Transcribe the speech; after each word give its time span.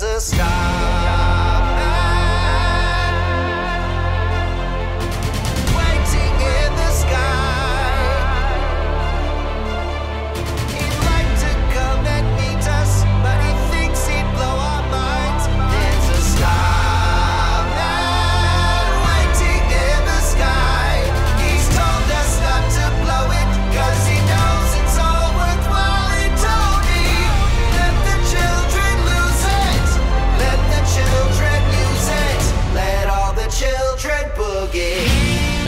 there's 0.00 0.32
a 0.32 0.34
starman 0.34 1.15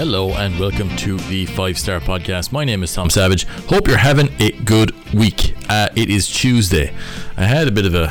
Hello 0.09 0.31
and 0.31 0.59
welcome 0.59 0.89
to 0.97 1.19
the 1.29 1.45
Five 1.45 1.79
Star 1.79 2.01
Podcast. 2.01 2.51
My 2.51 2.65
name 2.65 2.83
is 2.83 2.95
Tom 2.95 3.11
Savage. 3.11 3.45
Hope 3.69 3.87
you're 3.87 3.99
having 3.99 4.31
a 4.41 4.53
good 4.53 4.95
week. 5.13 5.55
Uh, 5.69 5.91
it 5.95 6.09
is 6.09 6.27
Tuesday. 6.27 6.95
I 7.37 7.45
had 7.45 7.69
a 7.69 7.71
bit 7.71 7.85
of 7.85 7.95
a 7.95 8.07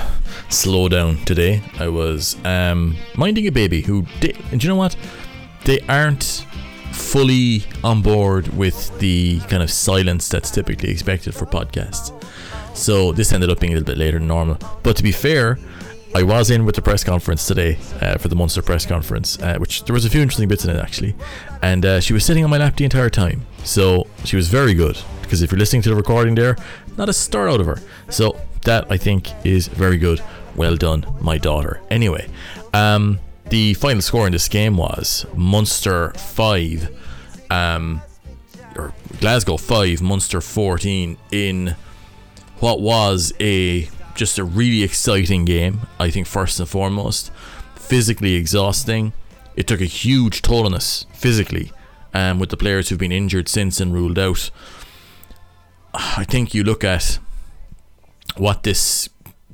slowdown 0.48 1.26
today. 1.26 1.64
I 1.80 1.88
was 1.88 2.38
um, 2.46 2.96
minding 3.16 3.48
a 3.48 3.52
baby 3.52 3.82
who 3.82 4.06
did, 4.20 4.38
and 4.52 4.64
you 4.64 4.70
know 4.70 4.76
what? 4.76 4.96
They 5.66 5.80
aren't 5.90 6.46
fully 6.92 7.64
on 7.84 8.04
board 8.04 8.50
with 8.50 8.96
the 9.00 9.40
kind 9.50 9.64
of 9.64 9.72
silence 9.72 10.30
that's 10.30 10.52
typically 10.52 10.92
expected 10.92 11.34
for 11.34 11.48
podcasts. 11.48 12.14
So 12.78 13.12
this 13.12 13.34
ended 13.34 13.50
up 13.50 13.60
being 13.60 13.74
a 13.74 13.76
little 13.78 13.92
bit 13.92 13.98
later 13.98 14.20
than 14.20 14.28
normal. 14.28 14.60
But 14.84 14.98
to 14.98 15.04
be 15.04 15.12
fair, 15.12 15.58
I 16.18 16.24
was 16.24 16.50
in 16.50 16.66
with 16.66 16.74
the 16.74 16.82
press 16.82 17.04
conference 17.04 17.46
today 17.46 17.78
uh, 18.02 18.18
for 18.18 18.28
the 18.28 18.36
Munster 18.36 18.64
press 18.64 18.88
conference, 18.88 19.38
uh, 19.40 19.60
which 19.60 19.84
there 19.84 19.94
was 19.94 20.04
a 20.04 20.10
few 20.10 20.20
interesting 20.20 20.48
bits 20.48 20.66
in 20.66 20.72
it 20.76 20.80
actually, 20.80 21.14
and 21.62 21.86
uh, 21.86 22.00
she 22.00 22.12
was 22.12 22.26
sitting 22.26 22.44
on 22.44 22.50
my 22.50 22.58
lap 22.58 22.76
the 22.76 22.86
entire 22.86 23.12
time. 23.12 23.46
So 23.64 24.08
she 24.26 24.36
was 24.36 24.48
very 24.48 24.74
good 24.74 24.98
because 25.22 25.44
if 25.44 25.52
you're 25.52 25.60
listening 25.60 25.84
to 25.84 25.90
the 25.90 25.96
recording 25.96 26.34
there, 26.34 26.58
not 26.98 27.08
a 27.08 27.14
stir 27.14 27.48
out 27.50 27.60
of 27.60 27.68
her. 27.68 27.78
So 28.10 28.36
that 28.64 28.92
I 28.92 28.98
think 28.98 29.30
is 29.46 29.68
very 29.68 30.00
good. 30.00 30.20
Well 30.56 30.76
done, 30.76 31.06
my 31.22 31.38
daughter. 31.38 31.82
Anyway, 31.92 32.28
um, 32.74 33.20
the 33.50 33.76
final 33.76 34.02
score 34.02 34.26
in 34.26 34.32
this 34.32 34.50
game 34.50 34.76
was 34.76 35.28
Munster 35.36 36.14
five, 36.14 36.90
um, 37.52 38.02
or 38.76 38.92
Glasgow 39.20 39.58
five, 39.58 40.02
Munster 40.02 40.42
fourteen 40.42 41.18
in 41.32 41.76
what 42.60 42.82
was 42.82 43.34
a 43.40 43.88
just 44.18 44.38
a 44.38 44.44
really 44.44 44.84
exciting 44.84 45.46
game. 45.46 45.82
I 46.00 46.10
think 46.10 46.28
first 46.28 46.60
and 46.60 46.68
foremost, 46.68 47.32
physically 47.76 48.36
exhausting. 48.36 49.14
It 49.56 49.68
took 49.68 49.80
a 49.80 49.86
huge 49.86 50.42
toll 50.42 50.66
on 50.66 50.74
us 50.74 51.06
physically, 51.14 51.72
um, 52.14 52.40
with 52.40 52.50
the 52.50 52.58
players 52.58 52.90
who've 52.90 53.00
been 53.00 53.12
injured 53.12 53.48
since 53.48 53.80
and 53.80 53.94
ruled 53.94 54.20
out. 54.20 54.52
I 55.94 56.26
think 56.26 56.54
you 56.54 56.64
look 56.64 56.84
at 56.84 57.20
what 58.36 58.64
this 58.64 59.10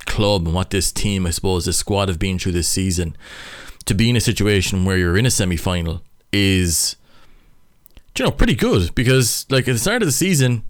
club 0.05 0.45
and 0.45 0.55
what 0.55 0.71
this 0.71 0.91
team, 0.91 1.25
I 1.25 1.29
suppose, 1.29 1.65
this 1.65 1.77
squad 1.77 2.09
have 2.09 2.19
been 2.19 2.39
through 2.39 2.53
this 2.53 2.67
season. 2.67 3.15
To 3.85 3.93
be 3.93 4.09
in 4.09 4.15
a 4.15 4.21
situation 4.21 4.85
where 4.85 4.97
you're 4.97 5.17
in 5.17 5.25
a 5.25 5.31
semi 5.31 5.57
final 5.57 6.01
is, 6.31 6.95
you 8.17 8.25
know, 8.25 8.31
pretty 8.31 8.55
good 8.55 8.95
because, 8.95 9.45
like, 9.49 9.67
at 9.67 9.73
the 9.73 9.79
start 9.79 10.01
of 10.01 10.07
the 10.07 10.13
season, 10.13 10.63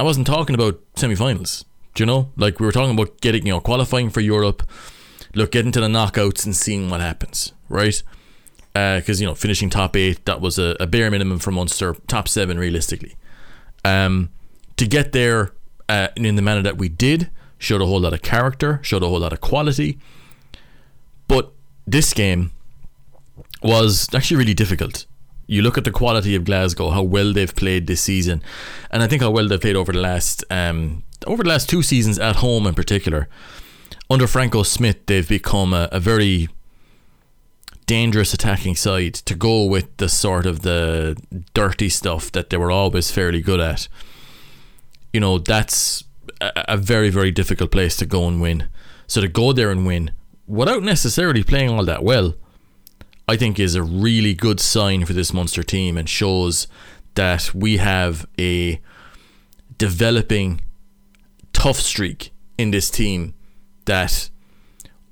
I 0.00 0.04
wasn't 0.04 0.26
talking 0.26 0.54
about 0.54 0.80
semi-finals. 0.96 1.64
Do 1.94 2.02
you 2.02 2.06
know? 2.06 2.30
Like 2.36 2.60
we 2.60 2.66
were 2.66 2.72
talking 2.72 2.94
about 2.94 3.20
getting, 3.20 3.46
you 3.46 3.52
know, 3.52 3.60
qualifying 3.60 4.10
for 4.10 4.20
Europe. 4.20 4.62
Look, 5.34 5.52
getting 5.52 5.72
to 5.72 5.80
the 5.80 5.88
knockouts 5.88 6.44
and 6.44 6.54
seeing 6.54 6.90
what 6.90 7.00
happens, 7.00 7.52
right? 7.68 8.02
Because 8.72 9.20
you 9.20 9.26
know, 9.26 9.34
finishing 9.34 9.70
top 9.70 9.96
eight 9.96 10.24
that 10.24 10.40
was 10.40 10.58
a, 10.58 10.76
a 10.80 10.86
bare 10.86 11.10
minimum 11.10 11.38
for 11.38 11.50
Munster. 11.50 11.94
Top 12.06 12.28
seven, 12.28 12.58
realistically. 12.58 13.16
Um, 13.84 14.30
to 14.76 14.86
get 14.86 15.12
there 15.12 15.52
uh, 15.88 16.08
in 16.16 16.36
the 16.36 16.42
manner 16.42 16.62
that 16.62 16.78
we 16.78 16.88
did 16.88 17.30
showed 17.58 17.80
a 17.80 17.86
whole 17.86 18.00
lot 18.00 18.12
of 18.12 18.22
character, 18.22 18.80
showed 18.82 19.02
a 19.02 19.08
whole 19.08 19.20
lot 19.20 19.32
of 19.32 19.40
quality. 19.40 19.98
But 21.28 21.52
this 21.86 22.12
game 22.12 22.52
was 23.62 24.08
actually 24.14 24.38
really 24.38 24.54
difficult. 24.54 25.06
You 25.46 25.62
look 25.62 25.78
at 25.78 25.84
the 25.84 25.90
quality 25.90 26.34
of 26.34 26.44
Glasgow, 26.44 26.90
how 26.90 27.02
well 27.02 27.32
they've 27.32 27.54
played 27.54 27.86
this 27.86 28.00
season, 28.00 28.42
and 28.90 29.02
I 29.02 29.06
think 29.06 29.22
how 29.22 29.30
well 29.30 29.46
they've 29.48 29.60
played 29.60 29.76
over 29.76 29.92
the 29.92 30.00
last 30.00 30.44
um, 30.50 31.02
over 31.26 31.42
the 31.42 31.48
last 31.48 31.68
two 31.68 31.82
seasons 31.82 32.18
at 32.18 32.36
home 32.36 32.66
in 32.66 32.74
particular. 32.74 33.28
Under 34.10 34.26
Franco 34.26 34.62
Smith, 34.62 35.06
they've 35.06 35.28
become 35.28 35.72
a, 35.72 35.88
a 35.90 36.00
very 36.00 36.48
dangerous 37.86 38.32
attacking 38.32 38.76
side 38.76 39.14
to 39.14 39.34
go 39.34 39.64
with 39.64 39.96
the 39.96 40.08
sort 40.08 40.46
of 40.46 40.62
the 40.62 41.16
dirty 41.54 41.88
stuff 41.88 42.30
that 42.32 42.50
they 42.50 42.56
were 42.56 42.70
always 42.70 43.10
fairly 43.10 43.40
good 43.40 43.60
at. 43.60 43.88
You 45.12 45.20
know, 45.20 45.38
that's 45.38 46.04
a, 46.40 46.64
a 46.68 46.76
very, 46.76 47.10
very 47.10 47.30
difficult 47.30 47.70
place 47.70 47.96
to 47.96 48.06
go 48.06 48.28
and 48.28 48.40
win. 48.40 48.68
So 49.06 49.20
to 49.20 49.28
go 49.28 49.52
there 49.52 49.70
and 49.70 49.86
win 49.86 50.12
without 50.46 50.82
necessarily 50.82 51.42
playing 51.42 51.70
all 51.70 51.84
that 51.84 52.02
well, 52.02 52.34
I 53.28 53.36
think 53.36 53.58
is 53.58 53.74
a 53.74 53.82
really 53.82 54.34
good 54.34 54.60
sign 54.60 55.04
for 55.04 55.12
this 55.12 55.32
Munster 55.32 55.62
team 55.62 55.96
and 55.96 56.08
shows 56.08 56.66
that 57.14 57.54
we 57.54 57.76
have 57.76 58.26
a 58.38 58.80
developing 59.78 60.60
tough 61.52 61.78
streak 61.78 62.32
in 62.58 62.70
this 62.70 62.90
team 62.90 63.34
that 63.84 64.30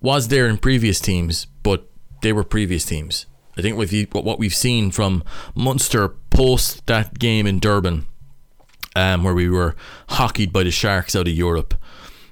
was 0.01 0.29
there 0.29 0.47
in 0.47 0.59
previous 0.59 1.01
teams, 1.01 1.47
but 1.63 1.89
they 2.23 2.33
were 2.33 2.45
previous 2.45 2.85
teams. 2.85 3.27
I 3.57 3.63
think 3.63 3.77
with 3.77 3.93
what 4.13 4.39
we've 4.39 4.55
seen 4.55 4.91
from 4.91 5.23
Munster 5.55 6.09
post 6.31 6.87
that 6.87 7.19
game 7.19 7.47
in 7.47 7.59
Durban, 7.59 8.07
um, 8.97 9.25
where 9.25 9.35
we 9.35 9.49
were 9.49 9.77
hockeyed 10.11 10.53
by 10.53 10.63
the 10.63 10.71
Sharks 10.71 11.15
out 11.15 11.29
of 11.29 11.35
Europe, 11.35 11.75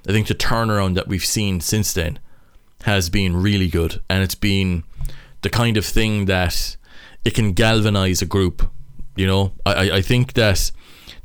I 0.07 0.11
think 0.11 0.27
the 0.27 0.35
turnaround 0.35 0.95
that 0.95 1.07
we've 1.07 1.25
seen 1.25 1.61
since 1.61 1.93
then 1.93 2.19
has 2.83 3.09
been 3.09 3.35
really 3.35 3.67
good, 3.67 4.01
and 4.09 4.23
it's 4.23 4.35
been 4.35 4.83
the 5.41 5.49
kind 5.49 5.77
of 5.77 5.85
thing 5.85 6.25
that 6.25 6.77
it 7.25 7.33
can 7.33 7.53
galvanize 7.53 8.21
a 8.21 8.25
group. 8.25 8.69
You 9.15 9.27
know, 9.27 9.51
I, 9.65 9.91
I 9.91 10.01
think 10.01 10.33
that 10.33 10.71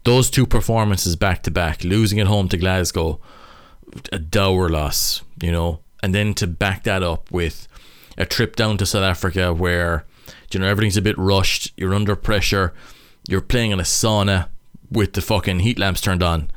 those 0.05 0.31
two 0.31 0.47
performances 0.47 1.17
back 1.17 1.43
to 1.43 1.51
back, 1.51 1.83
losing 1.83 2.21
at 2.21 2.27
home 2.27 2.49
to 2.51 2.57
Glasgow, 2.57 3.21
a 4.13 4.19
dour 4.19 4.69
loss, 4.69 5.23
you 5.41 5.51
know, 5.51 5.81
and 6.03 6.15
then 6.15 6.35
to 6.35 6.47
back 6.47 6.85
that 6.85 7.03
up 7.03 7.31
with 7.31 7.67
a 8.17 8.27
trip 8.27 8.57
down 8.57 8.77
to 8.79 8.87
South 8.87 9.03
Africa 9.03 9.53
where, 9.53 10.05
you 10.53 10.61
know, 10.61 10.67
everything's 10.67 10.97
a 10.97 11.03
bit 11.03 11.17
rushed, 11.19 11.73
you're 11.77 11.95
under 11.95 12.15
pressure, 12.15 12.75
you're 13.29 13.41
playing 13.41 13.71
in 13.71 13.81
a 13.81 13.85
sauna 13.85 14.49
with 14.91 15.15
the 15.15 15.23
fucking 15.23 15.61
heat 15.61 15.79
lamps 15.79 16.01
turned 16.01 16.23
on, 16.23 16.51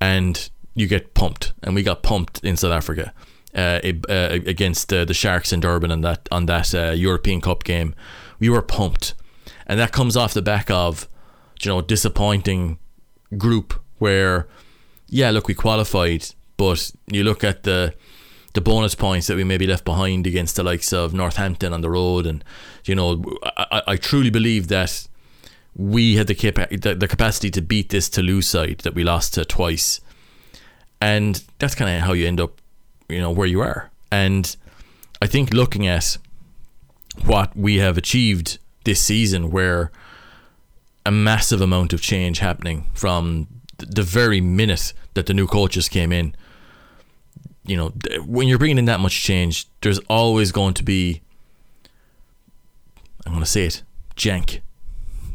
and 0.00 0.50
you 0.74 0.86
get 0.86 1.14
pumped. 1.14 1.52
And 1.62 1.74
we 1.74 1.82
got 1.82 2.02
pumped 2.02 2.44
in 2.44 2.56
South 2.56 2.72
Africa. 2.72 3.12
Uh, 3.54 3.80
uh, 4.10 4.38
against 4.46 4.92
uh, 4.92 5.06
the 5.06 5.14
Sharks 5.14 5.54
in 5.54 5.60
Durban 5.60 5.90
on 5.90 6.02
that 6.02 6.28
on 6.30 6.46
that 6.46 6.74
uh, 6.74 6.90
European 6.90 7.40
Cup 7.40 7.64
game, 7.64 7.94
we 8.38 8.50
were 8.50 8.60
pumped, 8.60 9.14
and 9.66 9.80
that 9.80 9.90
comes 9.90 10.18
off 10.18 10.34
the 10.34 10.42
back 10.42 10.70
of, 10.70 11.08
you 11.62 11.70
know, 11.70 11.80
disappointing 11.80 12.78
group 13.36 13.74
where, 13.98 14.48
yeah, 15.08 15.30
look, 15.30 15.48
we 15.48 15.54
qualified, 15.54 16.26
but 16.56 16.90
you 17.06 17.24
look 17.24 17.44
at 17.44 17.62
the 17.64 17.94
the 18.54 18.60
bonus 18.62 18.94
points 18.94 19.26
that 19.26 19.36
we 19.36 19.44
maybe 19.44 19.66
left 19.66 19.84
behind 19.84 20.26
against 20.26 20.56
the 20.56 20.62
likes 20.62 20.92
of 20.92 21.12
Northampton 21.12 21.72
on 21.72 21.80
the 21.80 21.90
road, 21.90 22.26
and 22.26 22.42
you 22.84 22.94
know, 22.94 23.22
I, 23.56 23.82
I 23.88 23.96
truly 23.96 24.30
believe 24.30 24.68
that 24.68 25.06
we 25.76 26.16
had 26.16 26.26
the, 26.26 26.34
capa- 26.34 26.68
the 26.76 26.94
the 26.94 27.06
capacity 27.08 27.50
to 27.50 27.60
beat 27.60 27.90
this 27.90 28.08
Toulouse 28.08 28.48
side 28.48 28.78
that 28.78 28.94
we 28.94 29.04
lost 29.04 29.34
to 29.34 29.44
twice, 29.44 30.00
and 31.00 31.44
that's 31.58 31.74
kind 31.74 31.94
of 31.94 32.02
how 32.02 32.14
you 32.14 32.26
end 32.26 32.40
up, 32.40 32.60
you 33.08 33.20
know, 33.20 33.30
where 33.30 33.46
you 33.46 33.60
are. 33.60 33.90
And 34.10 34.56
I 35.20 35.26
think 35.26 35.52
looking 35.52 35.86
at 35.86 36.16
what 37.24 37.54
we 37.56 37.76
have 37.76 37.98
achieved 37.98 38.58
this 38.84 39.00
season, 39.00 39.50
where 39.50 39.92
a 41.08 41.10
massive 41.10 41.62
amount 41.62 41.94
of 41.94 42.02
change 42.02 42.38
happening 42.38 42.84
from 42.92 43.48
the 43.78 44.02
very 44.02 44.42
minute 44.42 44.92
that 45.14 45.24
the 45.24 45.32
new 45.32 45.46
coaches 45.46 45.88
came 45.88 46.12
in. 46.12 46.34
You 47.64 47.78
know, 47.78 47.88
when 48.26 48.46
you're 48.46 48.58
bringing 48.58 48.76
in 48.76 48.84
that 48.84 49.00
much 49.00 49.22
change, 49.22 49.66
there's 49.80 49.98
always 50.10 50.52
going 50.52 50.74
to 50.74 50.82
be, 50.82 51.22
I'm 53.24 53.32
going 53.32 53.42
to 53.42 53.50
say 53.50 53.64
it, 53.64 53.82
jank, 54.16 54.60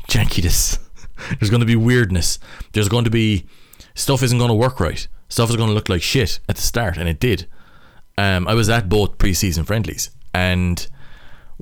jankiness. 0.07 0.77
there's 1.39 1.49
going 1.49 1.61
to 1.61 1.65
be 1.65 1.75
weirdness. 1.75 2.37
There's 2.73 2.87
going 2.87 3.05
to 3.05 3.09
be 3.09 3.47
stuff 3.95 4.21
isn't 4.21 4.37
going 4.37 4.49
to 4.49 4.55
work 4.55 4.79
right. 4.79 5.07
Stuff 5.27 5.49
is 5.49 5.55
going 5.55 5.69
to 5.69 5.73
look 5.73 5.89
like 5.89 6.03
shit 6.03 6.39
at 6.47 6.57
the 6.57 6.61
start, 6.61 6.97
and 6.97 7.09
it 7.09 7.19
did. 7.19 7.47
Um, 8.15 8.47
I 8.47 8.53
was 8.53 8.69
at 8.69 8.89
both 8.89 9.17
preseason 9.17 9.65
friendlies, 9.65 10.11
and 10.35 10.85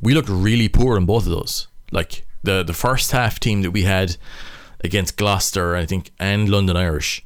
we 0.02 0.14
looked 0.14 0.28
really 0.28 0.68
poor 0.68 0.98
in 0.98 1.06
both 1.06 1.24
of 1.24 1.32
those. 1.32 1.70
Like 1.94 2.26
the 2.44 2.64
the 2.64 2.74
first 2.74 3.12
half 3.12 3.40
team 3.40 3.62
that 3.62 3.72
we 3.72 3.84
had 3.84 4.18
against 4.84 5.18
Gloucester, 5.18 5.76
I 5.76 5.86
think, 5.86 6.12
and 6.20 6.50
London 6.50 6.76
Irish, 6.76 7.24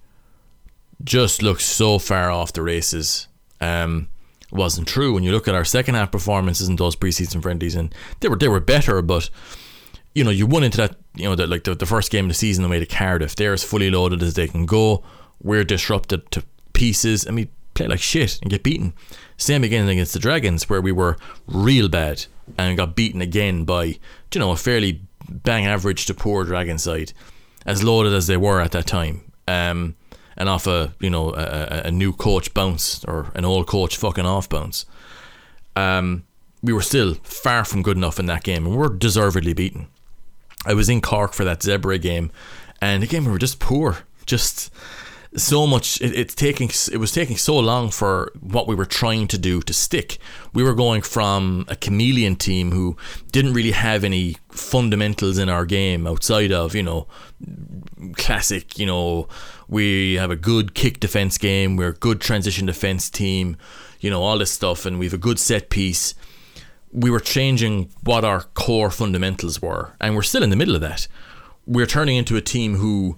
just 1.03 1.41
looked 1.41 1.62
so 1.62 2.00
far 2.00 2.29
off 2.29 2.53
the 2.53 2.62
races. 2.62 3.27
Um, 3.62 4.09
wasn't 4.51 4.88
true. 4.88 5.13
When 5.13 5.23
you 5.23 5.31
look 5.31 5.47
at 5.47 5.56
our 5.56 5.65
second 5.65 5.95
half 5.95 6.12
performances 6.12 6.69
in 6.69 6.75
those 6.75 6.95
preseason 6.95 7.41
friendlies, 7.41 7.75
and 7.75 7.94
they 8.19 8.27
were 8.27 8.38
they 8.38 8.47
were 8.47 8.59
better, 8.59 9.01
but 9.01 9.29
you 10.13 10.23
know 10.23 10.29
you 10.29 10.47
went 10.47 10.65
into 10.65 10.77
that 10.77 10.95
you 11.15 11.25
know 11.25 11.35
the, 11.35 11.47
like 11.47 11.63
the, 11.63 11.75
the 11.75 11.85
first 11.85 12.12
game 12.12 12.25
of 12.25 12.29
the 12.29 12.35
season 12.35 12.65
away 12.65 12.79
to 12.79 12.85
Cardiff. 12.85 13.35
They're 13.35 13.53
as 13.53 13.63
fully 13.63 13.89
loaded 13.89 14.21
as 14.21 14.33
they 14.33 14.47
can 14.47 14.65
go. 14.65 15.03
We're 15.41 15.63
disrupted 15.63 16.29
to 16.31 16.44
pieces, 16.73 17.25
and 17.25 17.35
we 17.35 17.50
play 17.73 17.88
like 17.88 18.00
shit 18.00 18.39
and 18.41 18.50
get 18.50 18.63
beaten. 18.63 18.94
Same 19.38 19.63
again 19.63 19.88
against 19.88 20.13
the 20.13 20.19
Dragons, 20.19 20.69
where 20.69 20.81
we 20.81 20.91
were 20.91 21.17
real 21.47 21.89
bad 21.89 22.25
and 22.57 22.77
got 22.77 22.95
beaten 22.95 23.21
again 23.21 23.65
by 23.65 23.97
you 24.36 24.40
know 24.40 24.52
a 24.52 24.58
fairly 24.58 25.02
bang 25.30 25.66
average 25.66 26.06
to 26.06 26.14
poor 26.14 26.44
Dragon 26.44 26.78
side, 26.78 27.14
as 27.66 27.84
loaded 27.84 28.14
as 28.14 28.28
they 28.28 28.38
were 28.38 28.62
at 28.62 28.72
that 28.72 28.86
time. 28.86 29.22
Um, 29.48 29.96
and 30.38 30.50
off 30.50 30.68
a 30.68 30.94
you 31.00 31.10
know 31.10 31.34
a, 31.34 31.84
a 31.86 31.92
new 31.92 32.14
coach 32.14 32.54
bounce 32.54 33.04
or 33.06 33.32
an 33.36 33.46
old 33.46 33.68
coach 33.68 33.98
fucking 33.98 34.26
off 34.26 34.50
bounce. 34.50 34.86
Um, 35.76 36.24
we 36.62 36.74
were 36.74 36.82
still 36.82 37.16
far 37.24 37.66
from 37.66 37.84
good 37.84 37.98
enough 37.98 38.20
in 38.20 38.26
that 38.28 38.44
game, 38.44 38.66
and 38.66 38.72
we 38.72 38.78
we're 38.78 38.90
deservedly 38.90 39.54
beaten. 39.54 39.88
I 40.66 40.74
was 40.74 40.90
in 40.90 41.02
Cork 41.02 41.34
for 41.34 41.44
that 41.46 41.60
Zebre 41.60 42.02
game, 42.02 42.32
and 42.82 43.04
again 43.04 43.26
we 43.26 43.32
were 43.32 43.38
just 43.38 43.60
poor, 43.60 44.00
just 44.26 44.74
so 45.36 45.68
much. 45.68 46.02
It, 46.02 46.14
it's 46.16 46.36
taking 46.36 46.70
it 46.92 46.98
was 46.98 47.12
taking 47.12 47.38
so 47.38 47.58
long 47.58 47.90
for 47.92 48.32
what 48.40 48.68
we 48.68 48.76
were 48.76 48.86
trying 48.86 49.28
to 49.28 49.38
do 49.38 49.62
to 49.62 49.74
stick. 49.74 50.18
We 50.54 50.64
were 50.64 50.74
going 50.74 51.02
from 51.02 51.66
a 51.68 51.76
chameleon 51.76 52.36
team 52.36 52.72
who 52.72 52.98
didn't 53.32 53.54
really 53.54 53.72
have 53.72 54.04
any 54.04 54.38
fundamentals 54.50 55.38
in 55.38 55.50
our 55.50 55.66
game 55.66 56.08
outside 56.08 56.52
of 56.52 56.74
you 56.74 56.84
know 56.84 57.08
classic 58.14 58.80
you 58.80 58.86
know 58.86 59.28
we 59.68 60.14
have 60.14 60.32
a 60.32 60.36
good 60.36 60.74
kick 60.74 61.00
defense 61.00 61.38
game 61.38 61.76
we're 61.76 61.90
a 61.90 61.94
good 61.94 62.22
transition 62.22 62.66
defense 62.66 63.10
team 63.10 63.58
you 64.00 64.10
know 64.10 64.22
all 64.22 64.38
this 64.38 64.52
stuff 64.52 64.86
and 64.86 64.98
we 64.98 65.06
have 65.06 65.14
a 65.14 65.18
good 65.18 65.40
set 65.40 65.70
piece 65.70 66.16
we 66.92 67.10
were 67.10 67.20
changing 67.20 67.90
what 68.04 68.24
our 68.24 68.44
core 68.54 68.90
fundamentals 68.90 69.62
were 69.62 69.94
and 70.00 70.16
we're 70.16 70.22
still 70.22 70.44
in 70.44 70.50
the 70.50 70.56
middle 70.56 70.76
of 70.76 70.82
that 70.82 71.08
we're 71.66 71.86
turning 71.86 72.16
into 72.16 72.38
a 72.38 72.42
team 72.42 72.76
who 72.76 73.18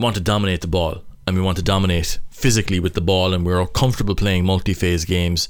want 0.00 0.16
to 0.16 0.20
dominate 0.20 0.62
the 0.62 0.66
ball 0.66 1.02
and 1.26 1.36
we 1.36 1.42
want 1.42 1.56
to 1.56 1.62
dominate 1.62 2.18
physically 2.30 2.80
with 2.80 2.94
the 2.94 3.00
ball 3.00 3.32
and 3.32 3.46
we're 3.46 3.66
comfortable 3.66 4.14
playing 4.14 4.44
multi-phase 4.44 5.04
games 5.04 5.48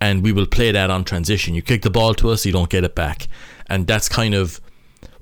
and 0.00 0.22
we 0.22 0.32
will 0.32 0.46
play 0.46 0.70
that 0.70 0.90
on 0.90 1.04
transition. 1.04 1.54
You 1.54 1.62
kick 1.62 1.82
the 1.82 1.90
ball 1.90 2.14
to 2.14 2.30
us 2.30 2.46
you 2.46 2.52
don't 2.52 2.70
get 2.70 2.84
it 2.84 2.94
back. 2.94 3.28
And 3.66 3.86
that's 3.86 4.08
kind 4.08 4.34
of 4.34 4.60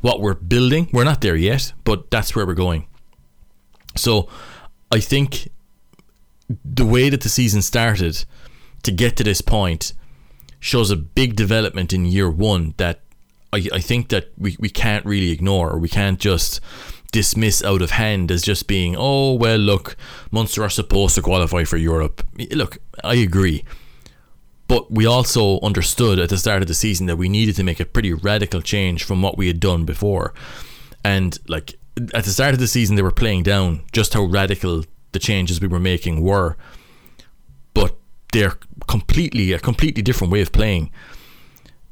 what 0.01 0.21
we're 0.21 0.35
building. 0.35 0.89
We're 0.93 1.05
not 1.05 1.21
there 1.21 1.37
yet 1.37 1.73
but 1.85 2.11
that's 2.11 2.35
where 2.35 2.47
we're 2.47 2.55
going. 2.55 2.87
So 3.97 4.29
I 4.91 5.01
think 5.01 5.49
the 6.65 6.85
way 6.85 7.09
that 7.09 7.23
the 7.23 7.29
season 7.29 7.63
started 7.63 8.25
to 8.83 8.91
get 8.91 9.17
to 9.17 9.25
this 9.25 9.41
point 9.41 9.93
shows 10.61 10.91
a 10.91 10.97
big 10.97 11.35
development 11.35 11.93
in 11.93 12.05
year 12.05 12.31
one 12.31 12.75
that 12.77 13.01
I, 13.53 13.69
I 13.73 13.81
think 13.81 14.09
that 14.09 14.33
we, 14.39 14.57
we 14.59 14.69
can't 14.69 15.05
really 15.05 15.31
ignore. 15.31 15.71
Or 15.71 15.79
we 15.79 15.89
can't 15.89 16.19
just 16.19 16.61
dismiss 17.13 17.63
out 17.63 17.83
of 17.83 17.93
hand 17.93 18.31
as 18.31 18.43
just 18.43 18.67
being, 18.67 18.97
oh, 18.99 19.35
well, 19.35 19.59
look, 19.59 19.97
Munster 20.31 20.65
are 20.65 20.71
supposed 20.71 21.15
to 21.15 21.23
qualify 21.23 21.65
for 21.65 21.77
Europe. 21.77 22.27
Look, 22.51 22.79
I 23.05 23.15
agree. 23.15 23.65
But 24.67 24.91
we 24.91 25.05
also 25.05 25.61
understood 25.61 26.19
at 26.19 26.31
the 26.31 26.39
start 26.39 26.63
of 26.63 26.69
the 26.69 26.75
season 26.75 27.07
that 27.07 27.17
we 27.17 27.29
needed 27.29 27.55
to 27.57 27.63
make 27.63 27.79
a 27.79 27.85
pretty 27.85 28.13
radical 28.15 28.63
change 28.63 29.05
from 29.05 29.21
what 29.21 29.37
we 29.37 29.47
had 29.47 29.61
done 29.61 29.85
before. 29.85 30.33
And 31.05 31.39
like 31.47 31.79
at 32.15 32.25
the 32.25 32.31
start 32.31 32.55
of 32.55 32.61
the 32.61 32.67
season, 32.67 32.97
they 32.97 33.03
were 33.03 33.11
playing 33.11 33.43
down 33.43 33.83
just 33.93 34.15
how 34.15 34.25
radical 34.25 34.85
the 35.13 35.19
changes 35.19 35.61
we 35.61 35.69
were 35.69 35.79
making 35.79 36.23
were. 36.23 36.57
But 37.75 37.99
they're 38.33 38.57
completely 38.89 39.53
a 39.53 39.59
completely 39.59 40.03
different 40.03 40.33
way 40.33 40.41
of 40.41 40.53
playing. 40.53 40.91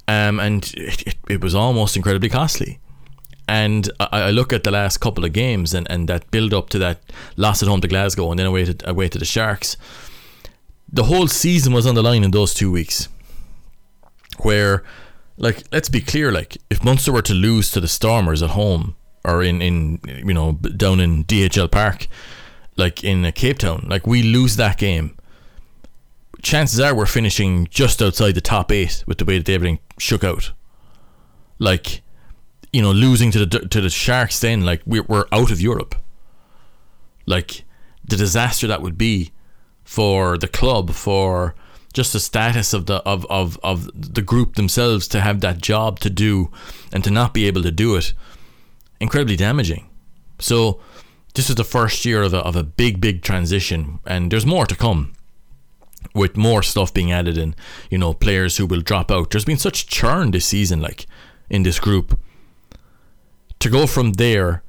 Um, 0.08 0.40
and 0.40 0.72
it, 0.76 1.06
it, 1.06 1.16
it 1.28 1.40
was 1.42 1.54
almost 1.54 1.96
incredibly 1.96 2.30
costly. 2.30 2.80
And 3.50 3.90
I, 3.98 4.06
I, 4.12 4.30
look 4.30 4.52
at 4.52 4.62
the 4.62 4.70
last 4.70 4.98
couple 4.98 5.24
of 5.24 5.32
games 5.32 5.74
and, 5.74 5.84
and 5.90 6.08
that 6.08 6.30
build 6.30 6.54
up 6.54 6.68
to 6.70 6.78
that 6.78 7.00
loss 7.36 7.64
at 7.64 7.68
home 7.68 7.80
to 7.80 7.88
Glasgow 7.88 8.30
and 8.30 8.38
then 8.38 8.46
away 8.46 8.64
to, 8.64 8.88
away 8.88 9.08
to 9.08 9.18
the 9.18 9.24
Sharks. 9.24 9.76
The 10.92 11.02
whole 11.02 11.26
season 11.26 11.72
was 11.72 11.84
on 11.84 11.96
the 11.96 12.02
line 12.02 12.22
in 12.22 12.30
those 12.30 12.54
two 12.54 12.70
weeks. 12.70 13.08
Where, 14.38 14.84
like, 15.36 15.64
let's 15.72 15.88
be 15.88 16.00
clear, 16.00 16.30
like, 16.30 16.58
if 16.70 16.84
Munster 16.84 17.10
were 17.10 17.22
to 17.22 17.34
lose 17.34 17.72
to 17.72 17.80
the 17.80 17.88
Stormers 17.88 18.40
at 18.40 18.50
home 18.50 18.94
or 19.24 19.42
in, 19.42 19.60
in 19.60 20.00
you 20.06 20.32
know, 20.32 20.52
down 20.52 21.00
in 21.00 21.24
DHL 21.24 21.72
Park, 21.72 22.06
like 22.76 23.02
in 23.02 23.30
Cape 23.32 23.58
Town, 23.58 23.84
like, 23.90 24.06
we 24.06 24.22
lose 24.22 24.54
that 24.56 24.78
game 24.78 25.16
chances 26.42 26.80
are 26.80 26.94
we're 26.94 27.04
finishing 27.04 27.66
just 27.70 28.00
outside 28.00 28.34
the 28.34 28.40
top 28.40 28.72
eight 28.72 29.04
with 29.06 29.18
the 29.18 29.24
way 29.24 29.38
that 29.38 29.48
everything 29.52 29.78
shook 29.98 30.24
out. 30.24 30.52
Like, 31.58 32.00
you 32.72 32.82
know, 32.82 32.92
losing 32.92 33.30
to 33.32 33.44
the 33.44 33.60
to 33.60 33.80
the 33.80 33.90
Sharks, 33.90 34.40
then 34.40 34.62
like 34.62 34.82
we're 34.86 35.04
we're 35.04 35.26
out 35.32 35.50
of 35.50 35.60
Europe. 35.60 35.94
Like 37.26 37.64
the 38.04 38.16
disaster 38.16 38.66
that 38.66 38.82
would 38.82 38.98
be 38.98 39.32
for 39.84 40.38
the 40.38 40.48
club, 40.48 40.90
for 40.92 41.54
just 41.92 42.12
the 42.12 42.20
status 42.20 42.72
of 42.72 42.86
the 42.86 42.96
of, 43.02 43.26
of, 43.28 43.58
of 43.62 43.90
the 43.94 44.22
group 44.22 44.54
themselves 44.54 45.08
to 45.08 45.20
have 45.20 45.40
that 45.40 45.60
job 45.60 45.98
to 46.00 46.10
do 46.10 46.50
and 46.92 47.02
to 47.04 47.10
not 47.10 47.34
be 47.34 47.46
able 47.46 47.62
to 47.62 47.70
do 47.70 47.96
it, 47.96 48.14
incredibly 49.00 49.36
damaging. 49.36 49.88
So 50.38 50.80
this 51.34 51.50
is 51.50 51.56
the 51.56 51.64
first 51.64 52.04
year 52.04 52.22
of 52.22 52.34
a, 52.34 52.38
of 52.38 52.56
a 52.56 52.64
big, 52.64 53.00
big 53.00 53.22
transition, 53.22 54.00
and 54.06 54.30
there's 54.30 54.46
more 54.46 54.66
to 54.66 54.76
come 54.76 55.12
with 56.14 56.36
more 56.36 56.62
stuff 56.62 56.94
being 56.94 57.12
added 57.12 57.36
and, 57.36 57.54
you 57.90 57.98
know, 57.98 58.14
players 58.14 58.56
who 58.56 58.66
will 58.66 58.80
drop 58.80 59.10
out. 59.10 59.30
There's 59.30 59.44
been 59.44 59.58
such 59.58 59.86
churn 59.86 60.30
this 60.30 60.46
season, 60.46 60.80
like 60.80 61.06
in 61.48 61.62
this 61.62 61.78
group. 61.78 62.18
To 63.60 63.68
go 63.68 63.86
from 63.86 64.14
there 64.14 64.62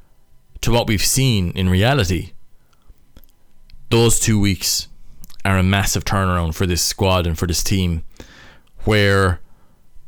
to 0.62 0.72
what 0.72 0.88
we've 0.88 1.04
seen 1.04 1.52
in 1.52 1.70
reality, 1.70 2.34
those 3.90 4.20
two 4.20 4.40
weeks 4.40 4.90
are 5.46 5.58
a 5.58 5.64
massive 5.64 6.04
turnaround 6.04 6.56
for 6.56 6.66
this 6.66 6.84
squad 6.84 7.26
and 7.26 7.38
for 7.38 7.48
this 7.48 7.64
team. 7.64 8.04
Where 8.84 9.40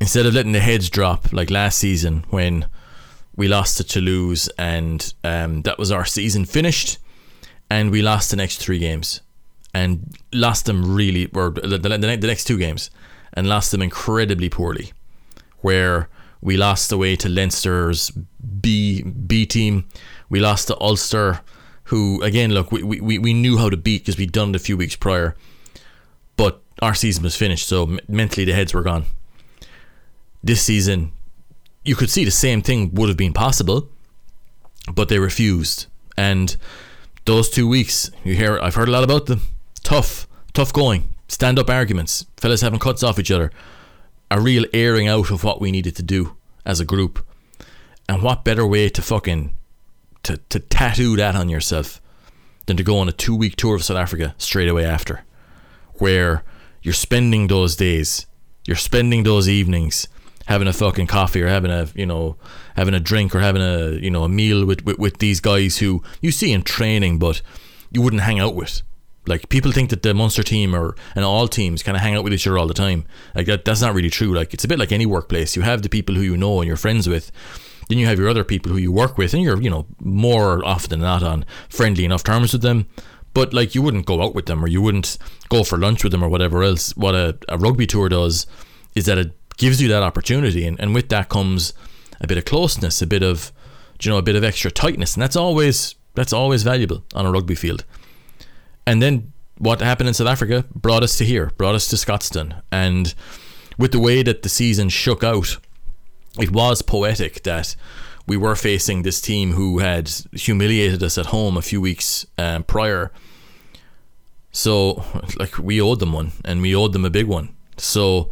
instead 0.01 0.25
of 0.25 0.33
letting 0.33 0.51
the 0.51 0.59
heads 0.59 0.89
drop 0.89 1.31
like 1.31 1.49
last 1.49 1.77
season 1.77 2.25
when 2.29 2.65
we 3.35 3.47
lost 3.47 3.77
to 3.77 3.83
Toulouse 3.83 4.49
and 4.57 5.13
um, 5.23 5.61
that 5.61 5.79
was 5.79 5.91
our 5.91 6.05
season 6.05 6.43
finished, 6.45 6.97
and 7.69 7.89
we 7.89 8.01
lost 8.01 8.31
the 8.31 8.37
next 8.37 8.57
three 8.57 8.79
games 8.79 9.21
and 9.73 10.15
lost 10.33 10.65
them 10.65 10.93
really, 10.93 11.27
or 11.33 11.51
the, 11.51 11.77
the, 11.77 11.89
the 11.97 12.27
next 12.27 12.43
two 12.43 12.57
games, 12.57 12.91
and 13.33 13.47
lost 13.47 13.71
them 13.71 13.81
incredibly 13.81 14.49
poorly. 14.49 14.91
Where 15.61 16.09
we 16.43 16.57
lost 16.57 16.91
away 16.91 17.15
to 17.15 17.29
Leinster's 17.29 18.11
B 18.61 19.01
B 19.01 19.45
team, 19.45 19.87
we 20.29 20.39
lost 20.39 20.67
to 20.67 20.79
Ulster, 20.79 21.39
who 21.85 22.21
again, 22.21 22.51
look, 22.51 22.71
we, 22.71 22.83
we, 22.83 23.17
we 23.17 23.33
knew 23.33 23.57
how 23.57 23.69
to 23.69 23.77
beat 23.77 24.01
because 24.01 24.17
we'd 24.17 24.31
done 24.31 24.49
it 24.49 24.55
a 24.57 24.59
few 24.59 24.75
weeks 24.77 24.95
prior, 24.95 25.35
but 26.35 26.61
our 26.81 26.93
season 26.93 27.23
was 27.23 27.35
finished, 27.35 27.67
so 27.67 27.97
mentally 28.07 28.45
the 28.45 28.53
heads 28.53 28.73
were 28.73 28.83
gone. 28.83 29.05
This 30.43 30.61
season, 30.61 31.13
you 31.85 31.95
could 31.95 32.09
see 32.09 32.25
the 32.25 32.31
same 32.31 32.61
thing 32.61 32.93
would 32.93 33.07
have 33.07 33.17
been 33.17 33.33
possible, 33.33 33.89
but 34.93 35.07
they 35.07 35.19
refused. 35.19 35.87
And 36.17 36.57
those 37.25 37.49
two 37.49 37.67
weeks, 37.67 38.11
you 38.25 38.35
hear, 38.35 38.59
I've 38.59 38.75
heard 38.75 38.89
a 38.89 38.91
lot 38.91 39.05
about 39.05 39.27
them. 39.27 39.41
Tough, 39.83 40.27
tough 40.53 40.73
going, 40.73 41.13
stand 41.29 41.57
up 41.57 41.69
arguments, 41.69 42.25
fellas 42.35 42.61
having 42.61 42.79
cuts 42.79 43.03
off 43.03 43.17
each 43.17 43.31
other, 43.31 43.49
a 44.29 44.39
real 44.39 44.65
airing 44.73 45.07
out 45.07 45.31
of 45.31 45.43
what 45.43 45.61
we 45.61 45.71
needed 45.71 45.95
to 45.97 46.03
do 46.03 46.35
as 46.65 46.79
a 46.79 46.85
group. 46.85 47.25
And 48.09 48.21
what 48.21 48.43
better 48.43 48.65
way 48.65 48.89
to 48.89 49.01
fucking 49.01 49.55
to, 50.23 50.37
to 50.49 50.59
tattoo 50.59 51.15
that 51.17 51.35
on 51.35 51.49
yourself 51.49 52.01
than 52.65 52.77
to 52.77 52.83
go 52.83 52.97
on 52.97 53.09
a 53.09 53.11
two 53.11 53.35
week 53.35 53.55
tour 53.55 53.75
of 53.75 53.83
South 53.83 53.97
Africa 53.97 54.35
straight 54.37 54.69
away 54.69 54.85
after, 54.85 55.23
where 55.95 56.43
you're 56.81 56.93
spending 56.93 57.47
those 57.47 57.75
days, 57.75 58.25
you're 58.65 58.75
spending 58.75 59.23
those 59.23 59.47
evenings 59.47 60.07
having 60.45 60.67
a 60.67 60.73
fucking 60.73 61.07
coffee 61.07 61.41
or 61.41 61.47
having 61.47 61.71
a 61.71 61.87
you 61.95 62.05
know 62.05 62.35
having 62.75 62.93
a 62.93 62.99
drink 62.99 63.33
or 63.33 63.39
having 63.39 63.61
a 63.61 63.91
you 63.91 64.11
know 64.11 64.23
a 64.23 64.29
meal 64.29 64.65
with, 64.65 64.83
with, 64.85 64.99
with 64.99 65.17
these 65.19 65.39
guys 65.39 65.77
who 65.77 66.03
you 66.21 66.31
see 66.31 66.51
in 66.51 66.61
training 66.63 67.17
but 67.17 67.41
you 67.91 68.01
wouldn't 68.01 68.23
hang 68.23 68.39
out 68.39 68.55
with 68.55 68.81
like 69.25 69.49
people 69.49 69.71
think 69.71 69.89
that 69.89 70.03
the 70.03 70.13
Munster 70.13 70.43
team 70.43 70.75
or 70.75 70.95
and 71.15 71.23
all 71.23 71.47
teams 71.47 71.83
kind 71.83 71.95
of 71.95 72.03
hang 72.03 72.15
out 72.15 72.23
with 72.23 72.33
each 72.33 72.45
other 72.47 72.57
all 72.57 72.67
the 72.67 72.73
time. 72.73 73.05
Like 73.35 73.45
that, 73.47 73.65
that's 73.65 73.81
not 73.81 73.93
really 73.93 74.09
true. 74.09 74.33
Like 74.33 74.53
it's 74.53 74.63
a 74.63 74.67
bit 74.67 74.79
like 74.79 74.91
any 74.91 75.05
workplace. 75.05 75.55
You 75.55 75.61
have 75.61 75.81
the 75.81 75.89
people 75.89 76.15
who 76.15 76.21
you 76.21 76.37
know 76.37 76.59
and 76.59 76.67
you're 76.67 76.77
friends 76.77 77.07
with. 77.07 77.31
Then 77.89 77.97
you 77.97 78.05
have 78.05 78.17
your 78.19 78.29
other 78.29 78.43
people 78.43 78.71
who 78.71 78.77
you 78.77 78.91
work 78.91 79.17
with, 79.17 79.33
and 79.33 79.43
you're 79.43 79.61
you 79.61 79.69
know 79.69 79.85
more 79.99 80.65
often 80.65 80.89
than 80.89 81.01
not 81.01 81.23
on 81.23 81.45
friendly 81.69 82.05
enough 82.05 82.23
terms 82.23 82.53
with 82.53 82.61
them. 82.61 82.87
But 83.33 83.53
like 83.53 83.73
you 83.73 83.81
wouldn't 83.81 84.05
go 84.05 84.21
out 84.21 84.35
with 84.35 84.45
them 84.45 84.63
or 84.63 84.67
you 84.67 84.81
wouldn't 84.81 85.17
go 85.49 85.63
for 85.63 85.77
lunch 85.77 86.03
with 86.03 86.11
them 86.11 86.23
or 86.23 86.29
whatever 86.29 86.61
else. 86.63 86.95
What 86.95 87.15
a, 87.15 87.37
a 87.49 87.57
rugby 87.57 87.87
tour 87.87 88.09
does 88.09 88.45
is 88.95 89.05
that 89.05 89.17
it 89.17 89.33
gives 89.57 89.81
you 89.81 89.87
that 89.87 90.03
opportunity, 90.03 90.65
and, 90.65 90.79
and 90.79 90.93
with 90.93 91.09
that 91.09 91.29
comes 91.29 91.73
a 92.21 92.27
bit 92.27 92.37
of 92.37 92.45
closeness, 92.45 93.01
a 93.01 93.07
bit 93.07 93.23
of 93.23 93.51
you 94.01 94.11
know 94.11 94.17
a 94.17 94.21
bit 94.21 94.35
of 94.35 94.43
extra 94.43 94.69
tightness, 94.69 95.15
and 95.15 95.23
that's 95.23 95.35
always 95.35 95.95
that's 96.13 96.33
always 96.33 96.63
valuable 96.63 97.03
on 97.15 97.25
a 97.25 97.31
rugby 97.31 97.55
field. 97.55 97.85
And 98.85 99.01
then 99.01 99.33
what 99.57 99.81
happened 99.81 100.07
in 100.07 100.13
South 100.13 100.27
Africa 100.27 100.65
brought 100.73 101.03
us 101.03 101.17
to 101.17 101.25
here, 101.25 101.51
brought 101.57 101.75
us 101.75 101.87
to 101.87 101.95
Scotstoun, 101.95 102.61
and 102.71 103.13
with 103.77 103.91
the 103.91 103.99
way 103.99 104.23
that 104.23 104.43
the 104.43 104.49
season 104.49 104.89
shook 104.89 105.23
out, 105.23 105.57
it 106.39 106.51
was 106.51 106.81
poetic 106.81 107.43
that 107.43 107.75
we 108.25 108.37
were 108.37 108.55
facing 108.55 109.03
this 109.03 109.21
team 109.21 109.53
who 109.53 109.79
had 109.79 110.09
humiliated 110.31 111.03
us 111.03 111.17
at 111.17 111.27
home 111.27 111.57
a 111.57 111.61
few 111.61 111.81
weeks 111.81 112.25
um, 112.37 112.63
prior. 112.63 113.11
So, 114.51 115.03
like, 115.37 115.57
we 115.57 115.81
owed 115.81 115.99
them 115.99 116.13
one, 116.13 116.31
and 116.45 116.61
we 116.61 116.75
owed 116.75 116.93
them 116.93 117.05
a 117.05 117.09
big 117.09 117.27
one. 117.27 117.55
So, 117.77 118.29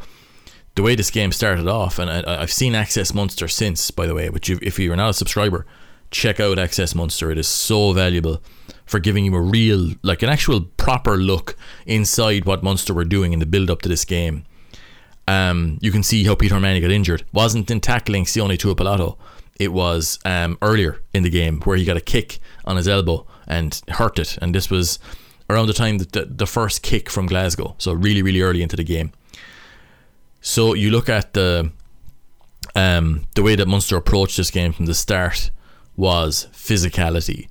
the 0.76 0.84
way 0.84 0.96
this 0.96 1.12
game 1.12 1.32
started 1.32 1.68
off, 1.68 2.00
and 2.00 2.10
I, 2.10 2.42
I've 2.42 2.52
seen 2.52 2.76
Access 2.76 3.14
Munster 3.14 3.48
since, 3.48 3.92
by 3.92 4.06
the 4.06 4.14
way, 4.14 4.30
you, 4.44 4.60
if 4.62 4.80
you're 4.80 4.96
not 4.96 5.10
a 5.10 5.14
subscriber, 5.14 5.66
check 6.12 6.40
out 6.40 6.60
Access 6.60 6.94
Munster. 6.94 7.32
It 7.32 7.38
is 7.38 7.48
so 7.48 7.94
valuable 7.94 8.42
for 8.86 9.00
giving 9.00 9.26
you 9.26 9.36
a 9.36 9.42
real, 9.42 9.94
like 10.04 10.22
an 10.22 10.30
actual 10.30 10.62
proper 10.62 11.18
look 11.18 11.56
inside 11.86 12.46
what 12.46 12.62
Munster 12.62 12.94
were 12.94 13.06
doing 13.06 13.34
in 13.34 13.40
the 13.40 13.46
build 13.46 13.72
up 13.72 13.82
to 13.82 13.90
this 13.90 14.06
game. 14.06 14.46
Um, 15.28 15.78
you 15.82 15.92
can 15.92 16.04
see 16.04 16.26
how 16.26 16.36
Peter 16.36 16.56
O'Mahony 16.56 16.82
got 16.82 16.92
injured. 16.92 17.24
Wasn't 17.32 17.72
in 17.72 17.80
tackling 17.80 18.26
Sione 18.26 18.58
Tuipulotu. 18.58 19.18
It 19.60 19.72
was 19.72 20.20
um, 20.26 20.58
earlier 20.62 21.02
in 21.14 21.24
the 21.24 21.30
game 21.30 21.62
where 21.62 21.78
he 21.78 21.86
got 21.86 21.96
a 21.96 22.02
kick 22.02 22.40
on 22.66 22.76
his 22.76 22.88
elbow 22.88 23.26
and 23.48 23.82
hurt 23.90 24.20
it. 24.20 24.38
And 24.42 24.54
this 24.54 24.70
was 24.70 25.00
around 25.50 25.68
the 25.68 25.74
time 25.74 26.00
that 26.00 26.12
the, 26.12 26.26
the 26.26 26.48
first 26.48 26.82
kick 26.82 27.10
from 27.10 27.28
Glasgow. 27.28 27.76
So 27.78 27.94
really, 27.94 28.22
really 28.22 28.42
early 28.42 28.62
into 28.62 28.76
the 28.76 28.84
game. 28.84 29.14
So 30.42 30.74
you 30.74 30.90
look 30.90 31.08
at 31.08 31.34
the 31.34 31.72
um, 32.76 33.26
the 33.36 33.44
way 33.44 33.56
that 33.56 33.68
Munster 33.68 33.98
approached 33.98 34.38
this 34.38 34.50
game 34.50 34.74
from 34.74 34.86
the 34.86 34.94
start 34.94 35.52
was 36.02 36.48
physicality. 36.52 37.48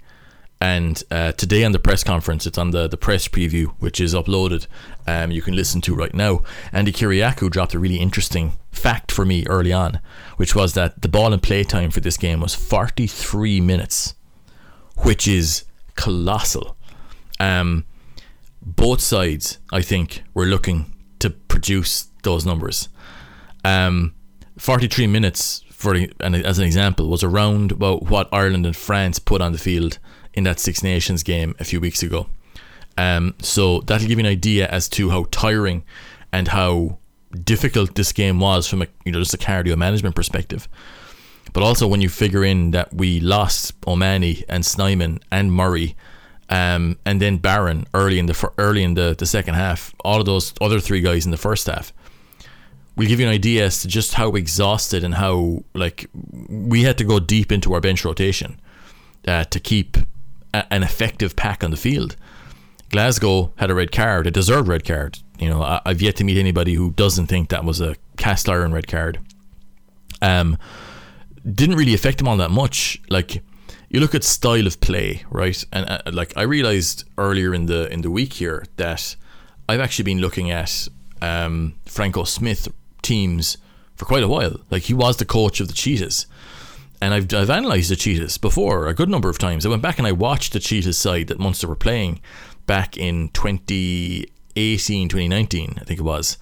And 0.60 1.00
uh, 1.08 1.30
today 1.32 1.62
on 1.62 1.70
the 1.70 1.78
press 1.78 2.02
conference, 2.02 2.48
it's 2.48 2.58
on 2.58 2.72
the, 2.72 2.88
the 2.88 2.96
press 2.96 3.28
preview, 3.28 3.66
which 3.78 4.00
is 4.00 4.12
uploaded. 4.12 4.66
Um, 5.06 5.30
you 5.30 5.40
can 5.40 5.54
listen 5.54 5.80
to 5.82 5.94
right 5.94 6.12
now. 6.12 6.38
Andi 6.72 6.88
Kyriacou 6.88 7.48
dropped 7.48 7.74
a 7.74 7.78
really 7.78 7.98
interesting 8.00 8.54
fact 8.72 9.12
for 9.12 9.24
me 9.24 9.46
early 9.46 9.72
on, 9.72 10.00
which 10.36 10.56
was 10.56 10.74
that 10.74 11.00
the 11.00 11.08
ball 11.08 11.32
and 11.32 11.40
play 11.40 11.62
time 11.62 11.92
for 11.92 12.00
this 12.00 12.16
game 12.16 12.40
was 12.40 12.56
43 12.56 13.60
minutes, 13.60 14.14
which 14.96 15.28
is 15.28 15.64
colossal. 15.94 16.76
Um, 17.38 17.84
both 18.60 19.00
sides, 19.00 19.58
I 19.72 19.80
think, 19.80 20.24
were 20.34 20.46
looking 20.46 20.92
to 21.20 21.30
produce 21.30 22.08
those 22.24 22.44
numbers. 22.44 22.88
Um, 23.64 24.12
43 24.58 25.06
minutes, 25.06 25.62
for 25.80 25.94
and 25.94 26.36
as 26.36 26.58
an 26.58 26.64
example, 26.66 27.08
was 27.08 27.24
around 27.24 27.72
about 27.72 28.02
what 28.10 28.28
Ireland 28.32 28.66
and 28.66 28.76
France 28.76 29.18
put 29.18 29.40
on 29.40 29.52
the 29.52 29.58
field 29.58 29.98
in 30.34 30.44
that 30.44 30.60
Six 30.60 30.82
Nations 30.82 31.22
game 31.22 31.54
a 31.58 31.64
few 31.64 31.80
weeks 31.80 32.02
ago. 32.02 32.26
Um, 32.98 33.34
so 33.40 33.80
that'll 33.80 34.06
give 34.06 34.18
you 34.18 34.26
an 34.26 34.30
idea 34.30 34.68
as 34.68 34.90
to 34.90 35.08
how 35.08 35.24
tiring 35.30 35.82
and 36.32 36.48
how 36.48 36.98
difficult 37.44 37.94
this 37.94 38.12
game 38.12 38.40
was 38.40 38.66
from 38.66 38.82
a 38.82 38.88
you 39.06 39.12
know 39.12 39.20
just 39.20 39.32
a 39.32 39.38
cardio 39.38 39.74
management 39.74 40.14
perspective. 40.14 40.68
But 41.54 41.62
also 41.62 41.88
when 41.88 42.02
you 42.02 42.10
figure 42.10 42.44
in 42.44 42.72
that 42.72 42.92
we 42.92 43.18
lost 43.18 43.72
O'Mahony 43.86 44.44
and 44.50 44.66
Snyman 44.66 45.18
and 45.32 45.50
Murray, 45.50 45.96
um, 46.50 46.98
and 47.06 47.22
then 47.22 47.38
Barron 47.38 47.86
early 47.94 48.18
in 48.18 48.26
the 48.26 48.52
early 48.58 48.82
in 48.82 48.92
the, 48.92 49.16
the 49.18 49.24
second 49.24 49.54
half, 49.54 49.94
all 50.04 50.20
of 50.20 50.26
those 50.26 50.52
other 50.60 50.78
three 50.78 51.00
guys 51.00 51.24
in 51.24 51.30
the 51.30 51.38
first 51.38 51.68
half, 51.68 51.94
will 53.00 53.08
give 53.08 53.18
you 53.18 53.26
an 53.26 53.32
idea 53.32 53.64
as 53.64 53.80
to 53.80 53.88
just 53.88 54.14
how 54.14 54.32
exhausted 54.32 55.02
and 55.02 55.14
how 55.14 55.64
like 55.74 56.06
we 56.48 56.82
had 56.82 56.98
to 56.98 57.04
go 57.04 57.18
deep 57.18 57.50
into 57.50 57.72
our 57.72 57.80
bench 57.80 58.04
rotation 58.04 58.60
uh, 59.26 59.44
to 59.44 59.58
keep 59.58 59.96
a, 60.52 60.72
an 60.72 60.82
effective 60.82 61.34
pack 61.34 61.64
on 61.64 61.70
the 61.70 61.78
field. 61.78 62.14
Glasgow 62.90 63.54
had 63.56 63.70
a 63.70 63.74
red 63.74 63.90
card, 63.90 64.26
a 64.26 64.30
deserved 64.30 64.68
red 64.68 64.84
card. 64.84 65.18
You 65.38 65.48
know, 65.48 65.62
I, 65.62 65.80
have 65.86 66.02
yet 66.02 66.16
to 66.16 66.24
meet 66.24 66.36
anybody 66.36 66.74
who 66.74 66.90
doesn't 66.90 67.26
think 67.26 67.48
that 67.48 67.64
was 67.64 67.80
a 67.80 67.96
cast 68.18 68.50
iron 68.50 68.72
red 68.72 68.86
card. 68.86 69.18
Um, 70.20 70.58
didn't 71.50 71.76
really 71.76 71.94
affect 71.94 72.18
them 72.18 72.28
all 72.28 72.36
that 72.36 72.50
much. 72.50 73.00
Like 73.08 73.42
you 73.88 74.00
look 74.00 74.14
at 74.14 74.24
style 74.24 74.66
of 74.66 74.78
play, 74.80 75.24
right? 75.30 75.64
And 75.72 75.88
uh, 75.88 76.02
like 76.12 76.36
I 76.36 76.42
realized 76.42 77.04
earlier 77.16 77.54
in 77.54 77.64
the 77.64 77.90
in 77.90 78.02
the 78.02 78.10
week 78.10 78.34
here 78.34 78.66
that 78.76 79.16
I've 79.70 79.80
actually 79.80 80.04
been 80.04 80.20
looking 80.20 80.50
at 80.50 80.86
um, 81.22 81.76
Franco 81.86 82.24
Smith 82.24 82.68
teams 83.02 83.58
for 83.96 84.04
quite 84.04 84.22
a 84.22 84.28
while. 84.28 84.60
Like 84.70 84.84
he 84.84 84.94
was 84.94 85.16
the 85.16 85.24
coach 85.24 85.60
of 85.60 85.68
the 85.68 85.74
Cheetahs, 85.74 86.26
and 87.00 87.14
I've, 87.14 87.32
I've 87.32 87.50
analysed 87.50 87.88
the 87.88 87.96
Cheetahs 87.96 88.38
before 88.38 88.86
a 88.86 88.94
good 88.94 89.08
number 89.08 89.28
of 89.28 89.38
times. 89.38 89.64
I 89.64 89.70
went 89.70 89.82
back 89.82 89.98
and 89.98 90.06
I 90.06 90.12
watched 90.12 90.52
the 90.52 90.60
Cheetahs 90.60 90.98
side 90.98 91.28
that 91.28 91.38
Munster 91.38 91.68
were 91.68 91.76
playing 91.76 92.20
back 92.66 92.96
in 92.96 93.30
2018, 93.30 95.08
2019, 95.08 95.74
I 95.80 95.84
think 95.84 95.98
it 95.98 96.04
was. 96.04 96.38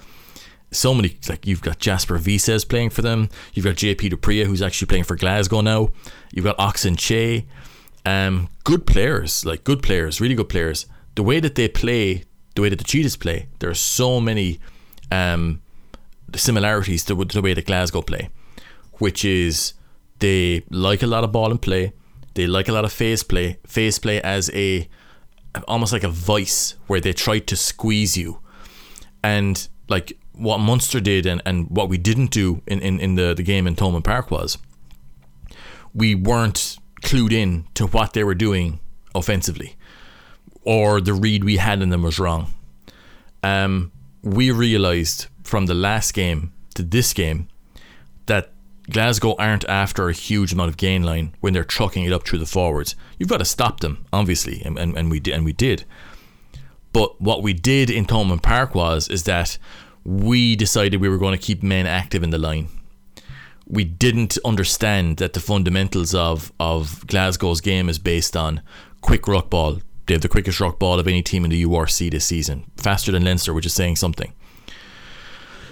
So 0.70 0.92
many, 0.92 1.16
like 1.28 1.46
you've 1.46 1.62
got 1.62 1.78
Jasper 1.78 2.18
Wiese 2.18 2.64
playing 2.64 2.90
for 2.90 3.02
them. 3.02 3.30
You've 3.54 3.64
got 3.64 3.76
JP 3.76 4.10
du 4.10 4.16
Preez, 4.16 4.44
who's 4.44 4.60
actually 4.60 4.86
playing 4.86 5.04
for 5.04 5.16
Glasgow 5.16 5.62
now. 5.62 5.90
You've 6.32 6.44
got 6.44 6.58
Oxen 6.58 6.96
Che. 6.96 7.46
Um, 8.04 8.48
good 8.64 8.86
players, 8.86 9.44
like 9.46 9.64
good 9.64 9.82
players, 9.82 10.20
really 10.20 10.34
good 10.34 10.48
players. 10.48 10.86
The 11.14 11.22
way 11.22 11.40
that 11.40 11.54
they 11.54 11.68
play, 11.68 12.24
the 12.54 12.62
way 12.62 12.68
that 12.68 12.78
the 12.78 12.84
Cheetahs 12.84 13.16
play, 13.16 13.48
there 13.60 13.70
are 13.70 13.74
so 13.74 14.20
many 14.20 14.60
um, 15.10 15.62
similarities 16.34 17.04
to, 17.04 17.14
the 17.14 17.42
way 17.42 17.54
that 17.54 17.66
Glasgow 17.66 18.02
play, 18.02 18.30
which 18.94 19.24
is 19.24 19.74
they 20.18 20.64
like 20.70 21.02
a 21.02 21.06
lot 21.06 21.24
of 21.24 21.32
ball 21.32 21.50
and 21.50 21.60
play. 21.60 21.92
They 22.34 22.46
like 22.46 22.68
a 22.68 22.72
lot 22.72 22.84
of 22.84 22.92
phase 22.92 23.22
play. 23.22 23.58
Phase 23.66 23.98
play 23.98 24.20
as 24.20 24.50
a 24.54 24.88
almost 25.66 25.92
like 25.92 26.04
a 26.04 26.08
vice 26.08 26.74
where 26.86 27.00
they 27.00 27.12
try 27.12 27.38
to 27.38 27.56
squeeze 27.56 28.16
you. 28.16 28.40
And 29.22 29.68
like 29.88 30.18
what 30.32 30.58
Munster 30.58 31.00
did 31.00 31.26
and, 31.26 31.42
and 31.44 31.68
what 31.70 31.88
we 31.88 31.98
didn't 31.98 32.30
do 32.30 32.62
in, 32.66 32.80
in, 32.80 33.00
in 33.00 33.14
the, 33.16 33.34
the 33.34 33.42
game 33.42 33.66
in 33.66 33.74
Thomond 33.74 34.04
Park 34.04 34.30
was 34.30 34.58
we 35.94 36.14
weren't 36.14 36.78
clued 37.02 37.32
in 37.32 37.64
to 37.74 37.86
what 37.86 38.12
they 38.12 38.22
were 38.22 38.34
doing 38.34 38.80
offensively. 39.14 39.76
Or 40.62 41.00
the 41.00 41.14
read 41.14 41.44
we 41.44 41.56
had 41.56 41.82
in 41.82 41.88
them 41.88 42.02
was 42.02 42.18
wrong. 42.18 42.52
Um, 43.42 43.90
we 44.22 44.50
realised 44.50 45.26
from 45.42 45.66
the 45.66 45.74
last 45.74 46.12
game 46.12 46.52
to 46.74 46.82
this 46.82 47.12
game 47.12 47.48
that 48.26 48.52
Glasgow 48.90 49.34
aren't 49.38 49.68
after 49.68 50.08
a 50.08 50.12
huge 50.12 50.52
amount 50.52 50.70
of 50.70 50.76
gain 50.76 51.02
line 51.02 51.34
when 51.40 51.52
they're 51.52 51.64
trucking 51.64 52.04
it 52.04 52.12
up 52.12 52.26
through 52.26 52.38
the 52.38 52.46
forwards. 52.46 52.96
You've 53.18 53.28
got 53.28 53.38
to 53.38 53.44
stop 53.44 53.80
them, 53.80 54.06
obviously, 54.12 54.62
and, 54.64 54.78
and, 54.78 54.96
and 54.96 55.10
we 55.10 55.20
did, 55.20 55.34
and 55.34 55.44
we 55.44 55.52
did. 55.52 55.84
But 56.92 57.20
what 57.20 57.42
we 57.42 57.52
did 57.52 57.90
in 57.90 58.06
Thomond 58.06 58.42
Park 58.42 58.74
was 58.74 59.08
is 59.08 59.24
that 59.24 59.58
we 60.04 60.56
decided 60.56 61.00
we 61.00 61.08
were 61.08 61.18
going 61.18 61.38
to 61.38 61.44
keep 61.44 61.62
men 61.62 61.86
active 61.86 62.22
in 62.22 62.30
the 62.30 62.38
line. 62.38 62.68
We 63.66 63.84
didn't 63.84 64.38
understand 64.42 65.18
that 65.18 65.34
the 65.34 65.40
fundamentals 65.40 66.14
of, 66.14 66.50
of 66.58 67.06
Glasgow's 67.06 67.60
game 67.60 67.90
is 67.90 67.98
based 67.98 68.34
on 68.34 68.62
quick 69.02 69.28
ruck 69.28 69.50
ball. 69.50 69.80
They 70.08 70.14
have 70.14 70.22
the 70.22 70.28
quickest 70.28 70.58
ruck 70.58 70.78
ball 70.78 70.98
of 70.98 71.06
any 71.06 71.22
team 71.22 71.44
in 71.44 71.50
the 71.50 71.64
URC 71.64 72.10
this 72.10 72.24
season, 72.24 72.64
faster 72.78 73.12
than 73.12 73.24
Leinster, 73.24 73.52
which 73.52 73.66
is 73.66 73.74
saying 73.74 73.96
something. 73.96 74.32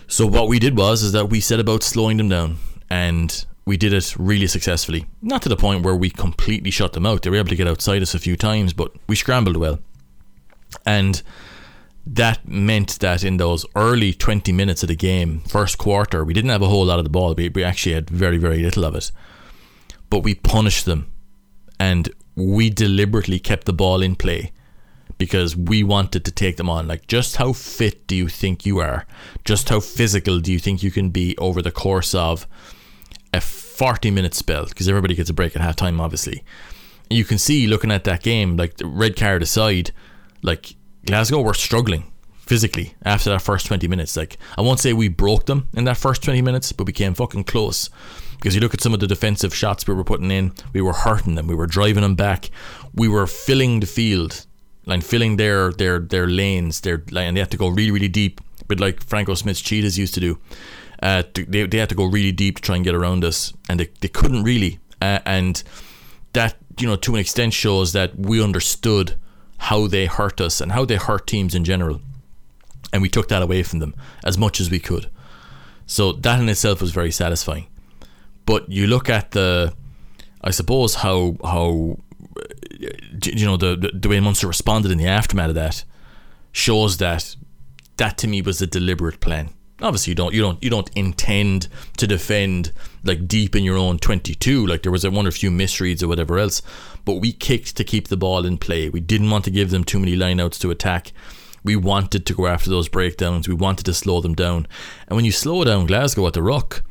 So 0.08 0.26
what 0.26 0.46
we 0.46 0.58
did 0.58 0.76
was 0.76 1.02
is 1.02 1.12
that 1.12 1.30
we 1.30 1.40
set 1.40 1.58
about 1.58 1.82
slowing 1.82 2.18
them 2.18 2.28
down 2.28 2.58
and 2.90 3.46
we 3.64 3.78
did 3.78 3.94
it 3.94 4.14
really 4.18 4.46
successfully. 4.46 5.06
Not 5.22 5.40
to 5.42 5.48
the 5.48 5.56
point 5.56 5.84
where 5.84 5.96
we 5.96 6.10
completely 6.10 6.70
shut 6.70 6.92
them 6.92 7.06
out. 7.06 7.22
They 7.22 7.30
were 7.30 7.36
able 7.36 7.48
to 7.48 7.56
get 7.56 7.66
outside 7.66 8.02
us 8.02 8.14
a 8.14 8.18
few 8.18 8.36
times, 8.36 8.74
but 8.74 8.92
we 9.08 9.16
scrambled 9.16 9.56
well. 9.56 9.78
And 10.84 11.22
that 12.06 12.46
meant 12.46 12.98
that 13.00 13.24
in 13.24 13.38
those 13.38 13.64
early 13.74 14.12
20 14.12 14.52
minutes 14.52 14.82
of 14.82 14.88
the 14.88 14.96
game, 14.96 15.40
first 15.48 15.78
quarter, 15.78 16.24
we 16.24 16.34
didn't 16.34 16.50
have 16.50 16.62
a 16.62 16.68
whole 16.68 16.84
lot 16.84 16.98
of 16.98 17.04
the 17.04 17.10
ball. 17.10 17.34
We, 17.34 17.48
we 17.48 17.64
actually 17.64 17.94
had 17.94 18.10
very, 18.10 18.36
very 18.36 18.62
little 18.62 18.84
of 18.84 18.94
it. 18.94 19.10
But 20.10 20.20
we 20.20 20.34
punished 20.34 20.84
them 20.84 21.10
and 21.80 22.10
we 22.36 22.70
deliberately 22.70 23.38
kept 23.38 23.64
the 23.64 23.72
ball 23.72 24.02
in 24.02 24.14
play 24.14 24.52
because 25.18 25.56
we 25.56 25.82
wanted 25.82 26.24
to 26.24 26.30
take 26.30 26.56
them 26.58 26.68
on. 26.68 26.86
Like, 26.86 27.06
just 27.06 27.36
how 27.36 27.52
fit 27.54 28.06
do 28.06 28.14
you 28.14 28.28
think 28.28 28.66
you 28.66 28.78
are? 28.78 29.06
Just 29.44 29.70
how 29.70 29.80
physical 29.80 30.40
do 30.40 30.52
you 30.52 30.58
think 30.58 30.82
you 30.82 30.90
can 30.90 31.08
be 31.10 31.36
over 31.38 31.62
the 31.62 31.70
course 31.70 32.14
of 32.14 32.46
a 33.32 33.40
40 33.40 34.10
minute 34.10 34.34
spell? 34.34 34.66
Because 34.66 34.88
everybody 34.88 35.14
gets 35.14 35.30
a 35.30 35.34
break 35.34 35.56
at 35.56 35.62
halftime, 35.62 35.98
obviously. 35.98 36.44
You 37.08 37.24
can 37.24 37.38
see 37.38 37.66
looking 37.66 37.90
at 37.90 38.04
that 38.04 38.22
game, 38.22 38.56
like 38.56 38.76
the 38.76 38.86
red 38.86 39.16
card 39.16 39.42
aside, 39.42 39.92
like 40.42 40.74
Glasgow 41.06 41.40
were 41.40 41.54
struggling 41.54 42.12
physically 42.36 42.94
after 43.02 43.30
that 43.30 43.42
first 43.42 43.66
20 43.66 43.88
minutes. 43.88 44.16
Like, 44.16 44.36
I 44.58 44.60
won't 44.60 44.80
say 44.80 44.92
we 44.92 45.08
broke 45.08 45.46
them 45.46 45.68
in 45.72 45.84
that 45.84 45.96
first 45.96 46.22
20 46.22 46.42
minutes, 46.42 46.72
but 46.72 46.86
we 46.86 46.92
came 46.92 47.14
fucking 47.14 47.44
close. 47.44 47.88
Because 48.36 48.54
you 48.54 48.60
look 48.60 48.74
at 48.74 48.80
some 48.80 48.94
of 48.94 49.00
the 49.00 49.06
defensive 49.06 49.54
shots 49.54 49.86
we 49.86 49.94
were 49.94 50.04
putting 50.04 50.30
in, 50.30 50.52
we 50.72 50.80
were 50.80 50.92
hurting 50.92 51.34
them, 51.34 51.46
we 51.46 51.54
were 51.54 51.66
driving 51.66 52.02
them 52.02 52.14
back, 52.14 52.50
we 52.94 53.08
were 53.08 53.26
filling 53.26 53.80
the 53.80 53.86
field 53.86 54.46
and 54.86 55.04
filling 55.04 55.36
their 55.36 55.72
their 55.72 55.98
their 55.98 56.26
lanes, 56.26 56.80
their 56.80 57.02
and 57.14 57.36
they 57.36 57.40
had 57.40 57.50
to 57.50 57.56
go 57.56 57.68
really 57.68 57.90
really 57.90 58.08
deep, 58.08 58.40
but 58.68 58.80
like 58.80 59.02
Franco 59.04 59.34
Smith's 59.34 59.60
cheetahs 59.60 59.98
used 59.98 60.14
to 60.14 60.20
do. 60.20 60.38
Uh, 61.02 61.22
they, 61.34 61.66
they 61.66 61.78
had 61.78 61.90
to 61.90 61.94
go 61.94 62.06
really 62.06 62.32
deep 62.32 62.56
to 62.56 62.62
try 62.62 62.74
and 62.74 62.84
get 62.84 62.94
around 62.94 63.22
us, 63.22 63.52
and 63.68 63.80
they, 63.80 63.88
they 64.00 64.08
couldn't 64.08 64.44
really. 64.44 64.78
Uh, 65.02 65.18
and 65.26 65.62
that 66.32 66.56
you 66.78 66.86
know 66.86 66.96
to 66.96 67.14
an 67.14 67.20
extent 67.20 67.52
shows 67.52 67.92
that 67.92 68.16
we 68.16 68.42
understood 68.42 69.16
how 69.58 69.86
they 69.86 70.06
hurt 70.06 70.40
us 70.40 70.60
and 70.60 70.72
how 70.72 70.84
they 70.84 70.96
hurt 70.96 71.26
teams 71.26 71.54
in 71.54 71.64
general. 71.64 72.00
And 72.92 73.02
we 73.02 73.08
took 73.08 73.28
that 73.28 73.42
away 73.42 73.62
from 73.62 73.80
them 73.80 73.94
as 74.24 74.38
much 74.38 74.60
as 74.60 74.70
we 74.70 74.78
could. 74.78 75.10
So 75.86 76.12
that 76.12 76.40
in 76.40 76.48
itself 76.48 76.80
was 76.80 76.92
very 76.92 77.10
satisfying. 77.10 77.66
But 78.46 78.70
you 78.70 78.86
look 78.86 79.10
at 79.10 79.32
the, 79.32 79.74
I 80.42 80.50
suppose 80.50 80.96
how 80.96 81.36
how 81.44 81.98
you 83.24 83.44
know 83.44 83.56
the 83.56 83.90
the 83.92 84.08
way 84.08 84.20
Munster 84.20 84.46
responded 84.46 84.90
in 84.90 84.98
the 84.98 85.06
aftermath 85.06 85.50
of 85.50 85.54
that 85.56 85.84
shows 86.52 86.98
that 86.98 87.36
that 87.96 88.18
to 88.18 88.28
me 88.28 88.42
was 88.42 88.62
a 88.62 88.66
deliberate 88.66 89.20
plan. 89.20 89.50
Obviously, 89.82 90.12
you 90.12 90.14
don't 90.14 90.32
you 90.32 90.40
don't 90.40 90.62
you 90.62 90.70
don't 90.70 90.90
intend 90.94 91.68
to 91.98 92.06
defend 92.06 92.72
like 93.04 93.26
deep 93.28 93.54
in 93.54 93.64
your 93.64 93.76
own 93.76 93.98
22 93.98 94.66
like 94.66 94.82
there 94.82 94.92
was 94.92 95.04
a 95.04 95.10
one 95.10 95.26
or 95.26 95.30
few 95.30 95.50
misreads 95.50 96.02
or 96.02 96.08
whatever 96.08 96.38
else 96.38 96.60
but 97.06 97.14
we 97.14 97.32
kicked 97.32 97.76
to 97.76 97.84
keep 97.84 98.08
the 98.08 98.16
ball 98.16 98.44
in 98.44 98.58
play. 98.58 98.90
We 98.90 99.00
didn't 99.00 99.30
want 99.30 99.44
to 99.44 99.50
give 99.50 99.70
them 99.70 99.84
too 99.84 100.00
many 100.00 100.16
lineouts 100.16 100.58
to 100.60 100.70
attack. 100.72 101.12
We 101.62 101.76
wanted 101.76 102.26
to 102.26 102.34
go 102.34 102.48
after 102.48 102.68
those 102.68 102.88
breakdowns. 102.88 103.48
We 103.48 103.54
wanted 103.54 103.86
to 103.86 103.94
slow 103.94 104.20
them 104.20 104.34
down. 104.34 104.66
And 105.06 105.16
when 105.16 105.24
you 105.24 105.32
slow 105.32 105.62
down 105.64 105.86
Glasgow 105.86 106.26
at 106.26 106.32
the 106.32 106.42
ruck 106.42 106.82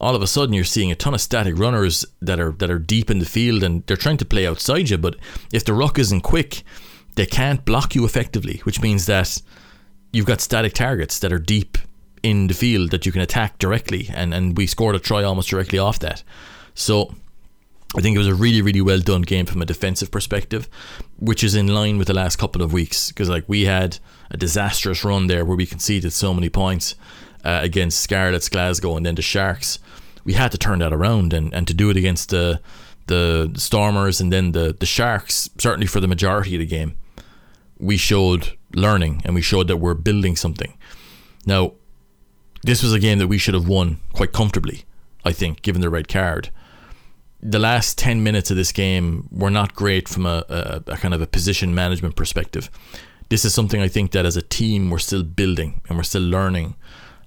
all 0.00 0.16
of 0.16 0.22
a 0.22 0.26
sudden 0.26 0.54
you're 0.54 0.64
seeing 0.64 0.90
a 0.90 0.96
ton 0.96 1.14
of 1.14 1.20
static 1.20 1.58
runners 1.58 2.04
that 2.20 2.40
are 2.40 2.52
that 2.52 2.70
are 2.70 2.78
deep 2.78 3.10
in 3.10 3.18
the 3.18 3.26
field 3.26 3.62
and 3.62 3.86
they're 3.86 3.96
trying 3.96 4.16
to 4.16 4.24
play 4.24 4.46
outside 4.46 4.90
you 4.90 4.98
but 4.98 5.16
if 5.52 5.64
the 5.64 5.74
ruck 5.74 5.98
isn't 5.98 6.22
quick 6.22 6.62
they 7.16 7.26
can't 7.26 7.64
block 7.64 7.94
you 7.94 8.04
effectively 8.04 8.60
which 8.64 8.80
means 8.80 9.06
that 9.06 9.40
you've 10.12 10.26
got 10.26 10.40
static 10.40 10.72
targets 10.72 11.18
that 11.18 11.32
are 11.32 11.38
deep 11.38 11.78
in 12.22 12.46
the 12.48 12.54
field 12.54 12.90
that 12.90 13.06
you 13.06 13.12
can 13.12 13.20
attack 13.20 13.58
directly 13.58 14.08
and 14.14 14.32
and 14.34 14.56
we 14.56 14.66
scored 14.66 14.94
a 14.94 14.98
try 14.98 15.22
almost 15.22 15.50
directly 15.50 15.78
off 15.78 15.98
that 15.98 16.22
so 16.74 17.14
I 17.96 18.00
think 18.00 18.14
it 18.14 18.18
was 18.18 18.28
a 18.28 18.34
really, 18.34 18.62
really 18.62 18.80
well 18.80 19.00
done 19.00 19.22
game 19.22 19.46
from 19.46 19.62
a 19.62 19.66
defensive 19.66 20.12
perspective, 20.12 20.68
which 21.18 21.42
is 21.42 21.56
in 21.56 21.66
line 21.66 21.98
with 21.98 22.06
the 22.06 22.14
last 22.14 22.36
couple 22.36 22.62
of 22.62 22.72
weeks. 22.72 23.08
Because 23.08 23.28
like 23.28 23.44
we 23.48 23.64
had 23.64 23.98
a 24.30 24.36
disastrous 24.36 25.04
run 25.04 25.26
there 25.26 25.44
where 25.44 25.56
we 25.56 25.66
conceded 25.66 26.12
so 26.12 26.32
many 26.32 26.48
points 26.48 26.94
uh, 27.44 27.58
against 27.62 28.00
Scarlets, 28.00 28.48
Glasgow, 28.48 28.96
and 28.96 29.04
then 29.04 29.16
the 29.16 29.22
Sharks. 29.22 29.80
We 30.30 30.34
had 30.34 30.52
to 30.52 30.58
turn 30.58 30.78
that 30.78 30.92
around 30.92 31.32
and, 31.32 31.52
and 31.52 31.66
to 31.66 31.74
do 31.74 31.90
it 31.90 31.96
against 31.96 32.28
the 32.28 32.60
the 33.06 33.50
Stormers 33.56 34.20
and 34.20 34.32
then 34.32 34.52
the 34.52 34.76
the 34.78 34.86
Sharks. 34.86 35.50
Certainly 35.58 35.88
for 35.88 36.00
the 36.00 36.08
majority 36.08 36.54
of 36.54 36.60
the 36.60 36.66
game, 36.66 36.96
we 37.78 37.96
showed 37.96 38.42
learning 38.72 39.22
and 39.24 39.34
we 39.34 39.42
showed 39.42 39.66
that 39.68 39.78
we're 39.78 39.94
building 39.94 40.36
something. 40.36 40.72
Now, 41.44 41.72
this 42.62 42.82
was 42.82 42.92
a 42.92 43.00
game 43.00 43.18
that 43.18 43.26
we 43.26 43.38
should 43.38 43.54
have 43.54 43.66
won 43.66 43.98
quite 44.12 44.32
comfortably. 44.32 44.84
I 45.24 45.32
think, 45.32 45.62
given 45.62 45.82
the 45.82 45.90
red 45.90 46.06
card 46.08 46.50
the 47.42 47.58
last 47.58 47.96
10 47.98 48.22
minutes 48.22 48.50
of 48.50 48.56
this 48.56 48.72
game 48.72 49.26
were 49.30 49.50
not 49.50 49.74
great 49.74 50.08
from 50.08 50.26
a, 50.26 50.44
a, 50.48 50.82
a, 50.86 50.96
kind 50.96 51.14
of 51.14 51.22
a 51.22 51.26
position 51.26 51.74
management 51.74 52.14
perspective. 52.14 52.70
This 53.30 53.44
is 53.44 53.54
something 53.54 53.80
I 53.80 53.88
think 53.88 54.12
that 54.12 54.26
as 54.26 54.36
a 54.36 54.42
team 54.42 54.90
we're 54.90 54.98
still 54.98 55.22
building 55.22 55.80
and 55.88 55.96
we're 55.96 56.04
still 56.04 56.22
learning 56.22 56.76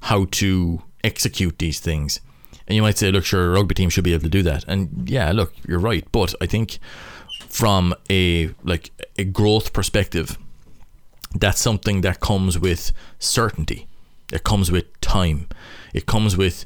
how 0.02 0.26
to 0.26 0.84
execute 1.04 1.58
these 1.60 1.80
things. 1.80 2.20
And 2.68 2.76
you 2.76 2.82
might 2.82 2.98
say, 2.98 3.12
look, 3.12 3.26
sure, 3.26 3.48
a 3.48 3.50
rugby 3.50 3.76
team 3.76 3.90
should 3.90 4.04
be 4.04 4.14
able 4.14 4.24
to 4.24 4.30
do 4.30 4.44
that. 4.44 4.64
And 4.68 5.10
yeah, 5.10 5.32
look, 5.32 5.54
you're 5.68 5.80
right. 5.80 6.10
But 6.12 6.34
I 6.42 6.46
think 6.46 6.80
from 7.48 7.94
a 8.10 8.54
like 8.64 8.92
a 9.18 9.24
growth 9.24 9.74
perspective, 9.74 10.38
that's 11.36 11.60
something 11.60 12.02
that 12.02 12.20
comes 12.20 12.58
with 12.58 12.92
certainty. 13.20 13.88
It 14.32 14.44
comes 14.44 14.72
with 14.72 15.00
time. 15.02 15.48
It 15.94 16.06
comes 16.06 16.38
with 16.38 16.66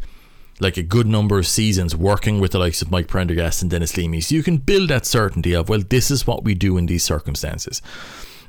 like 0.59 0.77
a 0.77 0.83
good 0.83 1.07
number 1.07 1.37
of 1.37 1.45
seasons 1.45 1.95
working 1.95 2.39
with 2.39 2.51
the 2.51 2.59
likes 2.59 2.81
of 2.81 2.91
Mike 2.91 3.07
Prendergast 3.07 3.61
and 3.61 3.69
Denis 3.69 3.95
Leamy. 3.95 4.21
So 4.21 4.35
you 4.35 4.43
can 4.43 4.57
build 4.57 4.89
that 4.89 5.05
certainty 5.05 5.53
of, 5.53 5.69
well, 5.69 5.81
this 5.87 6.09
is 6.09 6.25
what 6.25 6.43
we 6.43 6.55
do 6.55 6.77
in 6.77 6.87
these 6.87 7.03
circumstances. 7.03 7.81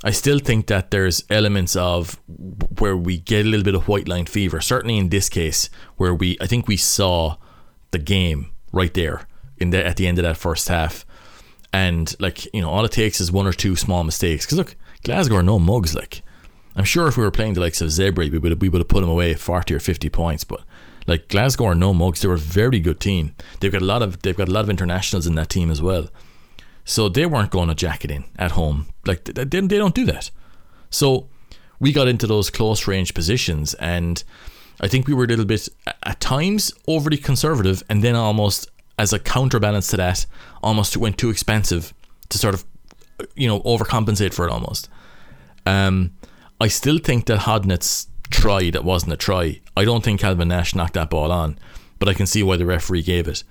I 0.05 0.13
still 0.13 0.39
think 0.39 0.69
that 0.69 0.91
there's 0.91 1.25
elements 1.29 1.75
of 1.75 2.21
where 2.79 2.97
we 2.97 3.19
get 3.19 3.45
a 3.45 3.49
little 3.49 3.65
bit 3.65 3.75
of 3.75 3.89
white 3.89 4.09
line 4.09 4.27
fever. 4.27 4.61
Certainly 4.61 4.97
in 4.97 5.09
this 5.09 5.29
case, 5.29 5.69
where 5.97 6.15
we, 6.15 6.39
I 6.41 6.47
think 6.47 6.69
we 6.69 6.77
saw 6.77 7.37
the 7.91 7.99
game 7.99 8.51
right 8.73 8.93
there 8.95 9.27
in 9.57 9.71
the 9.71 9.85
at 9.85 9.97
the 9.97 10.07
end 10.07 10.19
of 10.19 10.25
that 10.25 10.37
first 10.37 10.69
half, 10.69 11.05
and 11.73 12.15
like 12.21 12.53
you 12.55 12.61
know, 12.61 12.71
all 12.71 12.85
it 12.85 12.93
takes 12.93 13.21
is 13.21 13.33
one 13.33 13.47
or 13.47 13.53
two 13.53 13.77
small 13.77 14.05
mistakes. 14.05 14.47
Because 14.47 14.59
look, 14.59 14.77
Glasgow 15.05 15.37
are 15.37 15.43
no 15.43 15.59
mugs. 15.59 15.95
Like 15.95 16.23
I'm 16.77 16.85
sure 16.85 17.09
if 17.09 17.17
we 17.17 17.25
were 17.25 17.31
playing 17.31 17.55
the 17.55 17.61
likes 17.61 17.81
of 17.81 17.89
Zebre, 17.89 18.31
we 18.31 18.39
would 18.39 18.53
have, 18.53 18.61
we 18.61 18.69
would 18.69 18.81
have 18.81 18.89
put 18.89 19.01
them 19.01 19.11
away 19.11 19.35
forty 19.35 19.75
or 19.75 19.81
fifty 19.81 20.09
points, 20.09 20.45
but 20.45 20.63
like 21.07 21.29
Glasgow 21.29 21.65
are 21.67 21.75
no 21.75 21.95
mugs. 21.95 22.21
They're 22.21 22.33
a 22.33 22.39
very 22.39 22.81
good 22.81 23.01
team. 23.01 23.35
They've 23.61 23.73
got 23.73 23.83
a 23.83 23.87
lot 23.87 24.03
of 24.03 24.23
they've 24.23 24.37
got 24.37 24.49
a 24.49 24.53
lot 24.53 24.65
of 24.65 24.71
internationals 24.71 25.27
in 25.27 25.35
that 25.37 25.49
team 25.49 25.71
as 25.71 25.83
well. 25.83 26.09
So 26.85 27.09
they 27.09 27.27
weren't 27.27 27.51
going 27.51 27.69
to 27.69 27.75
jack 27.75 28.05
it 28.05 28.11
in 28.11 28.25
at 28.39 28.53
home. 28.53 28.87
Like 29.07 29.25
they, 29.25 29.45
they 29.45 29.79
don't 29.79 29.95
do 29.95 30.07
that. 30.07 30.31
So 30.91 31.29
we 31.81 31.93
got 31.93 32.09
into 32.09 32.27
those 32.27 32.51
close 32.51 32.87
range 32.87 33.15
positions 33.15 33.75
and 33.75 34.23
I 34.81 34.89
think 34.89 35.07
we 35.07 35.15
were 35.15 35.25
a 35.25 35.29
little 35.29 35.45
bit 35.45 35.69
at 36.05 36.21
times 36.21 36.73
overly 36.87 37.17
conservative 37.17 37.83
and 37.89 38.03
then 38.03 38.15
almost 38.15 38.69
as 38.99 39.13
a 39.13 39.19
counterbalance 39.19 39.89
to 39.89 39.97
that 39.97 40.27
almost 40.63 40.97
went 40.97 41.19
too 41.19 41.31
expensive 41.31 41.95
to 42.29 42.39
sort 42.39 42.55
of 42.55 42.65
you 43.35 43.49
know 43.49 43.61
overcompensate 43.61 44.35
for 44.35 44.47
it 44.47 44.51
almost. 44.51 44.89
Um, 45.67 46.15
I 46.61 46.69
still 46.69 46.99
think 46.99 47.27
that 47.27 47.41
Hodnett's 47.41 48.09
try 48.31 48.71
that 48.71 48.85
wasn't 48.85 49.13
a 49.13 49.17
try. 49.17 49.61
I 49.77 49.85
don't 49.85 50.05
think 50.05 50.21
Calvin 50.21 50.49
Nash 50.49 50.75
knocked 50.75 50.95
that 50.95 51.11
ball 51.11 51.33
on, 51.33 51.59
but 51.99 52.09
I 52.09 52.15
can 52.15 52.27
see 52.27 52.43
why 52.43 52.57
the 52.57 52.67
referee 52.67 53.03
gave 53.03 53.29
it. 53.29 53.45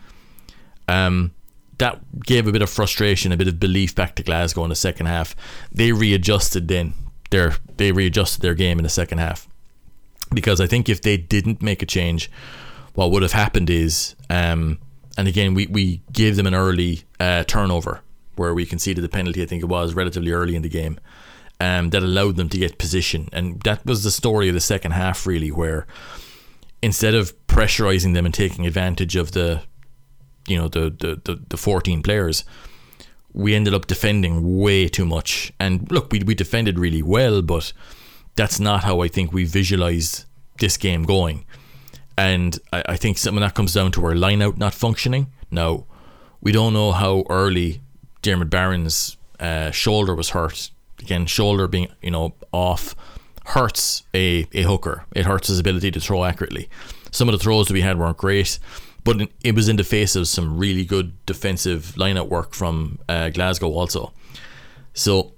Um, 0.88 1.32
that 1.78 2.00
gave 2.24 2.48
a 2.48 2.52
bit 2.52 2.62
of 2.62 2.70
frustration, 2.70 3.32
a 3.32 3.38
bit 3.38 3.48
of 3.48 3.60
belief 3.60 3.94
back 3.94 4.16
to 4.16 4.24
Glasgow 4.24 4.63
in 4.63 4.70
the 4.70 4.76
second 4.76 5.06
half. 5.06 5.36
They 5.72 5.92
readjusted 5.92 6.68
then. 6.68 6.94
Their 7.30 7.56
they 7.76 7.92
readjusted 7.92 8.42
their 8.42 8.56
game 8.56 8.80
in 8.80 8.84
the 8.84 8.90
second 8.90 9.18
half 9.18 9.46
because 10.34 10.62
I 10.62 10.68
think 10.68 10.90
if 10.90 11.02
they 11.02 11.18
didn't 11.18 11.62
make 11.62 11.82
a 11.82 11.86
change, 11.86 12.30
what 12.94 13.12
would 13.12 13.22
have 13.22 13.34
happened 13.34 13.70
is, 13.70 14.16
um, 14.30 14.80
and 15.18 15.28
again 15.28 15.54
we 15.54 15.68
we 15.68 16.02
gave 16.12 16.36
them 16.36 16.48
an 16.48 16.54
early 16.54 17.04
uh, 17.20 17.44
turnover 17.44 18.02
where 18.36 18.54
we 18.54 18.66
conceded 18.66 19.04
the 19.04 19.10
penalty. 19.10 19.42
I 19.42 19.46
think 19.46 19.63
it 19.63 19.68
was 19.68 19.94
relatively 19.94 20.32
early 20.32 20.56
in 20.56 20.62
the 20.62 20.70
game 20.70 21.00
um, 21.60 21.90
that 21.90 22.04
allowed 22.04 22.36
them 22.36 22.50
to 22.50 22.58
get 22.58 22.78
position. 22.78 23.30
And 23.34 23.60
that 23.62 23.86
was 23.86 24.04
the 24.04 24.12
story 24.12 24.48
of 24.48 24.54
the 24.54 24.62
second 24.62 24.92
half, 24.92 25.26
really, 25.26 25.52
where 25.52 25.88
instead 26.82 27.16
of 27.16 27.34
pressurizing 27.48 28.13
them 28.13 28.26
and 28.26 28.34
taking 28.34 28.66
advantage 28.66 29.16
of 29.16 29.32
the, 29.32 29.63
you 30.48 30.58
know, 30.58 30.68
the 30.68 30.90
the, 30.90 31.22
the, 31.24 31.42
the 31.50 31.58
14 31.58 32.04
players, 32.04 32.46
we 33.34 33.56
ended 33.56 33.74
up 33.74 33.88
defending 33.88 34.60
way 34.60 34.88
too 34.88 35.06
much. 35.06 35.52
And 35.60 35.92
look, 35.92 36.12
we, 36.12 36.20
we 36.20 36.36
defended 36.36 36.80
really 36.80 37.02
well, 37.02 37.42
but 37.42 37.74
that's 38.38 38.60
not 38.60 38.86
how 38.86 39.02
I 39.02 39.10
think 39.10 39.34
we 39.34 39.43
visualize 39.43 40.26
this 40.60 40.78
game 40.78 41.04
going. 41.04 41.45
And 42.17 42.58
I, 42.71 42.84
I 42.89 42.95
think 42.95 43.17
some 43.17 43.36
of 43.36 43.41
that 43.41 43.54
comes 43.54 43.73
down 43.73 43.91
to 43.93 44.06
our 44.06 44.15
line 44.15 44.41
out 44.41 44.58
not 44.58 44.73
functioning. 44.73 45.28
Now, 45.52 45.86
we 46.39 46.52
don't 46.54 46.73
know 46.73 46.93
how 46.93 47.26
early 47.30 47.82
Diarmuid 48.21 48.50
Barron's 48.50 49.17
uh, 49.39 49.71
shoulder 49.71 50.15
was 50.15 50.30
hurt 50.30 50.71
again, 51.00 51.26
shoulder 51.26 51.67
being 51.67 51.89
you 52.02 52.12
know 52.12 52.34
off 52.52 52.95
hurts 53.45 54.04
a, 54.13 54.47
a 54.54 54.63
hooker. 54.63 55.06
It 55.15 55.26
hurts 55.26 55.47
his 55.47 55.60
ability 55.60 55.91
to 55.91 56.00
throw 56.00 56.23
accurately. 56.23 56.69
Some 57.12 57.30
of 57.30 57.34
the 57.34 57.39
throws 57.39 57.67
that 57.67 57.73
we 57.73 57.82
had 57.82 57.97
weren't 57.97 58.17
great, 58.17 58.60
but 59.04 59.30
it 59.43 59.56
was 59.56 59.69
in 59.69 59.78
the 59.78 59.84
face 59.84 60.15
of 60.15 60.28
some 60.28 60.58
really 60.58 60.86
good 60.86 61.13
defensive 61.26 61.93
lineout 61.97 62.28
work 62.28 62.54
from 62.54 63.00
uh, 63.08 63.30
Glasgow 63.30 63.71
also. 63.71 64.12
So 64.93 65.34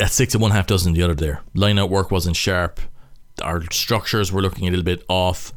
at 0.00 0.10
six 0.10 0.34
and 0.34 0.42
one 0.42 0.50
half 0.50 0.66
dozen 0.66 0.92
the 0.92 1.02
other 1.02 1.14
there. 1.14 1.42
Lineout 1.54 1.90
work 1.90 2.10
wasn't 2.10 2.36
sharp. 2.36 2.80
Our 3.42 3.62
structures 3.70 4.32
were 4.32 4.42
looking 4.42 4.66
a 4.66 4.70
little 4.70 4.84
bit 4.84 5.04
off 5.08 5.52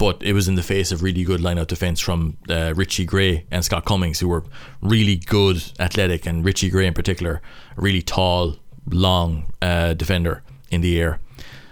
but 0.00 0.22
it 0.22 0.32
was 0.32 0.48
in 0.48 0.54
the 0.54 0.62
face 0.62 0.92
of 0.92 1.02
really 1.02 1.24
good 1.24 1.42
line-out 1.42 1.68
defence 1.68 2.00
from 2.00 2.38
uh, 2.48 2.72
Richie 2.74 3.04
Gray 3.04 3.44
and 3.50 3.62
Scott 3.62 3.84
Cummings, 3.84 4.18
who 4.18 4.28
were 4.28 4.44
really 4.80 5.16
good, 5.16 5.62
athletic, 5.78 6.24
and 6.24 6.42
Richie 6.42 6.70
Gray 6.70 6.86
in 6.86 6.94
particular, 6.94 7.42
a 7.76 7.80
really 7.82 8.00
tall, 8.00 8.56
long 8.86 9.52
uh, 9.60 9.92
defender 9.92 10.42
in 10.70 10.80
the 10.80 10.98
air. 10.98 11.20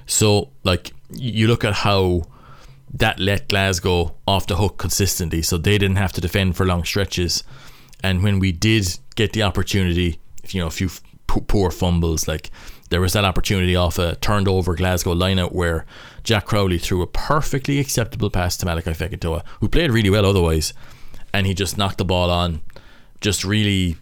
So, 0.05 0.51
like, 0.63 0.93
you 1.09 1.49
look 1.49 1.65
at 1.65 1.73
how 1.73 2.25
that 2.93 3.19
let 3.19 3.49
Glasgow 3.49 4.15
off 4.27 4.47
the 4.47 4.57
hook 4.57 4.77
consistently, 4.77 5.41
so 5.41 5.57
they 5.57 5.79
didn't 5.79 5.97
have 5.97 6.13
to 6.13 6.21
defend 6.21 6.55
for 6.55 6.67
long 6.67 6.85
stretches. 6.85 7.45
And 8.03 8.23
when 8.23 8.41
we 8.41 8.53
did 8.53 8.99
get 9.15 9.33
the 9.33 9.43
opportunity, 9.43 10.21
you 10.51 10.61
know, 10.61 10.67
a 10.67 10.71
few 10.71 10.91
poor 11.29 11.71
fumbles, 11.71 12.27
like 12.27 12.51
there 12.91 13.01
was 13.01 13.13
that 13.13 13.25
opportunity 13.25 13.77
off 13.77 13.99
a 13.99 14.17
turned 14.17 14.49
over 14.49 14.75
Glasgow 14.75 15.15
lineout 15.15 15.53
where 15.53 15.85
Jack 16.25 16.47
Crowley 16.47 16.79
threw 16.79 17.03
a 17.03 17.07
perfectly 17.07 17.79
acceptable 17.79 18.31
pass 18.31 18.57
to 18.57 18.67
Malakai 18.67 18.97
Fekitoa, 18.97 19.45
who 19.61 19.69
played 19.69 19.91
really 19.91 20.11
well 20.11 20.27
otherwise, 20.27 20.73
and 21.33 21.47
he 21.47 21.55
just 21.55 21.77
knocked 21.79 21.99
the 21.99 22.05
ball 22.05 22.31
on. 22.31 22.63
Just 23.21 23.45
really, 23.45 23.97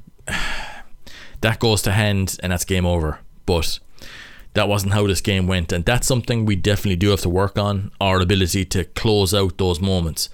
that 1.41 1.59
goes 1.59 1.83
to 1.83 1.93
hand, 1.93 2.39
and 2.43 2.53
that's 2.53 2.65
game 2.65 2.87
over. 2.87 3.19
But 3.45 3.79
that 4.55 4.69
wasn't 4.69 4.95
how 4.95 5.07
this 5.07 5.21
game 5.21 5.47
went, 5.47 5.73
and 5.73 5.85
that's 5.85 6.07
something 6.07 6.45
we 6.45 6.57
definitely 6.57 6.97
do 6.97 7.11
have 7.11 7.21
to 7.21 7.29
work 7.29 7.59
on 7.59 7.91
our 8.01 8.21
ability 8.21 8.65
to 8.67 8.85
close 8.85 9.35
out 9.35 9.59
those 9.59 9.81
moments. 9.81 10.29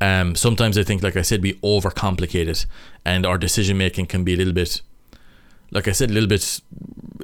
Um, 0.00 0.34
sometimes 0.34 0.76
I 0.76 0.82
think, 0.82 1.02
like 1.02 1.16
I 1.16 1.22
said, 1.22 1.42
we 1.42 1.54
overcomplicate 1.54 2.48
it, 2.48 2.66
and 3.04 3.24
our 3.26 3.38
decision 3.38 3.78
making 3.78 4.06
can 4.06 4.24
be 4.24 4.34
a 4.34 4.36
little 4.36 4.52
bit 4.52 4.82
like 5.72 5.88
I 5.88 5.92
said, 5.92 6.10
a 6.10 6.12
little 6.12 6.28
bit 6.28 6.60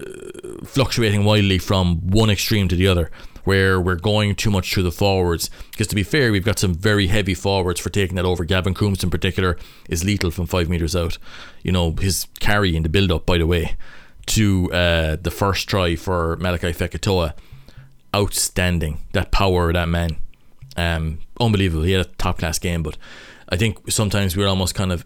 uh, 0.01 0.65
fluctuating 0.65 1.25
wildly 1.25 1.59
from 1.59 2.11
one 2.11 2.31
extreme 2.31 2.67
to 2.69 2.77
the 2.77 2.89
other, 2.89 3.11
where 3.45 3.81
we're 3.81 3.95
going 3.95 4.35
too 4.35 4.51
much 4.51 4.73
through 4.73 4.83
the 4.83 4.93
forwards. 4.93 5.51
Because 5.71 5.87
to 5.89 5.95
be 5.95 6.03
fair, 6.03 6.33
we've 6.33 6.45
got 6.45 6.59
some 6.59 6.75
very 6.75 7.07
heavy 7.07 7.35
forwards 7.35 7.81
for 7.81 7.91
taking 7.91 8.17
that 8.17 8.25
over. 8.25 8.45
Gavin 8.45 8.75
Coombs, 8.75 9.05
in 9.05 9.11
particular, 9.11 9.57
is 9.89 10.05
lethal 10.05 10.31
from 10.31 10.47
five 10.47 10.69
meters 10.69 10.97
out. 10.97 11.19
You 11.63 11.73
know, 11.73 11.93
his 11.93 12.27
carry 12.41 12.75
in 12.75 12.83
the 12.83 12.89
build 12.89 13.13
up, 13.13 13.27
by 13.27 13.39
the 13.39 13.47
way, 13.47 13.77
to 14.27 14.73
uh, 14.73 15.17
the 15.17 15.31
first 15.31 15.69
try 15.69 15.97
for 15.97 16.37
Malakai 16.39 16.75
Fekitoa, 16.75 17.35
outstanding. 18.15 18.99
That 19.13 19.31
power 19.31 19.69
of 19.69 19.75
that 19.75 19.89
man. 19.89 20.17
Um, 20.77 21.19
unbelievable. 21.41 21.85
He 21.85 21.93
had 21.93 22.07
a 22.07 22.11
top 22.11 22.39
class 22.39 22.59
game, 22.59 22.83
but 22.83 22.97
I 23.49 23.57
think 23.57 23.91
sometimes 23.91 24.37
we're 24.37 24.47
almost 24.47 24.75
kind 24.75 24.93
of 24.93 25.05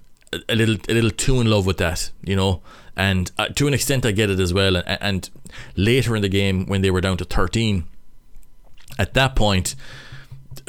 a 0.48 0.54
little 0.54 0.76
a 0.88 0.94
little 0.94 1.10
too 1.10 1.40
in 1.40 1.48
love 1.48 1.66
with 1.66 1.78
that, 1.78 2.10
you 2.24 2.36
know. 2.36 2.62
And 2.96 3.30
uh, 3.38 3.48
to 3.48 3.66
an 3.66 3.74
extent, 3.74 4.04
I 4.04 4.12
get 4.12 4.30
it 4.30 4.38
as 4.38 4.52
well. 4.52 4.76
And, 4.76 4.98
and 5.00 5.30
later 5.76 6.14
in 6.14 6.22
the 6.22 6.28
game, 6.28 6.66
when 6.66 6.82
they 6.82 6.90
were 6.90 7.00
down 7.00 7.16
to 7.16 7.24
thirteen, 7.24 7.84
at 8.98 9.14
that 9.14 9.34
point, 9.34 9.74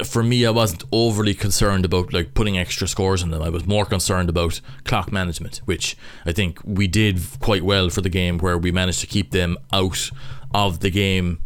for 0.02 0.22
me, 0.22 0.46
I 0.46 0.50
wasn't 0.50 0.84
overly 0.90 1.34
concerned 1.34 1.84
about 1.84 2.12
like 2.14 2.32
putting 2.32 2.58
extra 2.58 2.88
scores 2.88 3.22
on 3.22 3.30
them. 3.30 3.42
I 3.42 3.50
was 3.50 3.66
more 3.66 3.84
concerned 3.84 4.30
about 4.30 4.62
clock 4.84 5.12
management, 5.12 5.60
which 5.66 5.96
I 6.24 6.32
think 6.32 6.58
we 6.64 6.86
did 6.86 7.20
quite 7.40 7.62
well 7.62 7.90
for 7.90 8.00
the 8.00 8.08
game, 8.08 8.38
where 8.38 8.56
we 8.56 8.72
managed 8.72 9.00
to 9.00 9.06
keep 9.06 9.30
them 9.30 9.58
out 9.72 10.10
of 10.54 10.80
the 10.80 10.90
game 10.90 11.40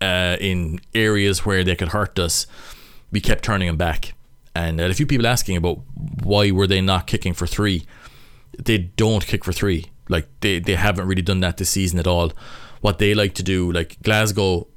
uh, 0.00 0.36
in 0.40 0.80
areas 0.94 1.44
where 1.44 1.64
they 1.64 1.74
could 1.74 1.88
hurt 1.88 2.18
us. 2.18 2.46
We 3.10 3.20
kept 3.20 3.44
turning 3.44 3.66
them 3.66 3.76
back, 3.76 4.14
and 4.54 4.80
uh, 4.80 4.84
a 4.84 4.94
few 4.94 5.06
people 5.06 5.26
asking 5.26 5.56
about 5.56 5.80
why 6.22 6.52
were 6.52 6.68
they 6.68 6.80
not 6.80 7.08
kicking 7.08 7.34
for 7.34 7.48
three. 7.48 7.86
They 8.56 8.78
don't 8.78 9.26
kick 9.26 9.44
for 9.44 9.52
three. 9.52 9.86
Like 10.12 10.28
they, 10.40 10.60
they 10.60 10.76
haven't 10.76 11.08
really 11.08 11.22
done 11.22 11.40
that 11.40 11.56
this 11.56 11.70
season 11.70 11.98
at 11.98 12.06
all. 12.06 12.32
What 12.80 12.98
they 12.98 13.14
like 13.14 13.34
to 13.34 13.42
do, 13.42 13.72
like 13.72 14.00
Glasgow 14.02 14.68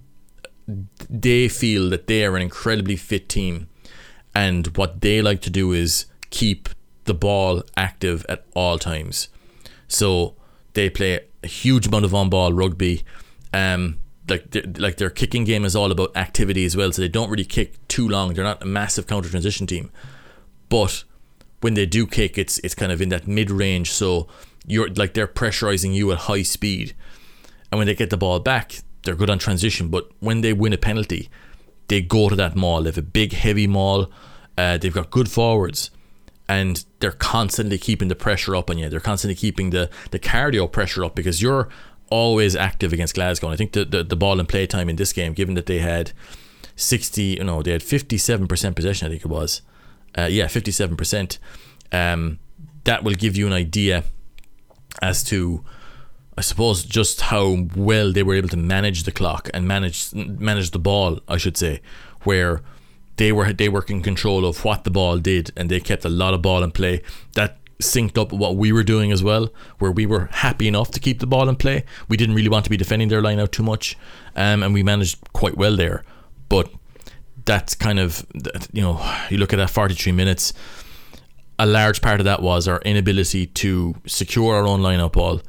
they 0.67 1.48
feel 1.48 1.89
that 1.89 2.08
they 2.08 2.26
are 2.26 2.36
an 2.36 2.41
incredibly 2.41 2.95
fit 2.95 3.30
team, 3.30 3.67
and 4.34 4.76
what 4.78 5.02
they 5.02 5.21
like 5.21 5.41
to 5.41 5.50
do 5.50 5.71
is 5.71 6.06
keep 6.30 6.69
the 7.06 7.13
ball 7.13 7.63
active 7.78 8.26
at 8.28 8.45
all 8.56 8.80
times. 8.80 9.30
So 9.88 10.36
they 10.74 10.89
play 10.89 11.19
a 11.43 11.48
huge 11.48 11.88
amount 11.88 12.06
of 12.06 12.15
on-ball 12.15 12.54
rugby. 12.54 13.04
Um, 13.54 14.00
like 14.28 14.50
their, 14.52 14.63
like 14.78 14.98
their 14.98 15.12
kicking 15.12 15.43
game 15.43 15.65
is 15.65 15.76
all 15.76 15.91
about 15.91 16.17
activity 16.17 16.65
as 16.65 16.76
well. 16.76 16.91
So 16.91 17.02
they 17.04 17.08
don't 17.08 17.30
really 17.30 17.45
kick 17.45 17.88
too 17.88 18.10
long. 18.10 18.34
They're 18.34 18.43
not 18.43 18.63
a 18.63 18.65
massive 18.65 19.06
counter 19.06 19.30
transition 19.30 19.67
team, 19.67 19.91
but 20.67 21.04
when 21.62 21.76
they 21.76 21.86
do 21.86 22.08
kick, 22.08 22.38
it's 22.38 22.58
it's 22.60 22.76
kind 22.76 22.91
of 22.91 23.02
in 23.02 23.10
that 23.10 23.28
mid 23.28 23.52
range. 23.52 23.91
So 23.91 24.28
you're 24.67 24.89
like 24.89 25.13
they're 25.13 25.28
pressurizing 25.28 25.93
you 25.93 26.12
at 26.12 26.19
high 26.19 26.43
speed, 26.43 26.95
and 27.71 27.78
when 27.78 27.88
they 27.88 27.95
get 27.95 28.10
the 28.10 28.17
ball 28.17 28.39
back, 28.39 28.80
they're 29.04 29.15
good 29.15 29.30
on 29.30 29.39
transition, 29.39 29.89
but 29.89 30.10
when 30.19 30.41
they 30.41 30.54
win 30.54 30.73
a 30.73 30.78
penalty, 30.78 31.30
they 31.88 32.01
go 32.01 32.30
to 32.30 32.36
that 32.36 32.56
maul. 32.56 32.82
They 32.82 32.89
have 32.89 32.97
a 32.97 33.01
big, 33.01 33.34
heavy 33.34 33.67
maul. 33.67 34.12
Uh, 34.58 34.78
they've 34.78 34.93
got 34.93 35.12
good 35.12 35.30
forwards, 35.30 35.91
and 36.49 36.84
they're 36.99 37.12
constantly 37.12 37.78
keeping 37.78 38.08
the 38.08 38.15
pressure 38.15 38.56
up 38.56 38.69
on 38.69 38.78
you. 38.78 38.89
They're 38.89 38.99
constantly 38.99 39.36
keeping 39.36 39.69
the, 39.69 39.89
the 40.12 40.19
cardio 40.19 40.71
pressure 40.71 41.06
up 41.06 41.15
because 41.15 41.41
you're 41.41 41.69
always 42.10 42.56
active 42.56 42.93
against 42.93 43.15
Glasgow. 43.15 43.47
And 43.47 43.54
I 43.54 43.58
think 43.58 43.73
the, 43.73 43.86
the, 43.86 44.04
the 44.04 44.15
ball 44.15 44.39
and 44.39 44.47
play 44.47 44.65
time 44.67 44.89
in 44.89 44.95
this 44.95 45.13
game, 45.13 45.34
given 45.34 45.56
that 45.56 45.65
they 45.65 45.80
had 45.80 46.12
60, 46.75 47.21
you 47.23 47.43
know, 47.43 47.62
they 47.62 47.71
had 47.71 47.82
57% 47.82 48.75
possession, 48.75 49.08
I 49.08 49.10
think 49.10 49.25
it 49.25 49.30
was. 49.30 49.62
Uh, 50.17 50.28
yeah, 50.32 50.45
57%. 50.45 51.38
Um, 51.91 52.39
that 52.86 53.04
will 53.04 53.13
give 53.13 53.36
you 53.36 53.47
an 53.47 53.54
idea 53.54 54.04
as 55.01 55.23
to 55.25 55.63
I 56.38 56.41
suppose 56.41 56.84
just 56.84 57.21
how 57.21 57.67
well 57.75 58.12
they 58.12 58.23
were 58.23 58.36
able 58.36 58.49
to 58.49 58.58
manage 58.58 59.03
the 59.03 59.12
clock 59.12 59.49
and 59.53 59.67
manage 59.67 60.13
manage 60.13 60.71
the 60.71 60.79
ball, 60.79 61.19
I 61.27 61.38
should 61.38 61.58
say, 61.58 61.81
where 62.23 62.62
they 63.17 63.31
were 63.31 63.53
they 63.53 63.69
were 63.69 63.86
in 63.88 64.01
control 64.01 64.45
of 64.45 64.65
what 64.65 64.84
the 64.84 64.91
ball 64.91 65.17
did 65.17 65.51
and 65.55 65.69
they 65.69 65.79
kept 65.79 66.03
a 66.03 66.10
lot 66.10 66.34
of 66.34 66.41
ball 66.41 66.63
in 66.63 66.71
play. 66.71 67.01
That 67.36 67.58
synced 67.81 68.17
up 68.17 68.31
what 68.31 68.55
we 68.55 68.71
were 68.71 68.84
doing 68.84 69.12
as 69.12 69.23
well, 69.23 69.49
where 69.79 69.91
we 69.91 70.05
were 70.05 70.27
happy 70.31 70.67
enough 70.67 70.91
to 70.91 70.99
keep 70.99 71.19
the 71.19 71.27
ball 71.27 71.47
in 71.47 71.55
play. 71.55 71.84
We 72.08 72.17
didn't 72.17 72.36
really 72.36 72.49
want 72.49 72.65
to 72.65 72.69
be 72.69 72.77
defending 72.77 73.10
their 73.10 73.21
line 73.21 73.39
out 73.39 73.51
too 73.51 73.63
much, 73.63 73.97
um, 74.36 74.63
and 74.63 74.73
we 74.73 74.84
managed 74.84 75.19
quite 75.34 75.58
well 75.58 75.75
there. 75.75 76.03
But 76.49 76.69
that's 77.45 77.75
kind 77.75 77.99
of 77.99 78.25
you 78.73 78.81
know 78.81 79.15
you 79.29 79.38
look 79.38 79.53
at 79.53 79.58
that 79.58 79.69
43 79.69 80.12
minutes. 80.12 80.53
A 81.58 81.65
large 81.65 82.02
part 82.02 82.20
of 82.20 82.26
that 82.26 82.41
was 82.41 82.68
our 82.68 82.82
inability 82.82 83.48
to 83.48 83.96
secure 84.06 84.56
our 84.56 84.65
own 84.65 84.82
line 84.82 85.00
up 85.00 85.13
ball 85.13 85.41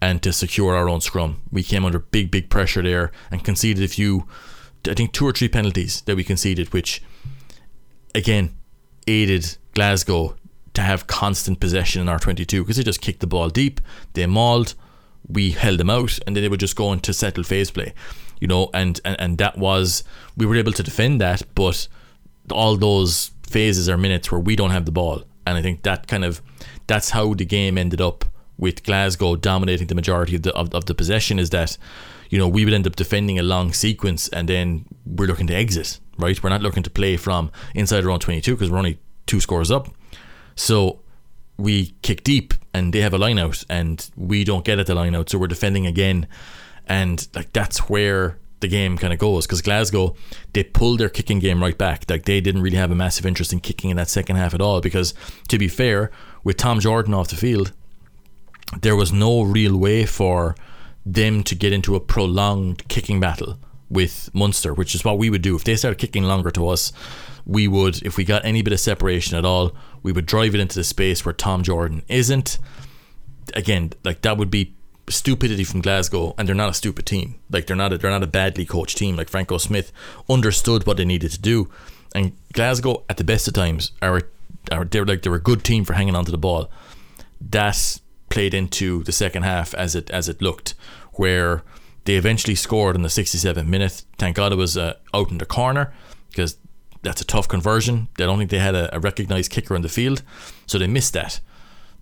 and 0.00 0.20
to 0.22 0.32
secure 0.32 0.74
our 0.74 0.88
own 0.88 1.00
scrum. 1.00 1.40
We 1.52 1.62
came 1.62 1.84
under 1.84 2.00
big, 2.00 2.30
big 2.30 2.50
pressure 2.50 2.82
there 2.82 3.12
and 3.30 3.44
conceded 3.44 3.84
a 3.84 3.88
few, 3.88 4.26
I 4.88 4.94
think 4.94 5.12
two 5.12 5.24
or 5.24 5.32
three 5.32 5.48
penalties 5.48 6.02
that 6.02 6.16
we 6.16 6.24
conceded, 6.24 6.72
which 6.72 7.02
again 8.14 8.56
aided 9.06 9.56
Glasgow 9.74 10.36
to 10.74 10.82
have 10.82 11.06
constant 11.06 11.60
possession 11.60 12.02
in 12.02 12.08
our 12.08 12.18
22 12.18 12.62
because 12.62 12.76
they 12.76 12.82
just 12.82 13.00
kicked 13.00 13.20
the 13.20 13.26
ball 13.26 13.48
deep, 13.48 13.80
they 14.14 14.26
mauled, 14.26 14.74
we 15.28 15.52
held 15.52 15.78
them 15.78 15.90
out, 15.90 16.18
and 16.26 16.34
then 16.34 16.42
they 16.42 16.48
would 16.48 16.60
just 16.60 16.76
go 16.76 16.92
into 16.92 17.12
settle 17.12 17.44
phase 17.44 17.70
play, 17.70 17.94
you 18.40 18.48
know, 18.48 18.70
and, 18.74 19.00
and, 19.04 19.20
and 19.20 19.38
that 19.38 19.58
was, 19.58 20.02
we 20.36 20.46
were 20.46 20.56
able 20.56 20.72
to 20.72 20.82
defend 20.82 21.20
that, 21.20 21.42
but 21.54 21.86
all 22.50 22.76
those 22.76 23.30
phases 23.46 23.88
or 23.88 23.96
minutes 23.96 24.32
where 24.32 24.40
we 24.40 24.56
don't 24.56 24.70
have 24.70 24.86
the 24.86 24.92
ball. 24.92 25.22
And 25.46 25.58
I 25.58 25.62
think 25.62 25.82
that 25.82 26.06
kind 26.06 26.24
of, 26.24 26.42
that's 26.86 27.10
how 27.10 27.34
the 27.34 27.44
game 27.44 27.78
ended 27.78 28.00
up 28.00 28.24
with 28.58 28.84
Glasgow 28.84 29.36
dominating 29.36 29.88
the 29.88 29.94
majority 29.94 30.36
of 30.36 30.42
the 30.42 30.54
of, 30.54 30.72
of 30.74 30.84
the 30.84 30.94
possession 30.94 31.38
is 31.38 31.50
that 31.50 31.76
you 32.30 32.38
know 32.38 32.46
we 32.46 32.64
would 32.64 32.74
end 32.74 32.86
up 32.86 32.94
defending 32.94 33.38
a 33.38 33.42
long 33.42 33.72
sequence 33.72 34.28
and 34.28 34.48
then 34.48 34.84
we're 35.04 35.26
looking 35.26 35.48
to 35.48 35.54
exit 35.54 35.98
right? 36.18 36.42
We're 36.42 36.50
not 36.50 36.62
looking 36.62 36.82
to 36.82 36.90
play 36.90 37.16
from 37.16 37.50
inside 37.74 38.04
own 38.04 38.20
22 38.20 38.54
because 38.54 38.70
we're 38.70 38.78
only 38.78 38.98
two 39.26 39.40
scores 39.40 39.70
up. 39.70 39.88
So 40.54 41.00
we 41.56 41.94
kick 42.02 42.24
deep 42.24 42.54
and 42.74 42.92
they 42.92 43.00
have 43.00 43.14
a 43.14 43.18
line 43.18 43.38
out 43.38 43.64
and 43.68 44.08
we 44.16 44.44
don't 44.44 44.64
get 44.64 44.78
at 44.78 44.86
the 44.86 44.94
line 44.94 45.14
out. 45.14 45.30
So 45.30 45.38
we're 45.38 45.46
defending 45.46 45.86
again. 45.86 46.26
And 46.86 47.26
like 47.34 47.52
that's 47.52 47.88
where 47.88 48.38
the 48.62 48.68
game 48.68 48.96
kind 48.96 49.12
of 49.12 49.18
goes 49.18 49.46
because 49.46 49.60
Glasgow 49.60 50.16
they 50.54 50.64
pulled 50.64 51.00
their 51.00 51.10
kicking 51.10 51.38
game 51.38 51.62
right 51.62 51.76
back 51.76 52.04
like 52.08 52.24
they 52.24 52.40
didn't 52.40 52.62
really 52.62 52.78
have 52.78 52.90
a 52.90 52.94
massive 52.94 53.26
interest 53.26 53.52
in 53.52 53.60
kicking 53.60 53.90
in 53.90 53.96
that 53.98 54.08
second 54.08 54.36
half 54.36 54.54
at 54.54 54.62
all 54.62 54.80
because 54.80 55.12
to 55.48 55.58
be 55.58 55.68
fair 55.68 56.10
with 56.42 56.56
Tom 56.56 56.80
Jordan 56.80 57.12
off 57.12 57.28
the 57.28 57.36
field 57.36 57.72
there 58.80 58.96
was 58.96 59.12
no 59.12 59.42
real 59.42 59.76
way 59.76 60.06
for 60.06 60.54
them 61.04 61.42
to 61.42 61.54
get 61.54 61.72
into 61.72 61.94
a 61.94 62.00
prolonged 62.00 62.86
kicking 62.88 63.20
battle 63.20 63.58
with 63.90 64.30
Munster, 64.32 64.72
which 64.72 64.94
is 64.94 65.04
what 65.04 65.18
we 65.18 65.28
would 65.28 65.42
do. 65.42 65.54
If 65.54 65.64
they 65.64 65.76
started 65.76 65.98
kicking 65.98 66.22
longer 66.22 66.50
to 66.52 66.68
us, 66.68 66.92
we 67.44 67.68
would, 67.68 68.02
if 68.02 68.16
we 68.16 68.24
got 68.24 68.44
any 68.44 68.62
bit 68.62 68.72
of 68.72 68.80
separation 68.80 69.36
at 69.36 69.44
all, 69.44 69.76
we 70.02 70.12
would 70.12 70.26
drive 70.26 70.54
it 70.54 70.60
into 70.60 70.76
the 70.76 70.84
space 70.84 71.24
where 71.24 71.32
Tom 71.32 71.62
Jordan 71.62 72.02
isn't. 72.08 72.58
Again, 73.54 73.92
like 74.04 74.22
that 74.22 74.38
would 74.38 74.50
be 74.50 74.74
stupidity 75.08 75.64
from 75.64 75.80
Glasgow, 75.80 76.34
and 76.38 76.46
they're 76.46 76.54
not 76.54 76.70
a 76.70 76.74
stupid 76.74 77.06
team. 77.06 77.36
Like 77.50 77.66
they're 77.66 77.76
not 77.76 77.92
a, 77.92 77.98
they're 77.98 78.10
not 78.10 78.22
a 78.22 78.28
badly 78.28 78.64
coached 78.64 78.98
team. 78.98 79.16
Like 79.16 79.28
Franco 79.28 79.58
Smith 79.58 79.92
understood 80.28 80.86
what 80.86 80.96
they 80.96 81.04
needed 81.04 81.32
to 81.32 81.40
do, 81.40 81.70
and 82.14 82.32
Glasgow 82.52 83.04
at 83.08 83.16
the 83.16 83.24
best 83.24 83.48
of 83.48 83.54
times 83.54 83.92
are 84.00 84.22
are 84.70 84.84
they're 84.84 85.04
like 85.04 85.22
they're 85.22 85.34
a 85.34 85.40
good 85.40 85.64
team 85.64 85.84
for 85.84 85.94
hanging 85.94 86.16
onto 86.16 86.30
the 86.30 86.38
ball. 86.38 86.70
That 87.40 88.00
played 88.30 88.54
into 88.54 89.02
the 89.02 89.12
second 89.12 89.42
half 89.42 89.74
as 89.74 89.94
it 89.94 90.10
as 90.10 90.28
it 90.28 90.40
looked, 90.40 90.74
where 91.14 91.62
they 92.04 92.16
eventually 92.16 92.54
scored 92.54 92.96
in 92.96 93.02
the 93.02 93.08
67th 93.08 93.66
minute. 93.66 94.04
Thank 94.18 94.36
God 94.36 94.52
it 94.52 94.56
was 94.56 94.76
uh, 94.76 94.94
out 95.14 95.30
in 95.30 95.38
the 95.38 95.46
corner 95.46 95.92
because 96.30 96.56
that's 97.02 97.20
a 97.20 97.24
tough 97.24 97.48
conversion. 97.48 98.08
I 98.18 98.22
don't 98.22 98.38
think 98.38 98.50
they 98.50 98.58
had 98.58 98.74
a, 98.74 98.94
a 98.94 99.00
recognised 99.00 99.50
kicker 99.50 99.76
in 99.76 99.82
the 99.82 99.88
field, 99.88 100.22
so 100.66 100.78
they 100.78 100.86
missed 100.86 101.12
that. 101.12 101.40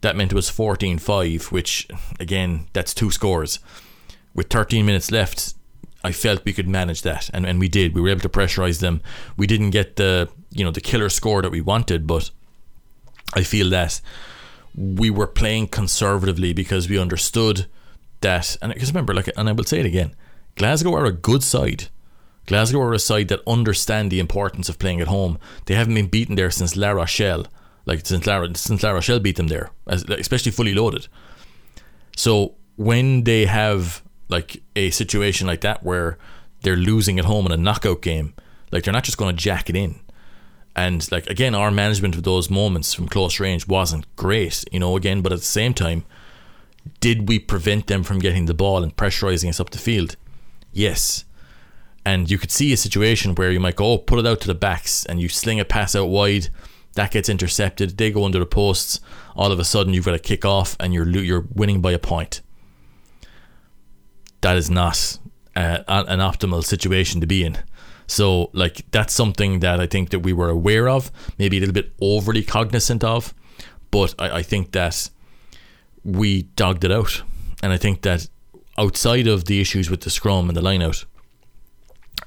That 0.00 0.16
meant 0.16 0.32
it 0.32 0.34
was 0.34 0.50
14 0.50 0.98
5, 0.98 1.46
which, 1.46 1.88
again, 2.18 2.66
that's 2.72 2.94
two 2.94 3.10
scores. 3.10 3.58
With 4.34 4.48
13 4.48 4.86
minutes 4.86 5.10
left, 5.10 5.54
I 6.02 6.12
felt 6.12 6.44
we 6.44 6.52
could 6.52 6.68
manage 6.68 7.02
that, 7.02 7.28
and, 7.34 7.44
and 7.44 7.60
we 7.60 7.68
did. 7.68 7.94
We 7.94 8.00
were 8.00 8.08
able 8.08 8.22
to 8.22 8.28
pressurise 8.28 8.80
them. 8.80 9.02
We 9.36 9.46
didn't 9.46 9.70
get 9.70 9.96
the 9.96 10.30
you 10.50 10.64
know 10.64 10.70
the 10.70 10.80
killer 10.80 11.08
score 11.08 11.42
that 11.42 11.50
we 11.50 11.60
wanted, 11.60 12.06
but 12.06 12.30
I 13.34 13.42
feel 13.42 13.68
that 13.70 14.00
we 14.74 15.10
were 15.10 15.26
playing 15.26 15.68
conservatively 15.68 16.52
because 16.52 16.88
we 16.88 16.98
understood 16.98 17.66
that. 18.20 18.56
And 18.62 18.72
because 18.72 18.90
remember, 18.90 19.14
like, 19.14 19.28
and 19.36 19.48
I 19.48 19.52
will 19.52 19.64
say 19.64 19.80
it 19.80 19.86
again, 19.86 20.14
Glasgow 20.56 20.94
are 20.94 21.04
a 21.04 21.12
good 21.12 21.42
side. 21.42 21.88
Glasgow 22.46 22.80
are 22.80 22.94
a 22.94 22.98
side 22.98 23.28
that 23.28 23.42
understand 23.46 24.10
the 24.10 24.20
importance 24.20 24.68
of 24.68 24.78
playing 24.78 25.00
at 25.00 25.08
home. 25.08 25.38
They 25.66 25.74
haven't 25.74 25.94
been 25.94 26.08
beaten 26.08 26.34
there 26.34 26.50
since 26.50 26.76
La 26.76 26.90
Rochelle, 26.90 27.46
like 27.86 28.06
since 28.06 28.26
La, 28.26 28.46
since 28.54 28.82
La 28.82 28.90
Rochelle 28.90 29.20
beat 29.20 29.36
them 29.36 29.48
there, 29.48 29.70
especially 29.86 30.52
fully 30.52 30.74
loaded. 30.74 31.08
So 32.16 32.54
when 32.76 33.24
they 33.24 33.46
have 33.46 34.02
like 34.28 34.62
a 34.76 34.90
situation 34.90 35.46
like 35.46 35.60
that 35.62 35.82
where 35.82 36.18
they're 36.62 36.76
losing 36.76 37.18
at 37.18 37.24
home 37.24 37.46
in 37.46 37.52
a 37.52 37.56
knockout 37.56 38.02
game, 38.02 38.34
like 38.70 38.84
they're 38.84 38.92
not 38.92 39.04
just 39.04 39.18
going 39.18 39.34
to 39.34 39.42
jack 39.42 39.68
it 39.70 39.76
in. 39.76 40.00
And 40.76 41.10
like 41.10 41.26
again, 41.26 41.54
our 41.54 41.70
management 41.70 42.14
of 42.14 42.22
those 42.22 42.48
moments 42.48 42.94
from 42.94 43.08
close 43.08 43.40
range 43.40 43.66
wasn't 43.66 44.06
great, 44.16 44.64
you 44.70 44.78
know. 44.78 44.96
Again, 44.96 45.20
but 45.20 45.32
at 45.32 45.40
the 45.40 45.44
same 45.44 45.74
time, 45.74 46.04
Did 47.00 47.28
we 47.28 47.38
prevent 47.38 47.86
them 47.86 48.02
from 48.02 48.18
getting 48.18 48.46
the 48.46 48.54
ball 48.54 48.82
and 48.82 48.94
pressurizing 48.94 49.48
us 49.48 49.60
up 49.60 49.70
the 49.70 49.78
field? 49.78 50.16
Yes. 50.72 51.24
And 52.04 52.30
you 52.30 52.38
could 52.38 52.50
see 52.50 52.72
a 52.72 52.76
situation 52.76 53.34
where 53.34 53.50
you 53.50 53.60
might 53.60 53.76
go, 53.76 53.92
oh, 53.92 53.98
put 53.98 54.18
it 54.18 54.26
out 54.26 54.40
to 54.42 54.46
the 54.46 54.54
backs, 54.54 55.04
and 55.06 55.20
you 55.20 55.28
sling 55.28 55.60
a 55.60 55.64
pass 55.64 55.94
out 55.94 56.08
wide. 56.08 56.48
That 56.94 57.12
gets 57.12 57.28
intercepted. 57.28 57.96
They 57.96 58.10
go 58.10 58.24
under 58.24 58.38
the 58.38 58.46
posts. 58.46 59.00
All 59.36 59.52
of 59.52 59.58
a 59.58 59.64
sudden, 59.64 59.94
you've 59.94 60.04
got 60.04 60.14
a 60.14 60.18
kick 60.18 60.44
off, 60.44 60.76
and 60.80 60.92
you're 60.92 61.08
you're 61.08 61.46
winning 61.54 61.80
by 61.80 61.92
a 61.92 61.98
point. 61.98 62.40
That 64.40 64.56
is 64.56 64.70
not 64.70 65.18
uh, 65.54 65.78
an 65.86 66.18
optimal 66.18 66.64
situation 66.64 67.20
to 67.20 67.26
be 67.26 67.44
in. 67.44 67.58
So, 68.06 68.50
like, 68.52 68.90
that's 68.90 69.14
something 69.14 69.60
that 69.60 69.78
I 69.78 69.86
think 69.86 70.10
that 70.10 70.20
we 70.20 70.32
were 70.32 70.48
aware 70.48 70.88
of, 70.88 71.12
maybe 71.38 71.58
a 71.58 71.60
little 71.60 71.72
bit 71.72 71.92
overly 72.00 72.42
cognizant 72.42 73.04
of, 73.04 73.34
but 73.92 74.16
I, 74.18 74.38
I 74.38 74.42
think 74.42 74.72
that 74.72 75.10
we 76.02 76.42
dogged 76.56 76.82
it 76.82 76.90
out. 76.90 77.22
And 77.62 77.72
I 77.72 77.76
think 77.76 78.02
that 78.02 78.28
outside 78.76 79.28
of 79.28 79.44
the 79.44 79.60
issues 79.60 79.90
with 79.90 80.00
the 80.00 80.10
scrum 80.10 80.48
and 80.48 80.56
the 80.56 80.62
line 80.62 80.82
out, 80.82 81.04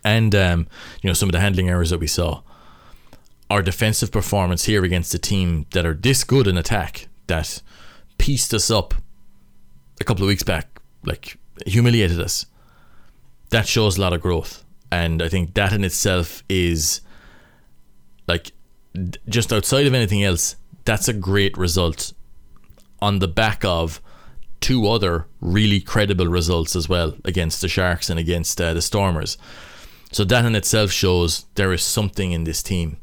and 0.04 0.34
um, 0.36 0.68
you 1.02 1.10
know 1.10 1.14
some 1.14 1.30
of 1.30 1.34
the 1.34 1.40
handling 1.40 1.70
errors 1.70 1.90
that 1.90 2.00
we 2.00 2.08
saw, 2.08 2.42
our 3.54 3.62
defensive 3.62 4.12
performance 4.12 4.64
here 4.64 4.84
against 4.84 5.14
a 5.14 5.20
team 5.20 5.68
that 5.74 5.86
are 5.86 5.94
this 5.94 6.24
good 6.24 6.48
in 6.48 6.58
attack 6.58 7.08
that 7.28 7.62
pieced 8.18 8.52
us 8.52 8.72
up 8.72 8.96
a 10.02 10.04
couple 10.04 10.24
of 10.24 10.28
weeks 10.28 10.42
back, 10.42 10.82
like 11.06 11.38
humiliated 11.68 12.20
us. 12.20 12.48
That 13.52 13.68
shows 13.68 13.96
a 13.96 14.02
lot 14.02 14.12
of 14.12 14.22
growth, 14.22 14.66
and 14.92 15.22
I 15.22 15.30
think 15.30 15.54
that 15.54 15.72
in 15.72 15.84
itself 15.84 16.44
is 16.50 17.02
like 18.28 18.54
just 19.30 19.54
outside 19.54 19.86
of 19.86 19.94
anything 19.94 20.24
else, 20.24 20.56
that's 20.84 21.08
a 21.08 21.14
great 21.14 21.56
result 21.56 22.12
on 23.04 23.20
the 23.20 23.28
back 23.28 23.64
of 23.64 24.02
two 24.62 24.88
other 24.88 25.28
really 25.42 25.80
credible 25.80 26.28
results 26.28 26.76
as 26.76 26.90
well 26.90 27.16
against 27.24 27.62
the 27.62 27.68
Sharks 27.68 28.10
and 28.10 28.20
against 28.20 28.60
uh, 28.60 28.74
the 28.74 28.82
Stormers. 28.82 29.38
So 30.12 30.24
that 30.24 30.44
in 30.44 30.56
itself 30.56 30.90
shows 30.90 31.46
there 31.54 31.72
is 31.72 31.84
something 31.84 32.32
in 32.32 32.46
this 32.46 32.64
team. 32.64 32.98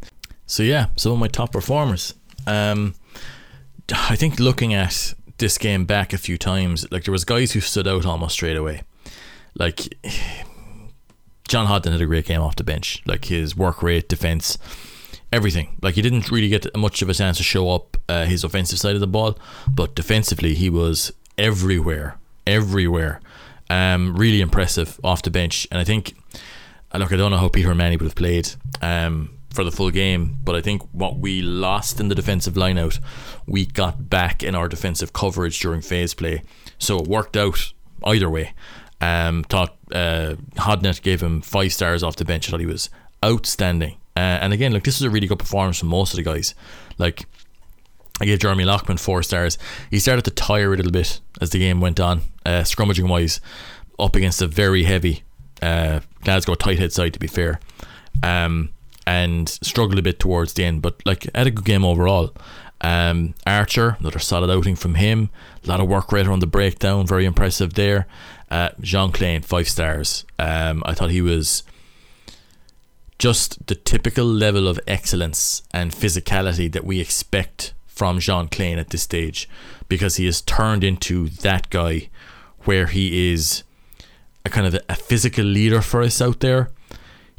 So 0.50 0.64
yeah, 0.64 0.86
some 0.96 1.12
of 1.12 1.18
my 1.18 1.28
top 1.28 1.52
performers. 1.52 2.14
Um, 2.44 2.96
I 3.92 4.16
think 4.16 4.40
looking 4.40 4.74
at 4.74 5.14
this 5.38 5.56
game 5.58 5.84
back 5.84 6.12
a 6.12 6.18
few 6.18 6.36
times, 6.36 6.90
like 6.90 7.04
there 7.04 7.12
was 7.12 7.24
guys 7.24 7.52
who 7.52 7.60
stood 7.60 7.86
out 7.86 8.04
almost 8.04 8.34
straight 8.34 8.56
away. 8.56 8.82
Like 9.54 9.94
John 11.46 11.68
Hodnett 11.68 11.92
had 11.92 12.00
a 12.00 12.06
great 12.06 12.26
game 12.26 12.40
off 12.40 12.56
the 12.56 12.64
bench. 12.64 13.00
Like 13.06 13.26
his 13.26 13.56
work 13.56 13.80
rate, 13.80 14.08
defense, 14.08 14.58
everything. 15.32 15.76
Like 15.82 15.94
he 15.94 16.02
didn't 16.02 16.32
really 16.32 16.48
get 16.48 16.66
much 16.76 17.00
of 17.00 17.08
a 17.08 17.14
chance 17.14 17.36
to 17.36 17.44
show 17.44 17.70
up 17.70 17.96
uh, 18.08 18.24
his 18.24 18.42
offensive 18.42 18.80
side 18.80 18.96
of 18.96 19.00
the 19.00 19.06
ball, 19.06 19.38
but 19.72 19.94
defensively 19.94 20.54
he 20.56 20.68
was 20.68 21.12
everywhere, 21.38 22.18
everywhere. 22.44 23.20
Um, 23.70 24.16
really 24.16 24.40
impressive 24.40 24.98
off 25.04 25.22
the 25.22 25.30
bench, 25.30 25.68
and 25.70 25.80
I 25.80 25.84
think 25.84 26.14
look, 26.92 27.12
I 27.12 27.16
don't 27.16 27.30
know 27.30 27.36
how 27.36 27.48
Peter 27.48 27.70
O'Mahony 27.70 27.96
would 27.98 28.06
have 28.06 28.16
played 28.16 28.50
um, 28.82 29.30
for 29.52 29.64
the 29.64 29.72
full 29.72 29.90
game, 29.90 30.38
but 30.44 30.54
I 30.54 30.60
think 30.60 30.82
what 30.92 31.18
we 31.18 31.42
lost 31.42 32.00
in 32.00 32.08
the 32.08 32.14
defensive 32.14 32.54
lineout, 32.54 33.00
we 33.46 33.66
got 33.66 34.08
back 34.08 34.42
in 34.42 34.54
our 34.54 34.68
defensive 34.68 35.12
coverage 35.12 35.58
during 35.60 35.80
phase 35.80 36.14
play. 36.14 36.42
So 36.78 36.98
it 36.98 37.08
worked 37.08 37.36
out 37.36 37.72
either 38.04 38.30
way. 38.30 38.54
Um, 39.00 39.44
thought 39.44 39.76
uh, 39.92 40.36
Hodnett 40.56 41.02
gave 41.02 41.20
him 41.22 41.40
five 41.40 41.72
stars 41.72 42.02
off 42.02 42.16
the 42.16 42.24
bench. 42.24 42.48
I 42.48 42.50
thought 42.50 42.60
he 42.60 42.66
was 42.66 42.90
outstanding. 43.24 43.96
Uh, 44.16 44.38
and 44.42 44.52
again, 44.52 44.72
like 44.72 44.84
this 44.84 45.00
was 45.00 45.06
a 45.06 45.10
really 45.10 45.26
good 45.26 45.38
performance 45.38 45.78
from 45.78 45.88
most 45.88 46.12
of 46.12 46.16
the 46.18 46.22
guys. 46.22 46.54
Like 46.98 47.26
I 48.20 48.26
gave 48.26 48.38
Jeremy 48.38 48.64
Loughman 48.64 48.98
four 48.98 49.22
stars. 49.22 49.56
He 49.90 49.98
started 49.98 50.24
to 50.26 50.30
tire 50.30 50.74
a 50.74 50.76
little 50.76 50.92
bit 50.92 51.20
as 51.40 51.50
the 51.50 51.58
game 51.58 51.80
went 51.80 51.98
on, 51.98 52.22
uh, 52.44 52.62
scrummaging 52.62 53.08
wise, 53.08 53.40
up 53.98 54.14
against 54.14 54.42
a 54.42 54.46
very 54.46 54.84
heavy 54.84 55.22
uh, 55.62 56.00
Glasgow 56.22 56.54
tight 56.54 56.78
head 56.78 56.92
side, 56.92 57.14
to 57.14 57.18
be 57.18 57.26
fair, 57.26 57.60
um, 58.22 58.70
and 59.06 59.48
struggled 59.48 59.98
a 59.98 60.02
bit 60.02 60.18
towards 60.18 60.54
the 60.54 60.64
end, 60.64 60.82
but 60.82 61.04
like 61.04 61.28
had 61.34 61.46
a 61.46 61.50
good 61.50 61.64
game 61.64 61.84
overall. 61.84 62.34
Um, 62.82 63.34
Archer, 63.46 63.96
another 64.00 64.18
solid 64.18 64.50
outing 64.50 64.76
from 64.76 64.94
him. 64.94 65.30
A 65.64 65.68
lot 65.68 65.80
of 65.80 65.88
work 65.88 66.12
rate 66.12 66.26
on 66.26 66.40
the 66.40 66.46
breakdown, 66.46 67.06
very 67.06 67.26
impressive 67.26 67.74
there. 67.74 68.06
Uh, 68.50 68.70
Jean 68.80 69.12
Kleyn, 69.12 69.44
five 69.44 69.68
stars. 69.68 70.24
Um, 70.38 70.82
I 70.86 70.94
thought 70.94 71.10
he 71.10 71.20
was 71.20 71.62
just 73.18 73.66
the 73.66 73.74
typical 73.74 74.24
level 74.24 74.66
of 74.66 74.80
excellence 74.86 75.62
and 75.72 75.92
physicality 75.92 76.72
that 76.72 76.84
we 76.84 77.00
expect 77.00 77.74
from 77.86 78.18
Jean 78.18 78.48
Kleyn 78.48 78.78
at 78.78 78.88
this 78.88 79.02
stage 79.02 79.46
because 79.88 80.16
he 80.16 80.24
has 80.24 80.40
turned 80.40 80.82
into 80.82 81.28
that 81.28 81.68
guy 81.68 82.08
where 82.60 82.86
he 82.86 83.30
is 83.30 83.62
a 84.46 84.48
kind 84.48 84.66
of 84.66 84.80
a, 84.88 84.94
physical 84.94 85.44
leader 85.44 85.82
for 85.82 86.00
us 86.00 86.22
out 86.22 86.40
there. 86.40 86.70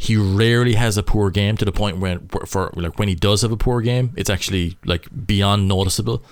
He 0.01 0.17
rarely 0.17 0.73
has 0.73 0.97
a 0.97 1.03
poor 1.03 1.29
game 1.29 1.57
to 1.57 1.63
the 1.63 1.71
point 1.71 1.97
when 1.97 2.27
for 2.47 2.71
like 2.75 2.97
when 2.97 3.07
he 3.07 3.13
does 3.13 3.43
have 3.43 3.51
a 3.51 3.55
poor 3.57 3.81
game, 3.81 4.13
it's 4.17 4.31
actually 4.31 4.79
like 4.83 5.07
beyond 5.27 5.67
noticeable. 5.67 6.23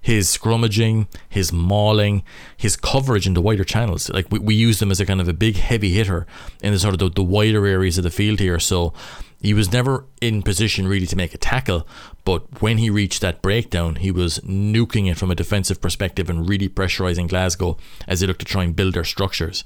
His 0.00 0.28
scrummaging, 0.28 1.08
his 1.28 1.52
mauling, 1.52 2.22
his 2.56 2.76
coverage 2.76 3.26
in 3.26 3.34
the 3.34 3.42
wider 3.42 3.64
channels. 3.64 4.08
Like 4.10 4.30
we, 4.30 4.38
we 4.38 4.54
use 4.54 4.80
him 4.80 4.92
as 4.92 5.00
a 5.00 5.06
kind 5.06 5.20
of 5.20 5.26
a 5.26 5.32
big 5.32 5.56
heavy 5.56 5.90
hitter 5.90 6.28
in 6.62 6.72
the 6.72 6.78
sort 6.78 6.94
of 6.94 7.00
the, 7.00 7.10
the 7.10 7.24
wider 7.24 7.66
areas 7.66 7.98
of 7.98 8.04
the 8.04 8.10
field 8.10 8.38
here. 8.38 8.60
So 8.60 8.92
he 9.40 9.52
was 9.52 9.72
never 9.72 10.04
in 10.20 10.42
position 10.42 10.86
really 10.86 11.06
to 11.06 11.16
make 11.16 11.34
a 11.34 11.38
tackle, 11.38 11.88
but 12.24 12.62
when 12.62 12.78
he 12.78 12.88
reached 12.88 13.20
that 13.22 13.42
breakdown, 13.42 13.96
he 13.96 14.12
was 14.12 14.38
nuking 14.44 15.10
it 15.10 15.18
from 15.18 15.32
a 15.32 15.34
defensive 15.34 15.80
perspective 15.80 16.30
and 16.30 16.48
really 16.48 16.68
pressurizing 16.68 17.28
Glasgow 17.28 17.76
as 18.06 18.20
they 18.20 18.28
looked 18.28 18.38
to 18.38 18.46
try 18.46 18.62
and 18.62 18.76
build 18.76 18.94
their 18.94 19.02
structures. 19.02 19.64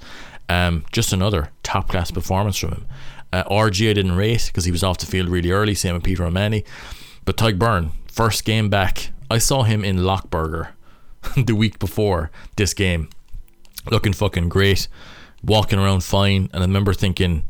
Um, 0.49 0.87
just 0.91 1.13
another 1.13 1.51
top 1.63 1.89
class 1.89 2.11
performance 2.11 2.57
from 2.57 2.71
him. 2.71 2.87
Uh, 3.33 3.45
RG 3.45 3.95
didn't 3.95 4.17
rate 4.17 4.45
because 4.47 4.65
he 4.65 4.73
was 4.73 4.83
off 4.83 4.99
the 4.99 5.07
field 5.07 5.29
really 5.29 5.51
early, 5.51 5.75
same 5.75 5.95
with 5.95 6.05
Peter 6.05 6.25
O'Mahony. 6.25 6.65
But 7.25 7.37
Tadhg 7.37 7.59
Beirne, 7.59 7.91
first 8.11 8.45
game 8.45 8.69
back, 8.69 9.11
I 9.31 9.39
saw 9.39 9.65
him 9.65 9.85
in 9.85 9.99
Lockburger 9.99 10.69
the 11.37 11.55
week 11.55 11.79
before 11.79 12.31
this 12.57 12.73
game, 12.73 13.09
looking 13.91 14.13
fucking 14.13 14.49
great, 14.49 14.89
walking 15.43 15.79
around 15.79 16.05
fine, 16.05 16.49
and 16.53 16.63
I 16.63 16.67
remember 16.67 16.95
thinking 16.95 17.45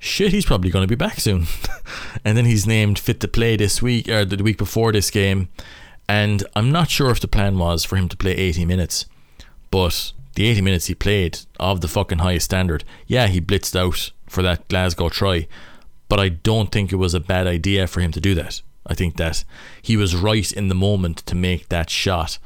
shit, 0.00 0.32
he's 0.32 0.46
probably 0.46 0.70
going 0.70 0.82
to 0.82 0.88
be 0.88 0.96
back 0.96 1.20
soon. 1.20 1.46
and 2.24 2.36
then 2.36 2.46
he's 2.46 2.66
named 2.66 2.98
fit 2.98 3.20
to 3.20 3.28
play 3.28 3.56
this 3.56 3.80
week 3.80 4.08
or 4.08 4.24
the 4.24 4.42
week 4.42 4.58
before 4.58 4.90
this 4.90 5.10
game. 5.10 5.48
And 6.08 6.42
I'm 6.56 6.72
not 6.72 6.90
sure 6.90 7.10
if 7.10 7.20
the 7.20 7.28
plan 7.28 7.58
was 7.58 7.84
for 7.84 7.96
him 7.96 8.08
to 8.08 8.16
play 8.16 8.32
80 8.32 8.64
minutes, 8.64 9.06
but 9.70 10.12
the 10.34 10.48
80 10.48 10.62
minutes 10.62 10.86
he 10.86 10.94
played 10.94 11.38
of 11.60 11.82
the 11.82 11.88
fucking 11.88 12.18
highest 12.18 12.46
standard, 12.46 12.82
yeah, 13.06 13.28
he 13.28 13.40
blitzed 13.40 13.76
out 13.76 14.10
for 14.30 14.42
that 14.42 14.68
Glasgow 14.68 15.08
try, 15.08 15.46
but 16.08 16.20
I 16.20 16.28
don't 16.28 16.72
think 16.72 16.92
it 16.92 16.96
was 16.96 17.14
a 17.14 17.20
bad 17.20 17.46
idea 17.46 17.86
for 17.86 18.00
him 18.00 18.12
to 18.12 18.20
do 18.20 18.34
that. 18.34 18.62
I 18.86 18.94
think 18.94 19.16
that 19.16 19.44
he 19.82 19.96
was 19.96 20.16
right 20.16 20.50
in 20.50 20.68
the 20.68 20.74
moment 20.74 21.18
to 21.26 21.34
make 21.34 21.68
that 21.68 21.90
shot 21.90 22.38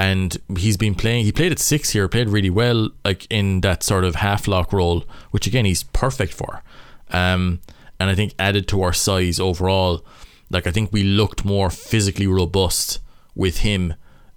and 0.00 0.38
he's 0.56 0.78
been 0.78 0.94
playing. 0.94 1.26
He 1.26 1.30
played 1.30 1.52
at 1.52 1.58
six 1.58 1.90
here, 1.90 2.08
played 2.08 2.30
really 2.30 2.48
well, 2.48 2.88
like 3.04 3.26
in 3.28 3.60
that 3.60 3.82
sort 3.82 4.04
of 4.04 4.14
half 4.14 4.48
lock 4.48 4.72
role, 4.72 5.04
which 5.30 5.46
again 5.46 5.66
he's 5.66 5.82
perfect 5.82 6.32
for. 6.32 6.62
Um, 7.10 7.60
and 8.00 8.08
I 8.08 8.14
think 8.14 8.32
added 8.38 8.66
to 8.68 8.80
our 8.80 8.94
size 8.94 9.38
overall, 9.38 10.02
like 10.48 10.66
I 10.66 10.70
think 10.70 10.90
we 10.90 11.02
looked 11.02 11.44
more 11.44 11.68
physically 11.68 12.26
robust 12.26 13.00
with 13.34 13.58
him 13.58 13.92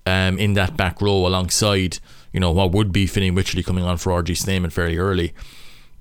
um, 0.06 0.38
in 0.38 0.52
that 0.56 0.76
back 0.76 1.02
row 1.02 1.26
alongside, 1.26 2.00
you 2.34 2.42
know, 2.42 2.52
what 2.52 2.74
would 2.74 2.92
be 2.92 3.06
Fineen 3.06 3.34
Wycherley 3.34 3.66
coming 3.66 3.86
on 3.86 3.96
for 3.96 4.12
RG 4.22 4.36
Snyman 4.36 4.70
fairly 4.70 4.98
early. 4.98 5.34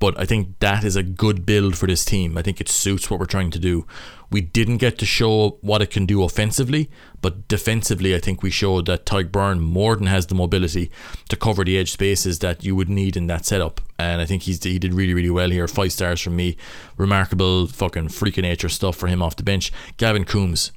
But 0.03 0.19
I 0.19 0.25
think 0.25 0.59
that 0.59 0.83
is 0.83 0.97
a 0.97 1.05
good 1.05 1.47
build 1.47 1.79
for 1.79 1.87
this 1.87 2.05
team. 2.05 2.37
I 2.37 2.43
think 2.43 2.61
it 2.61 2.69
suits 2.69 3.09
what 3.09 3.21
we're 3.21 3.27
trying 3.27 3.53
to 3.53 3.59
do. 3.61 3.87
We 4.33 4.41
didn't 4.41 4.79
get 4.79 4.99
to 4.99 5.07
show 5.07 5.59
what 5.61 5.81
it 5.81 5.93
can 5.93 6.07
do 6.07 6.25
offensively, 6.25 6.91
but 7.21 7.47
defensively, 7.47 8.13
I 8.13 8.19
think 8.19 8.43
we 8.43 8.51
showed 8.51 8.87
that 8.87 9.07
Tadhg 9.07 9.31
Beirne 9.31 9.61
more 9.61 9.95
than 9.95 10.09
has 10.09 10.27
the 10.27 10.35
mobility 10.35 10.91
to 11.29 11.37
cover 11.37 11.63
the 11.63 11.79
edge 11.79 11.93
spaces 11.93 12.41
that 12.41 12.65
you 12.65 12.75
would 12.75 12.89
need 12.89 13.17
in 13.17 13.29
that 13.29 13.47
setup. 13.47 13.81
And 13.97 14.21
I 14.21 14.27
think 14.27 14.43
he's 14.43 14.61
he 14.65 14.81
did 14.81 14.93
really, 14.93 15.15
really 15.15 15.31
well 15.31 15.51
here. 15.51 15.69
Five 15.69 15.93
stars 15.93 16.21
from 16.21 16.35
me. 16.35 16.57
Remarkable 16.97 17.69
fucking 17.69 18.09
freaking 18.09 18.43
nature 18.43 18.69
stuff 18.69 18.97
for 18.97 19.07
him 19.07 19.23
off 19.23 19.37
the 19.37 19.45
bench. 19.45 19.71
Gavin 19.99 20.25
Coombs 20.25 20.73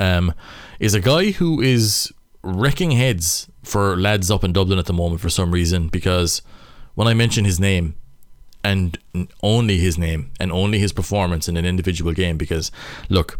um, 0.00 0.34
is 0.80 0.92
a 0.92 1.00
guy 1.00 1.30
who 1.30 1.60
is 1.60 2.12
wrecking 2.42 2.90
heads 2.90 3.48
for 3.62 3.96
lads 3.96 4.28
up 4.28 4.42
in 4.42 4.52
Dublin 4.52 4.80
at 4.80 4.86
the 4.86 4.92
moment 4.92 5.20
for 5.20 5.30
some 5.30 5.52
reason 5.52 5.86
because 5.86 6.42
when 6.96 7.06
I 7.06 7.14
mention 7.14 7.44
his 7.44 7.60
name, 7.60 7.94
and 8.64 8.98
only 9.42 9.78
his 9.78 9.96
name 9.98 10.30
and 10.40 10.52
only 10.52 10.78
his 10.78 10.92
performance 10.92 11.48
in 11.48 11.56
an 11.56 11.64
individual 11.64 12.12
game 12.12 12.36
because 12.36 12.70
look 13.08 13.38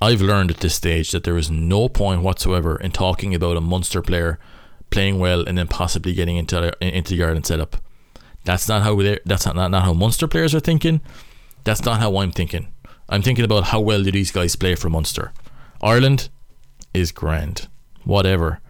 I've 0.00 0.20
learned 0.20 0.50
at 0.50 0.58
this 0.58 0.74
stage 0.74 1.12
that 1.12 1.24
there 1.24 1.38
is 1.38 1.50
no 1.50 1.88
point 1.88 2.22
whatsoever 2.22 2.76
in 2.76 2.90
talking 2.90 3.34
about 3.34 3.56
a 3.56 3.60
Munster 3.60 4.02
player 4.02 4.38
playing 4.90 5.18
well 5.18 5.46
and 5.46 5.56
then 5.56 5.66
possibly 5.66 6.12
getting 6.12 6.36
into 6.36 6.72
into 6.84 7.16
the 7.16 7.24
Ireland 7.24 7.46
setup. 7.46 7.76
That's 8.44 8.68
not 8.68 8.82
how 8.82 9.00
that's 9.24 9.46
not, 9.46 9.56
not, 9.56 9.82
how 9.82 9.94
Munster 9.94 10.28
players 10.28 10.54
are 10.54 10.60
thinking. 10.60 11.00
That's 11.64 11.84
not 11.84 12.00
how 12.00 12.18
I'm 12.18 12.32
thinking. 12.32 12.68
I'm 13.08 13.22
thinking 13.22 13.44
about 13.44 13.64
how 13.64 13.80
well 13.80 14.02
do 14.02 14.12
these 14.12 14.30
guys 14.30 14.56
play 14.56 14.74
for 14.74 14.90
Munster. 14.90 15.32
Ireland 15.82 16.28
is 16.92 17.10
grand. 17.10 17.68
Whatever. 18.04 18.60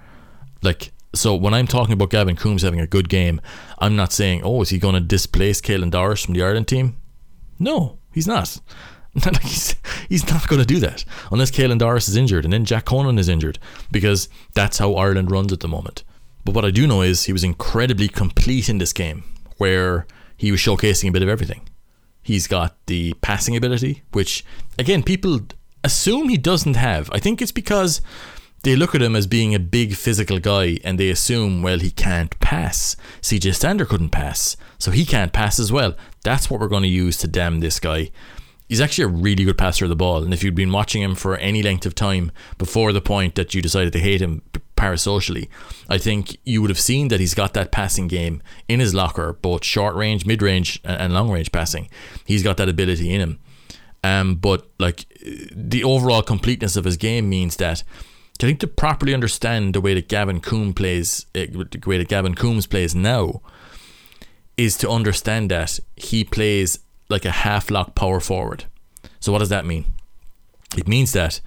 Like 0.63 0.93
So 1.15 1.35
when 1.35 1.55
I'm 1.55 1.67
talking 1.67 1.93
about 1.93 2.11
Gavin 2.11 2.37
Coombs 2.37 2.63
having 2.63 2.81
a 2.81 2.87
good 2.87 3.09
game, 3.09 3.41
I'm 3.79 3.97
not 3.97 4.13
saying, 4.13 4.43
oh, 4.45 4.63
is 4.63 4.71
he 4.71 4.79
going 4.79 4.95
to 4.95 5.01
displace 5.01 5.61
Caelan 5.61 5.91
Doris 5.91 6.25
from 6.25 6.35
the 6.35 6.43
Ireland 6.43 6.69
team? 6.69 6.97
No, 7.59 7.99
he's 8.13 8.27
not. 8.27 8.61
he's, 9.43 9.77
he's 10.09 10.29
not 10.29 10.49
going 10.49 10.61
to 10.61 10.67
do 10.67 10.81
that 10.81 11.05
unless 11.31 11.51
Caelan 11.51 11.79
Doris 11.79 12.09
is 12.09 12.17
injured 12.17 12.45
and 12.45 12.53
then 12.53 12.65
Jack 12.65 12.87
Conan 12.87 13.19
is 13.19 13.29
injured 13.29 13.59
because 13.93 14.29
that's 14.55 14.79
how 14.79 14.95
Ireland 14.95 15.31
runs 15.31 15.53
at 15.53 15.61
the 15.61 15.69
moment. 15.69 16.03
But 16.45 16.55
what 16.55 16.65
I 16.65 16.71
do 16.71 16.87
know 16.87 17.03
is 17.03 17.25
he 17.25 17.33
was 17.33 17.45
incredibly 17.45 18.09
complete 18.09 18.69
in 18.69 18.79
this 18.79 18.93
game 18.93 19.25
where 19.57 20.07
he 20.37 20.51
was 20.51 20.61
showcasing 20.61 21.09
a 21.09 21.13
bit 21.13 21.23
of 21.23 21.29
everything. 21.29 21.69
He's 22.23 22.47
got 22.47 22.77
the 22.87 23.15
passing 23.21 23.57
ability, 23.57 24.03
which 24.13 24.45
again 24.79 25.03
people 25.03 25.41
assume 25.85 26.29
he 26.29 26.39
doesn't 26.39 26.75
have. 26.75 27.11
I 27.13 27.19
think 27.19 27.41
it's 27.41 27.53
because 27.53 28.01
they 28.65 28.77
look 28.77 28.95
at 28.95 29.03
him 29.03 29.15
as 29.15 29.27
being 29.27 29.55
a 29.55 29.61
big 29.61 29.95
physical 29.95 30.39
guy 30.39 30.79
and 30.83 30.99
they 30.99 31.11
assume, 31.11 31.63
well, 31.63 31.79
he 31.79 31.91
can't 31.91 32.39
pass. 32.41 32.97
CJ 33.21 33.55
Stander 33.55 33.85
couldn't 33.85 34.09
pass, 34.09 34.57
so 34.79 34.91
he 34.91 35.05
can't 35.05 35.33
pass 35.33 35.59
as 35.59 35.71
well. 35.71 35.95
That's 36.25 36.51
what 36.51 36.61
we're 36.61 36.69
going 36.69 36.83
to 36.83 36.89
use 36.89 37.19
to 37.19 37.29
damn 37.29 37.61
this 37.61 37.79
guy. 37.79 38.11
He's 38.67 38.81
actually 38.81 39.05
a 39.05 39.09
really 39.09 39.45
good 39.45 39.59
passer 39.59 39.85
of 39.85 39.91
the 39.91 39.97
ball, 39.97 40.25
and 40.25 40.33
if 40.33 40.43
you'd 40.43 40.55
been 40.55 40.73
watching 40.73 41.03
him 41.03 41.15
for 41.15 41.37
any 41.37 41.63
length 41.63 41.85
of 41.85 41.95
time 41.95 42.33
before 42.57 42.93
the 42.93 43.03
point 43.03 43.35
that 43.35 43.55
you 43.55 43.61
decided 43.61 43.93
to 43.93 43.99
hate 43.99 44.23
him 44.23 44.41
parasocially, 44.79 45.49
I 45.91 45.99
think 45.99 46.39
you 46.45 46.63
would 46.63 46.71
have 46.71 46.81
seen 46.81 47.09
that 47.09 47.21
he's 47.21 47.35
got 47.35 47.53
that 47.53 47.71
passing 47.71 48.09
game 48.09 48.43
in 48.67 48.81
his 48.81 48.95
locker, 48.95 49.35
both 49.35 49.65
short 49.65 49.95
range, 49.95 50.25
mid 50.25 50.41
range, 50.41 50.81
and 50.83 51.13
long 51.13 51.31
range 51.31 51.53
passing. 51.53 51.91
He's 52.25 52.43
got 52.43 52.57
that 52.57 52.71
ability 52.71 53.13
in 53.13 53.21
him. 53.21 53.39
Um, 54.03 54.37
but 54.37 54.67
like 54.79 55.05
the 55.55 55.85
overall 55.85 56.23
completeness 56.23 56.77
of 56.77 56.85
his 56.85 56.97
game 56.97 57.29
means 57.29 57.57
that 57.57 57.85
I 58.41 58.47
think 58.47 58.61
to 58.61 58.67
properly 58.67 59.15
understand 59.15 59.75
the 59.75 59.81
way 59.81 59.95
that 59.95 60.09
Gavin 60.09 60.41
Coombes 60.41 60.75
plays, 60.75 61.27
uh, 61.35 61.47
the 61.47 61.83
way 61.87 61.99
that 61.99 62.09
Gavin 62.09 62.35
Coombes 62.35 62.67
plays 62.67 62.95
now, 62.95 63.41
is 64.57 64.77
to 64.79 64.91
understand 64.91 65.51
that 65.51 65.79
he 65.97 66.25
plays 66.25 66.81
like 67.09 67.25
a 67.25 67.31
half 67.31 67.71
lock 67.71 67.95
power 67.95 68.21
forward. 68.21 68.65
So 69.21 69.33
what 69.33 69.39
does 69.39 69.49
that 69.51 69.65
mean? 69.65 69.87
It 70.77 70.89
means 70.89 71.13
that 71.13 71.41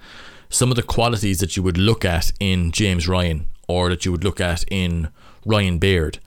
some 0.48 0.70
of 0.70 0.76
the 0.76 0.82
qualities 0.82 1.40
that 1.40 1.56
you 1.56 1.62
would 1.62 1.76
look 1.76 2.04
at 2.04 2.32
in 2.40 2.72
James 2.72 3.06
Ryan 3.06 3.46
or 3.66 3.90
that 3.90 4.04
you 4.04 4.12
would 4.12 4.24
look 4.24 4.40
at 4.40 4.64
in 4.70 5.08
Ryan 5.44 5.78
Baird 5.78 6.18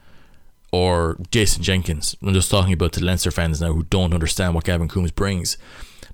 or 0.72 1.18
Jason 1.32 1.64
Jenkins. 1.64 2.16
I'm 2.22 2.34
just 2.34 2.52
talking 2.52 2.74
about 2.74 2.94
the 2.94 3.04
Leinster 3.04 3.32
fans 3.32 3.62
now 3.62 3.74
who 3.74 3.84
don't 3.84 4.14
understand 4.14 4.54
what 4.54 4.66
Gavin 4.66 4.88
Coombes 4.88 5.12
brings. 5.12 5.58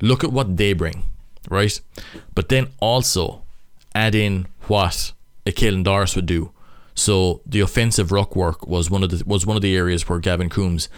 Look 0.01 0.23
at 0.23 0.31
what 0.31 0.57
they 0.57 0.73
bring, 0.73 1.03
right? 1.49 1.79
But 2.33 2.49
then 2.49 2.69
also 2.79 3.43
add 3.97 4.15
in 4.15 4.47
what 4.67 5.13
a 5.45 5.51
Caelan 5.51 5.83
Doris 5.83 6.15
would 6.15 6.25
do. 6.25 6.51
So 6.93 7.41
the 7.45 7.59
offensive 7.59 8.11
ruck 8.11 8.35
work 8.35 8.67
was 8.67 8.89
one 8.89 9.03
of 9.03 9.09
the 9.09 9.23
was 9.25 9.45
one 9.45 9.55
of 9.55 9.61
the 9.61 9.75
areas 9.75 10.07
where 10.07 10.19
Gavin 10.19 10.49
Coombes 10.49 10.89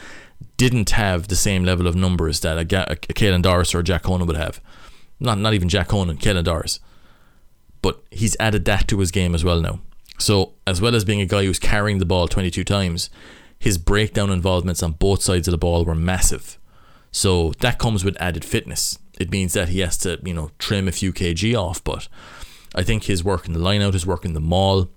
didn't 0.57 0.91
have 0.91 1.27
the 1.27 1.35
same 1.35 1.63
level 1.63 1.87
of 1.87 1.95
numbers 1.95 2.39
that 2.41 2.57
a, 2.57 2.61
a, 2.61 2.93
a 2.93 3.13
Caelan 3.13 3.41
Doris 3.41 3.75
or 3.75 3.83
Jack 3.83 4.03
Conan 4.03 4.27
would 4.27 4.37
have. 4.37 4.61
Not 5.19 5.37
not 5.37 5.53
even 5.53 5.69
Jack 5.69 5.89
Conan, 5.89 6.17
Caelan 6.17 6.43
Doris. 6.43 6.79
But 7.81 8.01
he's 8.11 8.35
added 8.39 8.65
that 8.65 8.87
to 8.89 8.99
his 8.99 9.11
game 9.11 9.33
as 9.33 9.43
well 9.43 9.61
now. 9.61 9.79
So 10.17 10.53
as 10.67 10.81
well 10.81 10.95
as 10.95 11.05
being 11.05 11.21
a 11.21 11.25
guy 11.25 11.45
who's 11.45 11.59
carrying 11.59 11.99
the 11.99 12.05
ball 12.05 12.27
22 12.27 12.63
times, 12.65 13.09
his 13.57 13.77
breakdown 13.77 14.29
involvements 14.29 14.83
on 14.83 14.93
both 14.93 15.21
sides 15.21 15.47
of 15.47 15.53
the 15.53 15.57
ball 15.57 15.85
were 15.85 15.95
massive. 15.95 16.57
So 17.11 17.51
that 17.59 17.79
comes 17.79 18.03
with 18.03 18.21
added 18.21 18.45
fitness. 18.45 18.99
It 19.19 19.31
means 19.31 19.53
that 19.53 19.69
he 19.69 19.79
has 19.79 19.97
to, 19.99 20.19
you 20.23 20.33
know, 20.33 20.51
trim 20.59 20.87
a 20.87 20.91
few 20.91 21.11
kg 21.11 21.55
off, 21.55 21.83
but 21.83 22.07
I 22.75 22.83
think 22.83 23.03
his 23.03 23.23
work 23.23 23.47
in 23.47 23.53
the 23.53 23.59
line 23.59 23.81
out, 23.81 23.93
his 23.93 24.05
work 24.05 24.25
in 24.25 24.33
the 24.33 24.39
maul, 24.39 24.89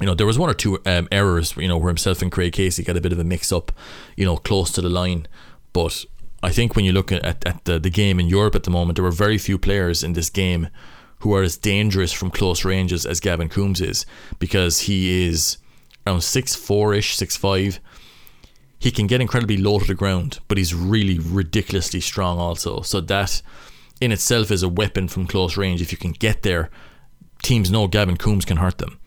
you 0.00 0.06
know, 0.06 0.14
there 0.14 0.26
was 0.26 0.38
one 0.38 0.50
or 0.50 0.54
two 0.54 0.80
um, 0.86 1.08
errors, 1.12 1.56
you 1.56 1.68
know, 1.68 1.78
where 1.78 1.88
himself 1.88 2.20
and 2.20 2.32
Craig 2.32 2.52
Casey 2.52 2.82
got 2.82 2.96
a 2.96 3.00
bit 3.00 3.12
of 3.12 3.18
a 3.18 3.24
mix 3.24 3.52
up, 3.52 3.72
you 4.16 4.24
know, 4.24 4.36
close 4.36 4.72
to 4.72 4.80
the 4.80 4.88
line. 4.88 5.28
But 5.72 6.04
I 6.42 6.50
think 6.50 6.74
when 6.74 6.84
you 6.84 6.92
look 6.92 7.12
at, 7.12 7.24
at 7.46 7.64
the, 7.64 7.78
the 7.78 7.90
game 7.90 8.18
in 8.18 8.28
Europe 8.28 8.54
at 8.54 8.64
the 8.64 8.70
moment, 8.70 8.96
there 8.96 9.04
were 9.04 9.12
very 9.12 9.38
few 9.38 9.56
players 9.56 10.02
in 10.02 10.14
this 10.14 10.30
game 10.30 10.68
who 11.20 11.34
are 11.34 11.42
as 11.42 11.56
dangerous 11.56 12.12
from 12.12 12.30
close 12.30 12.64
ranges 12.64 13.06
as 13.06 13.20
Gavin 13.20 13.48
Coombes 13.48 13.80
is 13.80 14.04
because 14.38 14.80
he 14.80 15.26
is 15.26 15.58
around 16.06 16.18
6'4 16.18 16.98
ish, 16.98 17.16
6'5. 17.16 17.78
He 18.78 18.90
can 18.90 19.06
get 19.06 19.20
incredibly 19.20 19.56
low 19.56 19.78
to 19.78 19.86
the 19.86 19.94
ground, 19.94 20.40
but 20.48 20.58
he's 20.58 20.74
really 20.74 21.18
ridiculously 21.18 22.00
strong 22.00 22.38
also. 22.38 22.82
So 22.82 23.00
that 23.00 23.40
in 24.00 24.12
itself 24.12 24.50
is 24.50 24.62
a 24.62 24.68
weapon 24.68 25.08
from 25.08 25.26
close 25.26 25.56
range. 25.56 25.80
If 25.80 25.92
you 25.92 25.98
can 25.98 26.12
get 26.12 26.42
there, 26.42 26.70
teams 27.42 27.70
know 27.70 27.86
Gavin 27.86 28.16
Coombes 28.16 28.44
can 28.44 28.58
hurt 28.58 28.78
them. 28.78 28.98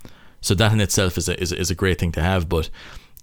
So 0.41 0.53
that 0.55 0.71
in 0.71 0.79
itself 0.79 1.17
is 1.17 1.27
a, 1.27 1.39
is, 1.41 1.51
is 1.51 1.71
a 1.71 1.75
great 1.75 1.99
thing 1.99 2.11
to 2.13 2.21
have. 2.21 2.47
But 2.47 2.69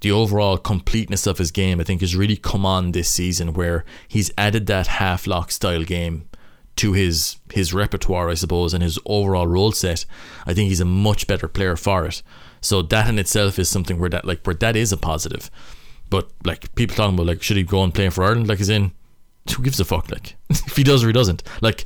the 0.00 0.11
overall 0.11 0.59
completeness 0.59 1.27
of 1.27 1.38
his 1.38 1.50
game, 1.50 1.81
I 1.81 1.85
think, 1.85 2.00
has 2.00 2.16
really 2.16 2.37
come 2.37 2.66
on 2.66 2.92
this 2.92 3.09
season 3.09 3.55
where 3.55 3.85
he's 4.09 4.31
added 4.37 4.66
that 4.66 4.87
half 4.87 5.27
lock 5.27 5.50
style 5.50 5.85
game 5.85 6.29
to 6.77 6.92
his 6.92 7.37
his 7.53 7.72
repertoire, 7.72 8.29
I 8.29 8.35
suppose, 8.35 8.74
and 8.74 8.83
his 8.83 8.98
overall 9.07 9.46
role 9.46 9.72
set. 9.72 10.05
I 10.46 10.55
think 10.55 10.68
he's 10.68 10.81
a 10.81 10.85
much 10.85 11.27
better 11.27 11.48
player 11.48 11.77
for 11.77 12.05
it. 12.05 12.22
So 12.61 12.83
that 12.83 13.09
in 13.09 13.18
itself 13.18 13.59
is 13.59 13.68
something 13.68 13.98
where 13.98 14.11
that 14.11 14.24
like 14.24 14.44
where 14.44 14.55
that 14.57 14.77
is 14.77 14.92
a 14.92 14.96
positive. 14.96 15.50
But 16.11 16.31
like 16.44 16.74
people 16.74 16.96
talking 16.96 17.14
about 17.14 17.27
like 17.27 17.42
should 17.42 17.57
he 17.57 17.62
go 17.62 17.83
and 17.83 17.94
play 17.94 18.09
for 18.11 18.24
Ireland? 18.24 18.48
Like 18.48 18.61
is 18.61 18.68
in 18.68 18.92
who 19.52 19.62
gives 19.62 19.80
a 19.80 19.85
fuck? 19.85 20.11
Like 20.11 20.37
if 20.50 20.76
he 20.76 20.85
does 20.85 21.04
or 21.04 21.09
he 21.09 21.12
doesn't. 21.12 21.42
Like 21.61 21.85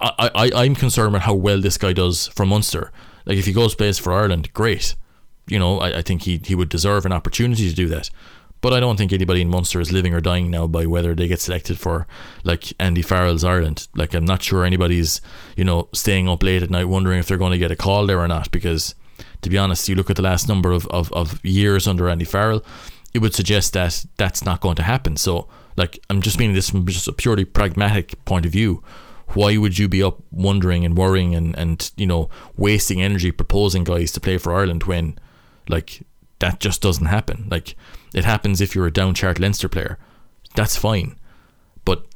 I, 0.00 0.30
I 0.34 0.50
I'm 0.64 0.74
concerned 0.74 1.08
about 1.08 1.22
how 1.22 1.34
well 1.34 1.60
this 1.60 1.78
guy 1.78 1.92
does 1.92 2.28
for 2.28 2.46
Munster. 2.46 2.92
Like 3.26 3.38
if 3.38 3.46
he 3.46 3.52
goes 3.52 3.74
plays 3.74 3.98
for 3.98 4.12
Ireland, 4.12 4.52
great. 4.52 4.94
You 5.46 5.58
know, 5.58 5.78
I, 5.78 5.98
I 5.98 6.02
think 6.02 6.22
he 6.22 6.40
he 6.44 6.54
would 6.54 6.68
deserve 6.68 7.06
an 7.06 7.12
opportunity 7.12 7.68
to 7.68 7.74
do 7.74 7.88
that. 7.88 8.10
But 8.62 8.74
I 8.74 8.80
don't 8.80 8.96
think 8.98 9.12
anybody 9.12 9.40
in 9.40 9.48
Munster 9.48 9.80
is 9.80 9.90
living 9.90 10.12
or 10.12 10.20
dying 10.20 10.50
now 10.50 10.66
by 10.66 10.84
whether 10.84 11.14
they 11.14 11.28
get 11.28 11.40
selected 11.40 11.78
for 11.78 12.06
like 12.44 12.74
Andy 12.78 13.00
Farrell's 13.00 13.42
Ireland. 13.42 13.88
Like 13.94 14.14
I'm 14.14 14.26
not 14.26 14.42
sure 14.42 14.66
anybody's, 14.66 15.22
you 15.56 15.64
know, 15.64 15.88
staying 15.94 16.28
up 16.28 16.42
late 16.42 16.62
at 16.62 16.68
night 16.68 16.84
wondering 16.84 17.18
if 17.18 17.26
they're 17.26 17.38
going 17.38 17.52
to 17.52 17.58
get 17.58 17.70
a 17.70 17.76
call 17.76 18.06
there 18.06 18.20
or 18.20 18.28
not 18.28 18.50
because 18.50 18.94
to 19.42 19.48
be 19.48 19.56
honest, 19.56 19.88
you 19.88 19.94
look 19.94 20.10
at 20.10 20.16
the 20.16 20.22
last 20.22 20.48
number 20.48 20.72
of, 20.72 20.86
of, 20.88 21.10
of 21.12 21.42
years 21.44 21.88
under 21.88 22.10
Andy 22.10 22.26
Farrell, 22.26 22.62
it 23.14 23.20
would 23.20 23.34
suggest 23.34 23.72
that 23.72 24.04
that's 24.18 24.44
not 24.44 24.60
going 24.60 24.76
to 24.76 24.82
happen. 24.82 25.16
So 25.16 25.48
like 25.76 25.98
I'm 26.10 26.22
just 26.22 26.38
meaning 26.38 26.54
this 26.54 26.70
from 26.70 26.86
just 26.86 27.08
a 27.08 27.12
purely 27.12 27.44
pragmatic 27.44 28.22
point 28.24 28.46
of 28.46 28.52
view. 28.52 28.82
Why 29.28 29.56
would 29.56 29.78
you 29.78 29.88
be 29.88 30.02
up 30.02 30.18
wondering 30.32 30.84
and 30.84 30.96
worrying 30.96 31.34
and, 31.34 31.56
and 31.56 31.90
you 31.96 32.06
know 32.06 32.28
wasting 32.56 33.00
energy 33.00 33.30
proposing 33.30 33.84
guys 33.84 34.12
to 34.12 34.20
play 34.20 34.38
for 34.38 34.54
Ireland 34.54 34.84
when 34.84 35.18
like 35.68 36.02
that 36.40 36.60
just 36.60 36.82
doesn't 36.82 37.06
happen? 37.06 37.48
Like 37.50 37.76
it 38.14 38.24
happens 38.24 38.60
if 38.60 38.74
you're 38.74 38.86
a 38.86 38.92
down 38.92 39.14
chart 39.14 39.38
Leinster 39.38 39.68
player. 39.68 39.98
That's 40.54 40.76
fine. 40.76 41.16
But 41.84 42.06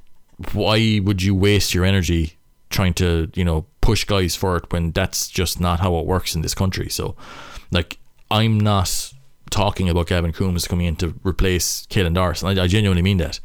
why 0.52 1.00
would 1.02 1.22
you 1.22 1.34
waste 1.34 1.74
your 1.74 1.84
energy 1.84 2.36
trying 2.70 2.94
to, 2.94 3.30
you 3.34 3.44
know, 3.44 3.66
push 3.80 4.04
guys 4.04 4.34
for 4.34 4.56
it 4.56 4.72
when 4.72 4.90
that's 4.90 5.28
just 5.28 5.60
not 5.60 5.80
how 5.80 5.96
it 5.98 6.06
works 6.06 6.34
in 6.34 6.42
this 6.42 6.54
country? 6.54 6.88
So, 6.88 7.14
like, 7.70 7.98
I'm 8.30 8.58
not 8.58 9.13
talking 9.54 9.88
about 9.88 10.08
Gavin 10.08 10.32
Coombes 10.32 10.66
coming 10.66 10.86
in 10.86 10.96
to 10.96 11.14
replace 11.22 11.86
Caelan 11.86 12.14
Doris. 12.14 12.42
And 12.42 12.58
I, 12.58 12.64
I 12.64 12.66
genuinely 12.66 13.02
mean 13.02 13.18
that. 13.18 13.38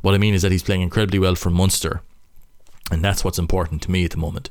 What 0.00 0.14
I 0.14 0.18
mean 0.18 0.32
is 0.32 0.42
that 0.42 0.52
he's 0.52 0.62
playing 0.62 0.82
incredibly 0.82 1.18
well 1.18 1.34
for 1.34 1.50
Munster. 1.50 2.02
And 2.92 3.02
that's 3.04 3.24
what's 3.24 3.38
important 3.38 3.82
to 3.82 3.90
me 3.90 4.04
at 4.04 4.12
the 4.12 4.16
moment. 4.16 4.48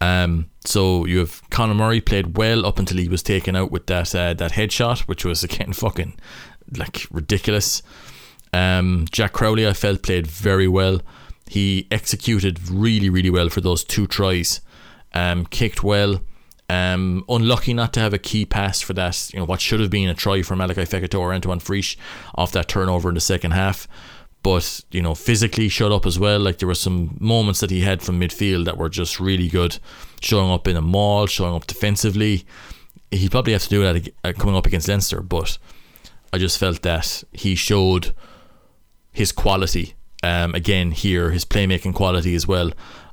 Um, 0.00 0.50
so 0.64 1.06
you 1.06 1.20
have 1.20 1.48
Conor 1.50 1.74
Murray 1.74 2.00
played 2.00 2.36
well 2.36 2.66
up 2.66 2.80
until 2.80 2.98
he 2.98 3.08
was 3.08 3.22
taken 3.22 3.54
out 3.54 3.70
with 3.70 3.86
that 3.86 4.14
uh, 4.14 4.34
that 4.34 4.52
headshot, 4.52 5.00
which 5.02 5.24
was 5.24 5.44
again 5.44 5.72
fucking 5.84 6.18
like 6.76 7.06
ridiculous. 7.10 7.82
Um, 8.52 9.06
Jack 9.10 9.32
Crowley, 9.32 9.66
I 9.66 9.72
felt, 9.72 10.02
played 10.02 10.26
very 10.26 10.68
well. 10.68 11.00
He 11.48 11.86
executed 11.90 12.68
really, 12.68 13.08
really 13.08 13.30
well 13.30 13.48
for 13.48 13.60
those 13.60 13.84
two 13.84 14.06
tries. 14.06 14.60
Um, 15.14 15.46
kicked 15.46 15.82
well. 15.84 16.20
Um, 16.68 17.24
unlucky 17.28 17.74
not 17.74 17.92
to 17.92 18.00
have 18.00 18.12
a 18.12 18.18
key 18.18 18.44
pass 18.44 18.80
for 18.80 18.92
that. 18.94 19.32
You 19.32 19.38
know 19.38 19.44
what 19.44 19.60
should 19.60 19.80
have 19.80 19.90
been 19.90 20.08
a 20.08 20.14
try 20.14 20.42
for 20.42 20.56
Malakai 20.56 20.88
Fekitoa 20.88 21.20
or 21.20 21.32
Antoine 21.32 21.60
Frisch 21.60 21.96
off 22.34 22.52
that 22.52 22.68
turnover 22.68 23.08
in 23.08 23.14
the 23.14 23.20
second 23.20 23.52
half. 23.52 23.86
But 24.42 24.84
you 24.90 25.00
know, 25.00 25.14
physically 25.14 25.68
shut 25.68 25.92
up 25.92 26.06
as 26.06 26.18
well. 26.18 26.40
Like 26.40 26.58
there 26.58 26.68
were 26.68 26.74
some 26.74 27.16
moments 27.20 27.60
that 27.60 27.70
he 27.70 27.82
had 27.82 28.02
from 28.02 28.20
midfield 28.20 28.64
that 28.64 28.76
were 28.76 28.88
just 28.88 29.20
really 29.20 29.48
good, 29.48 29.78
showing 30.20 30.50
up 30.50 30.66
in 30.66 30.76
a 30.76 30.82
maul, 30.82 31.26
showing 31.26 31.54
up 31.54 31.66
defensively. 31.66 32.44
He 33.12 33.28
probably 33.28 33.52
have 33.52 33.62
to 33.62 33.68
do 33.68 33.82
that 33.82 34.08
uh, 34.24 34.32
coming 34.32 34.56
up 34.56 34.66
against 34.66 34.88
Leinster, 34.88 35.20
but 35.20 35.58
I 36.32 36.38
just 36.38 36.58
felt 36.58 36.82
that 36.82 37.22
he 37.32 37.54
showed 37.54 38.12
his 39.12 39.30
quality 39.30 39.94
um, 40.24 40.54
again 40.56 40.90
here, 40.90 41.30
his 41.30 41.44
playmaking 41.44 41.94
quality 41.94 42.34
as 42.34 42.48
well 42.48 42.72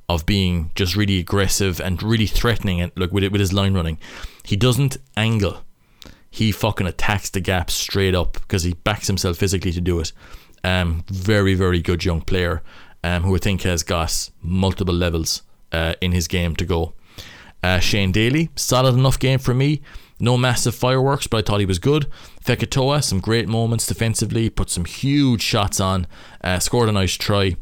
of 0.09 0.25
being 0.25 0.71
just 0.75 0.95
really 0.95 1.19
aggressive 1.19 1.79
and 1.79 2.03
really 2.03 2.27
threatening 2.27 2.81
and 2.81 2.91
look 2.95 3.11
with 3.11 3.23
it 3.23 3.31
with 3.31 3.41
his 3.41 3.53
line 3.53 3.73
running. 3.73 3.97
He 4.43 4.55
doesn't 4.55 4.97
angle. 5.15 5.63
He 6.29 6.51
fucking 6.51 6.87
attacks 6.87 7.29
the 7.29 7.39
gap 7.39 7.69
straight 7.69 8.15
up 8.15 8.33
because 8.33 8.63
he 8.63 8.73
backs 8.73 9.07
himself 9.07 9.37
physically 9.37 9.71
to 9.71 9.81
do 9.81 9.99
it. 9.99 10.11
Um, 10.63 11.03
very 11.09 11.53
very 11.53 11.81
good 11.81 12.05
young 12.05 12.21
player 12.21 12.63
um, 13.03 13.23
who 13.23 13.35
I 13.35 13.39
think 13.39 13.63
has 13.63 13.83
got 13.83 14.29
multiple 14.41 14.93
levels 14.93 15.41
uh, 15.71 15.95
in 16.01 16.11
his 16.11 16.27
game 16.27 16.55
to 16.55 16.65
go. 16.65 16.93
Uh, 17.61 17.79
Shane 17.79 18.11
Daly, 18.11 18.49
solid 18.55 18.95
enough 18.95 19.19
game 19.19 19.39
for 19.39 19.53
me 19.53 19.81
No 20.19 20.37
massive 20.37 20.75
fireworks, 20.75 21.27
but 21.27 21.37
I 21.37 21.41
thought 21.41 21.59
he 21.59 21.65
was 21.65 21.79
good. 21.79 22.07
Fekitoa, 22.43 23.03
some 23.03 23.19
great 23.19 23.47
moments 23.47 23.85
defensively, 23.87 24.49
put 24.49 24.69
some 24.69 24.85
huge 24.85 25.41
shots 25.41 25.79
on, 25.79 26.07
uh, 26.43 26.59
scored 26.59 26.89
a 26.89 26.91
nice 26.91 27.13
try. 27.13 27.57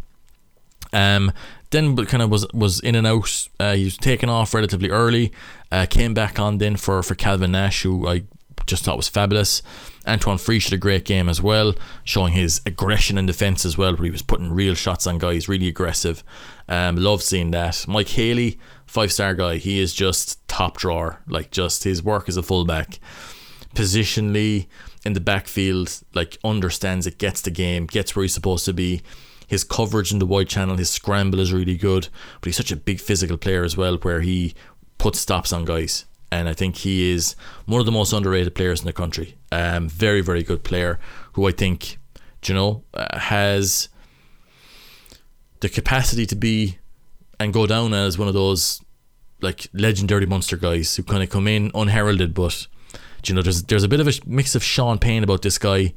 Um, 0.94 1.32
then 1.72 1.96
kind 2.06 2.22
of 2.22 2.30
was 2.30 2.46
was 2.54 2.80
in 2.80 2.96
and 2.96 3.08
out. 3.08 3.50
Uh, 3.60 3.74
he 3.74 3.86
was 3.86 3.98
taken 3.98 4.30
off 4.30 4.54
relatively 4.54 4.90
early. 4.90 5.32
Uh, 5.72 5.86
came 5.90 6.14
back 6.14 6.40
on 6.40 6.60
then 6.60 6.76
for 6.76 7.02
for 7.02 7.16
Calvin 7.16 7.52
Nash, 7.52 7.84
who 7.84 8.08
I 8.08 8.24
just 8.66 8.84
thought 8.86 8.98
was 8.98 9.08
fabulous. 9.08 9.62
Antoine 10.08 10.38
Frisch 10.38 10.66
had 10.66 10.74
a 10.74 10.78
great 10.78 11.06
game 11.06 11.30
as 11.30 11.42
well, 11.42 11.74
showing 12.04 12.34
his 12.34 12.62
aggression 12.66 13.18
in 13.18 13.26
defence 13.26 13.66
as 13.66 13.78
well, 13.78 13.96
where 13.96 14.06
he 14.06 14.12
was 14.12 14.22
putting 14.22 14.52
real 14.52 14.74
shots 14.74 15.06
on 15.06 15.18
guys, 15.18 15.48
really 15.48 15.68
aggressive. 15.68 16.24
Um, 16.68 16.96
love 16.96 17.22
seeing 17.22 17.52
that. 17.52 17.86
Mike 17.88 18.10
Haley, 18.10 18.60
five 18.86 19.12
star 19.12 19.34
guy, 19.34 19.58
he 19.58 19.80
is 19.80 19.94
just 19.94 20.46
top 20.48 20.78
drawer. 20.78 21.22
Like 21.28 21.52
just 21.52 21.84
his 21.84 22.04
work 22.04 22.28
as 22.28 22.38
a 22.38 22.44
fullback, 22.44 23.00
positionally 23.76 24.68
in 25.06 25.14
the 25.14 25.20
backfield, 25.20 26.02
like 26.14 26.38
understands 26.44 27.08
it, 27.08 27.18
gets 27.18 27.42
the 27.42 27.52
game, 27.52 27.86
gets 27.86 28.16
where 28.16 28.24
he's 28.24 28.34
supposed 28.34 28.66
to 28.66 28.74
be. 28.74 29.02
His 29.52 29.66
coverage 29.66 30.14
in 30.14 30.20
the 30.20 30.26
wide 30.26 30.48
channel, 30.48 30.78
his 30.78 30.90
scramble 30.90 31.42
is 31.42 31.52
really 31.52 31.76
good, 31.76 32.08
but 32.40 32.48
he's 32.48 32.56
such 32.56 32.72
a 32.72 32.78
big 32.78 33.02
physical 33.02 33.38
player 33.38 33.66
as 33.66 33.76
well, 33.76 33.98
where 33.98 34.22
he 34.22 34.54
puts 34.98 35.20
stops 35.20 35.52
on 35.52 35.66
guys 35.66 36.06
and 36.32 36.48
I 36.48 36.54
think 36.54 36.78
he 36.78 37.12
is 37.12 37.36
one 37.66 37.82
of 37.82 37.86
the 37.86 37.92
most 37.92 38.14
underrated 38.14 38.56
players 38.56 38.80
in 38.80 38.86
the 38.86 38.94
country. 38.94 39.36
Um, 39.52 39.90
very, 39.90 40.22
very 40.22 40.44
good 40.44 40.64
player 40.64 41.00
who 41.34 41.46
I 41.48 41.52
think, 41.52 41.98
you 42.46 42.54
know, 42.54 42.84
uh, 42.94 43.20
has 43.20 43.90
the 45.60 45.68
capacity 45.68 46.26
to 46.28 46.36
be 46.36 46.78
and 47.40 47.52
go 47.52 47.68
down 47.68 47.94
as 47.94 48.18
one 48.18 48.30
of 48.30 48.34
those 48.34 48.82
like 49.42 49.68
legendary 49.74 50.26
Munster 50.26 50.56
guys 50.56 50.96
who 50.96 51.04
kind 51.04 51.22
of 51.22 51.30
come 51.30 51.48
in 51.48 51.72
unheralded, 51.76 52.34
but 52.34 52.68
you 53.26 53.36
know, 53.36 53.42
there's 53.42 53.64
there's 53.64 53.84
a 53.84 53.90
bit 53.90 54.00
of 54.00 54.08
a 54.08 54.14
mix 54.26 54.56
of 54.56 54.64
Shaun 54.64 55.00
Payne 55.00 55.24
about 55.24 55.42
this 55.42 55.58
guy, 55.58 55.94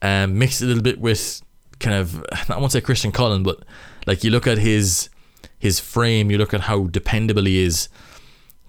um, 0.00 0.38
mixed 0.38 0.62
a 0.62 0.66
little 0.66 0.82
bit 0.82 1.00
with 1.00 1.42
kind 1.80 1.96
of 1.96 2.24
I 2.48 2.58
won't 2.58 2.72
say 2.72 2.80
Christian 2.80 3.12
Cullen, 3.12 3.42
but 3.42 3.64
like 4.06 4.24
you 4.24 4.30
look 4.30 4.46
at 4.46 4.58
his 4.58 5.08
his 5.58 5.80
frame, 5.80 6.30
you 6.30 6.38
look 6.38 6.54
at 6.54 6.62
how 6.62 6.86
dependable 6.86 7.44
he 7.44 7.62
is 7.62 7.88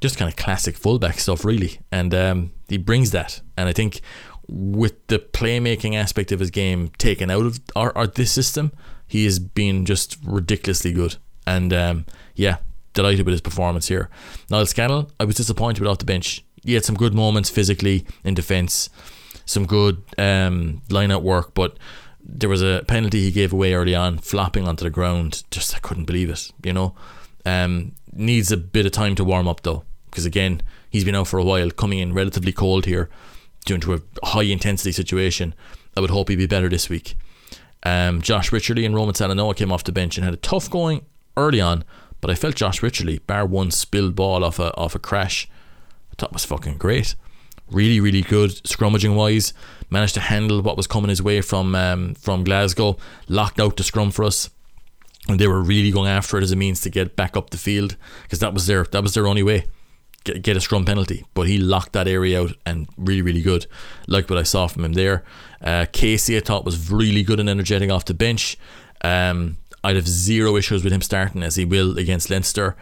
just 0.01 0.17
kind 0.17 0.29
of 0.29 0.37
classic 0.37 0.77
fullback 0.77 1.19
stuff, 1.19 1.45
really. 1.45 1.79
And 1.91 2.13
um, 2.13 2.51
he 2.67 2.77
brings 2.77 3.11
that. 3.11 3.41
And 3.57 3.67
I 3.67 3.73
think 3.73 4.01
with 4.47 5.05
the 5.07 5.19
playmaking 5.19 5.95
aspect 5.95 6.31
of 6.31 6.39
his 6.39 6.49
game 6.49 6.89
taken 6.97 7.29
out 7.29 7.45
of 7.45 7.59
our, 7.75 7.95
our 7.97 8.07
this 8.07 8.31
system, 8.31 8.71
he 9.07 9.25
has 9.25 9.39
been 9.39 9.85
just 9.85 10.17
ridiculously 10.23 10.93
good. 10.93 11.17
And 11.45 11.73
um, 11.73 12.05
yeah, 12.35 12.57
delighted 12.93 13.25
with 13.25 13.33
his 13.33 13.41
performance 13.41 13.87
here. 13.87 14.09
Niall 14.49 14.65
Scannell, 14.65 15.11
I 15.19 15.25
was 15.25 15.35
disappointed 15.35 15.81
with 15.81 15.89
off 15.89 15.99
the 15.99 16.05
bench. 16.05 16.43
He 16.63 16.73
had 16.73 16.85
some 16.85 16.95
good 16.95 17.13
moments 17.13 17.49
physically 17.49 18.05
in 18.23 18.33
defence, 18.33 18.89
some 19.45 19.65
good 19.65 20.03
um, 20.17 20.81
line 20.89 21.11
out 21.11 21.23
work, 21.23 21.53
but 21.53 21.77
there 22.31 22.49
was 22.49 22.61
a 22.61 22.83
penalty 22.87 23.21
he 23.21 23.31
gave 23.31 23.53
away 23.53 23.73
early 23.73 23.95
on, 23.95 24.17
flopping 24.17 24.67
onto 24.67 24.83
the 24.83 24.89
ground. 24.89 25.43
Just 25.51 25.75
I 25.75 25.79
couldn't 25.79 26.05
believe 26.05 26.29
it, 26.29 26.51
you 26.63 26.73
know. 26.73 26.95
Um, 27.45 27.93
needs 28.13 28.51
a 28.51 28.57
bit 28.57 28.85
of 28.85 28.91
time 28.91 29.15
to 29.15 29.23
warm 29.23 29.47
up 29.47 29.61
though 29.61 29.83
because 30.09 30.25
again, 30.25 30.61
he's 30.89 31.05
been 31.05 31.15
out 31.15 31.27
for 31.27 31.39
a 31.39 31.43
while, 31.43 31.69
coming 31.71 31.99
in 31.99 32.13
relatively 32.13 32.51
cold 32.51 32.85
here, 32.85 33.09
due 33.65 33.77
to 33.77 33.93
a 33.93 34.01
high 34.27 34.43
intensity 34.43 34.91
situation. 34.91 35.53
I 35.95 36.01
would 36.01 36.09
hope 36.09 36.29
he'd 36.29 36.37
be 36.37 36.47
better 36.47 36.69
this 36.69 36.89
week. 36.89 37.15
Um, 37.83 38.21
Josh 38.21 38.51
Wycherley 38.51 38.85
and 38.85 38.95
Roman 38.95 39.13
Salanoa 39.13 39.55
came 39.55 39.71
off 39.71 39.83
the 39.83 39.91
bench 39.91 40.17
and 40.17 40.25
had 40.25 40.33
a 40.33 40.37
tough 40.37 40.69
going 40.69 41.05
early 41.37 41.61
on, 41.61 41.83
but 42.21 42.29
I 42.29 42.35
felt 42.35 42.55
Josh 42.55 42.81
Wycherley, 42.81 43.25
bar 43.25 43.45
one 43.45 43.71
spilled 43.71 44.15
ball 44.15 44.43
off 44.43 44.59
a 44.59 44.75
off 44.75 44.95
a 44.95 44.99
crash, 44.99 45.47
I 46.11 46.15
thought 46.17 46.33
was 46.33 46.45
fucking 46.45 46.77
great. 46.77 47.15
Really, 47.71 47.99
really 47.99 48.23
good 48.23 48.49
scrummaging 48.63 49.15
wise. 49.15 49.53
Managed 49.89 50.13
to 50.15 50.19
handle 50.19 50.61
what 50.61 50.77
was 50.77 50.87
coming 50.87 51.09
his 51.09 51.21
way 51.21 51.41
from 51.41 51.75
um, 51.75 52.15
from 52.15 52.43
Glasgow. 52.43 52.97
Locked 53.27 53.59
out 53.59 53.77
the 53.77 53.83
scrum 53.83 54.11
for 54.11 54.23
us 54.23 54.49
and 55.27 55.39
they 55.39 55.47
were 55.47 55.61
really 55.61 55.91
going 55.91 56.09
after 56.09 56.37
it 56.37 56.43
as 56.43 56.51
a 56.51 56.55
means 56.55 56.81
to 56.81 56.89
get 56.89 57.15
back 57.15 57.37
up 57.37 57.49
the 57.49 57.57
field 57.57 57.95
because 58.23 58.39
that 58.39 58.53
was 58.53 58.67
their 58.67 58.83
that 58.85 59.03
was 59.03 59.13
their 59.13 59.27
only 59.27 59.43
way 59.43 59.65
get, 60.23 60.41
get 60.41 60.57
a 60.57 60.61
scrum 60.61 60.85
penalty. 60.85 61.25
But 61.33 61.47
he 61.47 61.57
locked 61.57 61.93
that 61.93 62.07
area 62.07 62.41
out 62.41 62.53
and 62.65 62.87
really, 62.97 63.21
really 63.21 63.41
good. 63.41 63.65
Like 64.07 64.29
what 64.29 64.39
I 64.39 64.43
saw 64.43 64.67
from 64.67 64.85
him 64.85 64.93
there. 64.93 65.23
Uh, 65.61 65.85
Casey, 65.91 66.37
I 66.37 66.41
thought 66.41 66.65
was 66.65 66.91
really 66.91 67.23
good 67.23 67.39
and 67.39 67.49
energetic 67.49 67.89
off 67.89 68.05
the 68.05 68.13
bench. 68.13 68.57
Um, 69.01 69.57
I'd 69.83 69.95
have 69.95 70.07
zero 70.07 70.55
issues 70.55 70.83
with 70.83 70.93
him 70.93 71.01
starting 71.01 71.43
as 71.43 71.55
he 71.55 71.65
will 71.65 71.97
against 71.97 72.29
Leinster. 72.29 72.75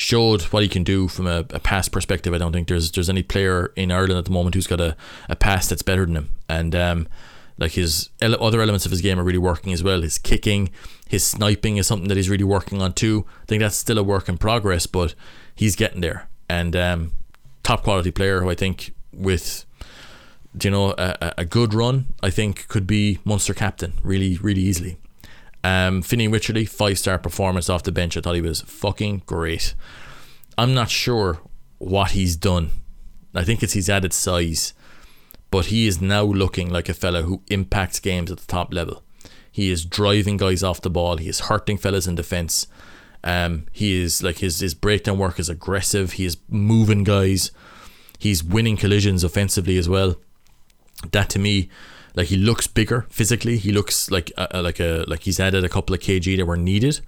Showed 0.00 0.42
what 0.42 0.62
he 0.62 0.68
can 0.68 0.84
do 0.84 1.08
from 1.08 1.26
a, 1.26 1.40
a 1.50 1.58
pass 1.58 1.88
perspective. 1.88 2.32
I 2.32 2.38
don't 2.38 2.52
think 2.52 2.68
there's 2.68 2.92
there's 2.92 3.10
any 3.10 3.24
player 3.24 3.72
in 3.74 3.90
Ireland 3.90 4.18
at 4.18 4.26
the 4.26 4.30
moment 4.30 4.54
who's 4.54 4.68
got 4.68 4.80
a, 4.80 4.96
a 5.28 5.34
pass 5.34 5.68
that's 5.68 5.82
better 5.82 6.06
than 6.06 6.14
him. 6.14 6.30
And 6.48 6.72
um, 6.76 7.08
like 7.58 7.72
his 7.72 8.10
ele- 8.20 8.40
other 8.40 8.60
elements 8.60 8.86
of 8.86 8.92
his 8.92 9.00
game 9.00 9.18
are 9.18 9.24
really 9.24 9.38
working 9.38 9.72
as 9.72 9.82
well. 9.82 10.02
His 10.02 10.16
kicking, 10.16 10.70
his 11.08 11.24
sniping 11.24 11.78
is 11.78 11.88
something 11.88 12.06
that 12.06 12.16
he's 12.16 12.30
really 12.30 12.44
working 12.44 12.80
on 12.80 12.92
too. 12.92 13.26
I 13.42 13.46
think 13.46 13.60
that's 13.60 13.74
still 13.74 13.98
a 13.98 14.04
work 14.04 14.28
in 14.28 14.38
progress, 14.38 14.86
but 14.86 15.16
he's 15.52 15.74
getting 15.74 16.00
there 16.00 16.28
and 16.48 16.74
um, 16.76 17.12
top 17.62 17.82
quality 17.82 18.10
player 18.10 18.40
who 18.40 18.50
I 18.50 18.54
think 18.54 18.94
with 19.12 19.64
you 20.62 20.70
know 20.70 20.94
a, 20.96 21.34
a 21.38 21.44
good 21.44 21.74
run 21.74 22.14
I 22.22 22.30
think 22.30 22.68
could 22.68 22.86
be 22.86 23.18
Munster 23.24 23.54
captain 23.54 23.94
really 24.02 24.38
really 24.38 24.62
easily. 24.62 24.96
Um, 25.68 26.02
Fineen 26.02 26.30
Wycherley 26.30 26.66
five 26.66 26.98
star 26.98 27.18
performance 27.18 27.68
off 27.68 27.82
the 27.82 27.92
bench. 27.92 28.16
I 28.16 28.22
thought 28.22 28.34
he 28.36 28.40
was 28.40 28.62
fucking 28.62 29.24
great. 29.26 29.74
I'm 30.56 30.72
not 30.72 30.88
sure 30.88 31.40
what 31.76 32.12
he's 32.12 32.36
done. 32.36 32.70
I 33.34 33.44
think 33.44 33.62
it's 33.62 33.74
his 33.74 33.90
added 33.90 34.14
size, 34.14 34.72
but 35.50 35.66
he 35.66 35.86
is 35.86 36.00
now 36.00 36.22
looking 36.22 36.70
like 36.70 36.88
a 36.88 36.94
fella 36.94 37.22
who 37.22 37.42
impacts 37.48 38.00
games 38.00 38.30
at 38.30 38.38
the 38.38 38.46
top 38.46 38.72
level. 38.72 39.02
He 39.52 39.70
is 39.70 39.84
driving 39.84 40.38
guys 40.38 40.62
off 40.62 40.80
the 40.80 40.88
ball. 40.88 41.18
He 41.18 41.28
is 41.28 41.40
hurting 41.40 41.76
fellas 41.76 42.06
in 42.06 42.14
defence. 42.14 42.66
Um, 43.22 43.66
he 43.72 44.00
is 44.00 44.22
like 44.22 44.38
his 44.38 44.60
his 44.60 44.74
breakdown 44.74 45.18
work 45.18 45.38
is 45.38 45.50
aggressive. 45.50 46.12
He 46.12 46.24
is 46.24 46.38
moving 46.48 47.04
guys. 47.04 47.50
He's 48.18 48.42
winning 48.42 48.78
collisions 48.78 49.22
offensively 49.22 49.76
as 49.76 49.88
well. 49.88 50.16
That 51.12 51.28
to 51.30 51.38
me, 51.38 51.68
like 52.18 52.28
he 52.28 52.36
looks 52.36 52.66
bigger 52.66 53.06
physically. 53.08 53.56
He 53.56 53.72
looks 53.72 54.10
like 54.10 54.30
a, 54.36 54.60
like 54.60 54.78
a 54.80 55.04
like 55.08 55.22
he's 55.22 55.40
added 55.40 55.64
a 55.64 55.68
couple 55.68 55.94
of 55.94 56.00
kg 56.00 56.36
that 56.36 56.44
were 56.46 56.56
needed, 56.56 57.00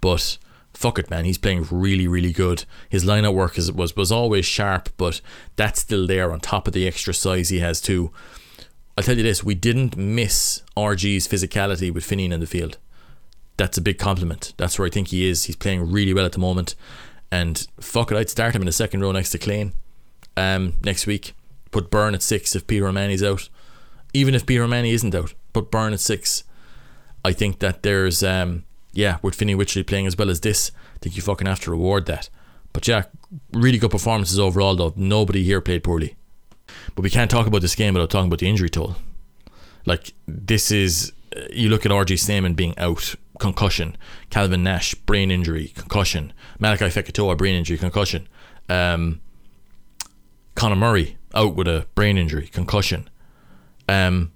but 0.00 0.38
fuck 0.72 0.98
it, 0.98 1.10
man. 1.10 1.24
He's 1.24 1.38
playing 1.38 1.66
really, 1.70 2.06
really 2.06 2.32
good. 2.32 2.64
His 2.88 3.04
line 3.04 3.24
out 3.24 3.34
work 3.34 3.58
is, 3.58 3.72
was 3.72 3.96
was 3.96 4.12
always 4.12 4.46
sharp, 4.46 4.90
but 4.96 5.20
that's 5.56 5.80
still 5.80 6.06
there 6.06 6.32
on 6.32 6.38
top 6.38 6.68
of 6.68 6.74
the 6.74 6.86
extra 6.86 7.12
size 7.12 7.48
he 7.48 7.58
has 7.58 7.80
too. 7.80 8.12
I'll 8.96 9.02
tell 9.02 9.16
you 9.16 9.24
this: 9.24 9.42
we 9.42 9.56
didn't 9.56 9.96
miss 9.96 10.62
RG's 10.76 11.26
physicality 11.26 11.92
with 11.92 12.06
Fineen 12.06 12.32
in 12.32 12.40
the 12.40 12.46
field 12.46 12.78
that's 13.60 13.76
a 13.76 13.82
big 13.82 13.98
compliment. 13.98 14.54
That's 14.56 14.78
where 14.78 14.86
I 14.86 14.90
think 14.90 15.08
he 15.08 15.28
is. 15.28 15.44
He's 15.44 15.54
playing 15.54 15.92
really 15.92 16.14
well 16.14 16.24
at 16.24 16.32
the 16.32 16.38
moment. 16.38 16.74
And 17.30 17.66
fuck 17.78 18.10
it, 18.10 18.16
I'd 18.16 18.30
start 18.30 18.54
him 18.54 18.62
in 18.62 18.66
the 18.66 18.72
second 18.72 19.02
row 19.02 19.12
next 19.12 19.30
to 19.30 19.38
Kleyn 19.38 19.74
um, 20.36 20.72
next 20.82 21.06
week. 21.06 21.34
Put 21.70 21.90
Beirne 21.90 22.14
at 22.14 22.22
six 22.22 22.56
if 22.56 22.66
Peter 22.66 22.88
O'Mahony's 22.88 23.22
out. 23.22 23.50
Even 24.12 24.34
if 24.34 24.50
O'Mahony 24.50 24.90
isn't 24.90 25.14
out, 25.14 25.34
but 25.52 25.70
Beirne 25.70 25.92
at 25.92 26.00
six. 26.00 26.44
I 27.24 27.32
think 27.32 27.58
that 27.58 27.82
there's, 27.82 28.22
um, 28.22 28.64
yeah, 28.92 29.18
with 29.22 29.36
Fineen 29.36 29.56
Wycherley 29.56 29.86
playing 29.86 30.06
as 30.06 30.16
well 30.16 30.30
as 30.30 30.40
this, 30.40 30.72
I 30.94 30.98
think 31.00 31.16
you 31.16 31.22
fucking 31.22 31.46
have 31.46 31.60
to 31.60 31.70
reward 31.70 32.06
that. 32.06 32.28
But 32.72 32.88
yeah, 32.88 33.04
really 33.52 33.78
good 33.78 33.90
performances 33.90 34.38
overall, 34.38 34.74
though. 34.74 34.94
Nobody 34.96 35.44
here 35.44 35.60
played 35.60 35.84
poorly. 35.84 36.16
But 36.94 37.02
we 37.02 37.10
can't 37.10 37.30
talk 37.30 37.46
about 37.46 37.60
this 37.62 37.74
game 37.74 37.94
without 37.94 38.10
talking 38.10 38.28
about 38.28 38.38
the 38.38 38.48
injury 38.48 38.70
toll. 38.70 38.96
Like, 39.86 40.12
this 40.26 40.70
is, 40.70 41.12
you 41.52 41.68
look 41.68 41.84
at 41.84 41.92
RG 41.92 42.18
Snyman 42.18 42.54
being 42.54 42.78
out 42.78 43.14
concussion. 43.38 43.96
Calvin 44.30 44.62
Nash, 44.62 44.94
brain 44.94 45.30
injury, 45.30 45.68
concussion. 45.74 46.32
Malakai 46.60 46.90
Fekitoa, 46.90 47.36
brain 47.36 47.54
injury, 47.54 47.76
concussion. 47.76 48.28
Um, 48.68 49.20
Conor 50.54 50.76
Murray 50.76 51.18
out 51.34 51.54
with 51.54 51.68
a 51.68 51.86
brain 51.94 52.16
injury, 52.16 52.46
concussion. 52.46 53.09
Um, 53.90 54.32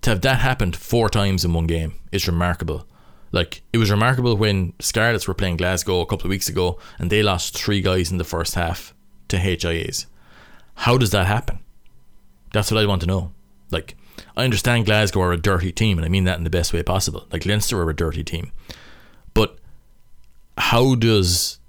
to 0.00 0.10
have 0.10 0.22
that 0.22 0.38
happened 0.38 0.74
four 0.74 1.10
times 1.10 1.44
in 1.44 1.52
one 1.52 1.66
game 1.66 1.94
is 2.12 2.26
remarkable. 2.26 2.86
Like 3.30 3.62
it 3.72 3.78
was 3.78 3.90
remarkable 3.90 4.36
when 4.36 4.72
Scarlets 4.80 5.28
were 5.28 5.34
playing 5.34 5.58
Glasgow 5.58 6.00
a 6.00 6.06
couple 6.06 6.26
of 6.26 6.30
weeks 6.30 6.48
ago 6.48 6.78
and 6.98 7.10
they 7.10 7.22
lost 7.22 7.56
three 7.56 7.82
guys 7.82 8.10
in 8.10 8.16
the 8.16 8.24
first 8.24 8.54
half 8.54 8.94
to 9.28 9.36
HIAs. 9.36 10.06
How 10.74 10.96
does 10.96 11.10
that 11.10 11.26
happen? 11.26 11.60
That's 12.54 12.70
what 12.70 12.82
I 12.82 12.86
want 12.86 13.02
to 13.02 13.06
know. 13.06 13.32
Like 13.70 13.96
I 14.34 14.44
understand 14.44 14.86
Glasgow 14.86 15.20
are 15.20 15.32
a 15.32 15.36
dirty 15.36 15.72
team, 15.72 15.98
and 15.98 16.04
I 16.04 16.08
mean 16.08 16.24
that 16.24 16.38
in 16.38 16.44
the 16.44 16.50
best 16.50 16.72
way 16.72 16.82
possible. 16.82 17.26
Like 17.30 17.44
Leinster 17.44 17.78
are 17.80 17.90
a 17.90 17.94
dirty 17.94 18.24
team, 18.24 18.50
but 19.34 19.58
how 20.56 20.94
does 20.94 21.59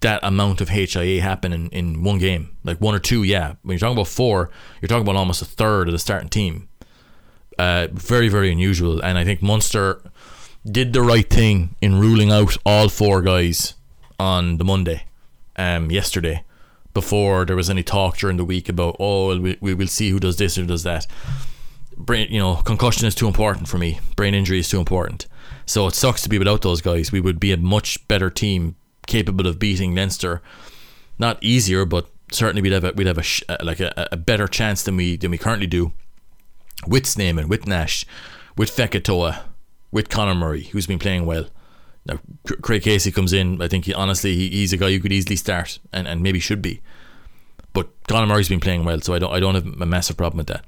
that 0.00 0.20
amount 0.22 0.60
of 0.60 0.70
HIA 0.70 1.20
happen 1.20 1.52
in, 1.52 1.68
in 1.68 2.02
one 2.02 2.18
game? 2.18 2.56
Like 2.64 2.80
one 2.80 2.94
or 2.94 2.98
two, 2.98 3.22
yeah. 3.22 3.54
When 3.62 3.74
you're 3.74 3.78
talking 3.78 3.96
about 3.96 4.08
four, 4.08 4.50
you're 4.80 4.88
talking 4.88 5.02
about 5.02 5.16
almost 5.16 5.42
a 5.42 5.46
third 5.46 5.88
of 5.88 5.92
the 5.92 5.98
starting 5.98 6.28
team. 6.28 6.68
Uh, 7.58 7.88
very, 7.92 8.28
very 8.28 8.50
unusual. 8.50 9.00
And 9.00 9.18
I 9.18 9.24
think 9.24 9.42
Munster 9.42 10.02
did 10.64 10.92
the 10.92 11.02
right 11.02 11.28
thing 11.28 11.76
in 11.80 11.98
ruling 11.98 12.30
out 12.30 12.56
all 12.64 12.88
four 12.88 13.22
guys 13.22 13.74
on 14.18 14.58
the 14.58 14.64
Monday, 14.64 15.04
um, 15.56 15.90
yesterday, 15.90 16.44
before 16.92 17.44
there 17.44 17.56
was 17.56 17.70
any 17.70 17.82
talk 17.82 18.18
during 18.18 18.36
the 18.36 18.44
week 18.44 18.68
about 18.68 18.96
oh 18.98 19.38
we 19.38 19.56
we 19.60 19.74
will 19.74 19.86
see 19.86 20.10
who 20.10 20.20
does 20.20 20.36
this 20.36 20.58
or 20.58 20.64
does 20.64 20.82
that. 20.82 21.06
Brain, 21.96 22.28
you 22.30 22.38
know, 22.38 22.56
concussion 22.56 23.06
is 23.06 23.14
too 23.14 23.26
important 23.26 23.68
for 23.68 23.78
me. 23.78 24.00
Brain 24.16 24.34
injury 24.34 24.58
is 24.58 24.68
too 24.68 24.78
important. 24.78 25.26
So 25.66 25.86
it 25.86 25.94
sucks 25.94 26.22
to 26.22 26.28
be 26.28 26.38
without 26.38 26.62
those 26.62 26.80
guys. 26.80 27.12
We 27.12 27.20
would 27.20 27.38
be 27.38 27.52
a 27.52 27.56
much 27.56 28.06
better 28.08 28.30
team, 28.30 28.76
capable 29.10 29.46
of 29.46 29.58
beating 29.58 29.94
Leinster. 29.94 30.40
Not 31.18 31.42
easier, 31.42 31.84
but 31.84 32.08
certainly 32.32 32.62
we'd 32.62 32.72
have 32.72 32.84
a, 32.84 32.92
we'd 32.92 33.06
have 33.06 33.18
a 33.18 33.52
uh, 33.52 33.58
like 33.62 33.80
a, 33.80 34.08
a 34.12 34.16
better 34.16 34.46
chance 34.48 34.82
than 34.82 34.96
we 34.96 35.16
than 35.16 35.30
we 35.30 35.38
currently 35.38 35.66
do. 35.66 35.92
With 36.86 37.06
Snyman, 37.06 37.48
with 37.48 37.66
Nash, 37.66 38.06
with 38.56 38.74
Fekitoa, 38.74 39.42
with 39.90 40.08
Conor 40.08 40.34
Murray, 40.34 40.64
who's 40.64 40.86
been 40.86 40.98
playing 40.98 41.26
well. 41.26 41.46
Now, 42.06 42.18
Craig 42.62 42.82
Casey 42.82 43.12
comes 43.12 43.34
in. 43.34 43.60
I 43.60 43.68
think 43.68 43.84
he, 43.84 43.92
honestly 43.92 44.34
he, 44.34 44.48
he's 44.48 44.72
a 44.72 44.78
guy 44.78 44.90
who 44.90 45.00
could 45.00 45.12
easily 45.12 45.36
start 45.36 45.78
and, 45.92 46.08
and 46.08 46.22
maybe 46.22 46.40
should 46.40 46.62
be. 46.62 46.80
But 47.74 47.90
Conor 48.08 48.26
Murray's 48.26 48.48
been 48.48 48.60
playing 48.60 48.84
well, 48.84 49.00
so 49.02 49.12
I 49.12 49.18
don't 49.18 49.32
I 49.32 49.40
don't 49.40 49.54
have 49.54 49.80
a 49.80 49.86
massive 49.86 50.16
problem 50.16 50.38
with 50.38 50.46
that. 50.46 50.64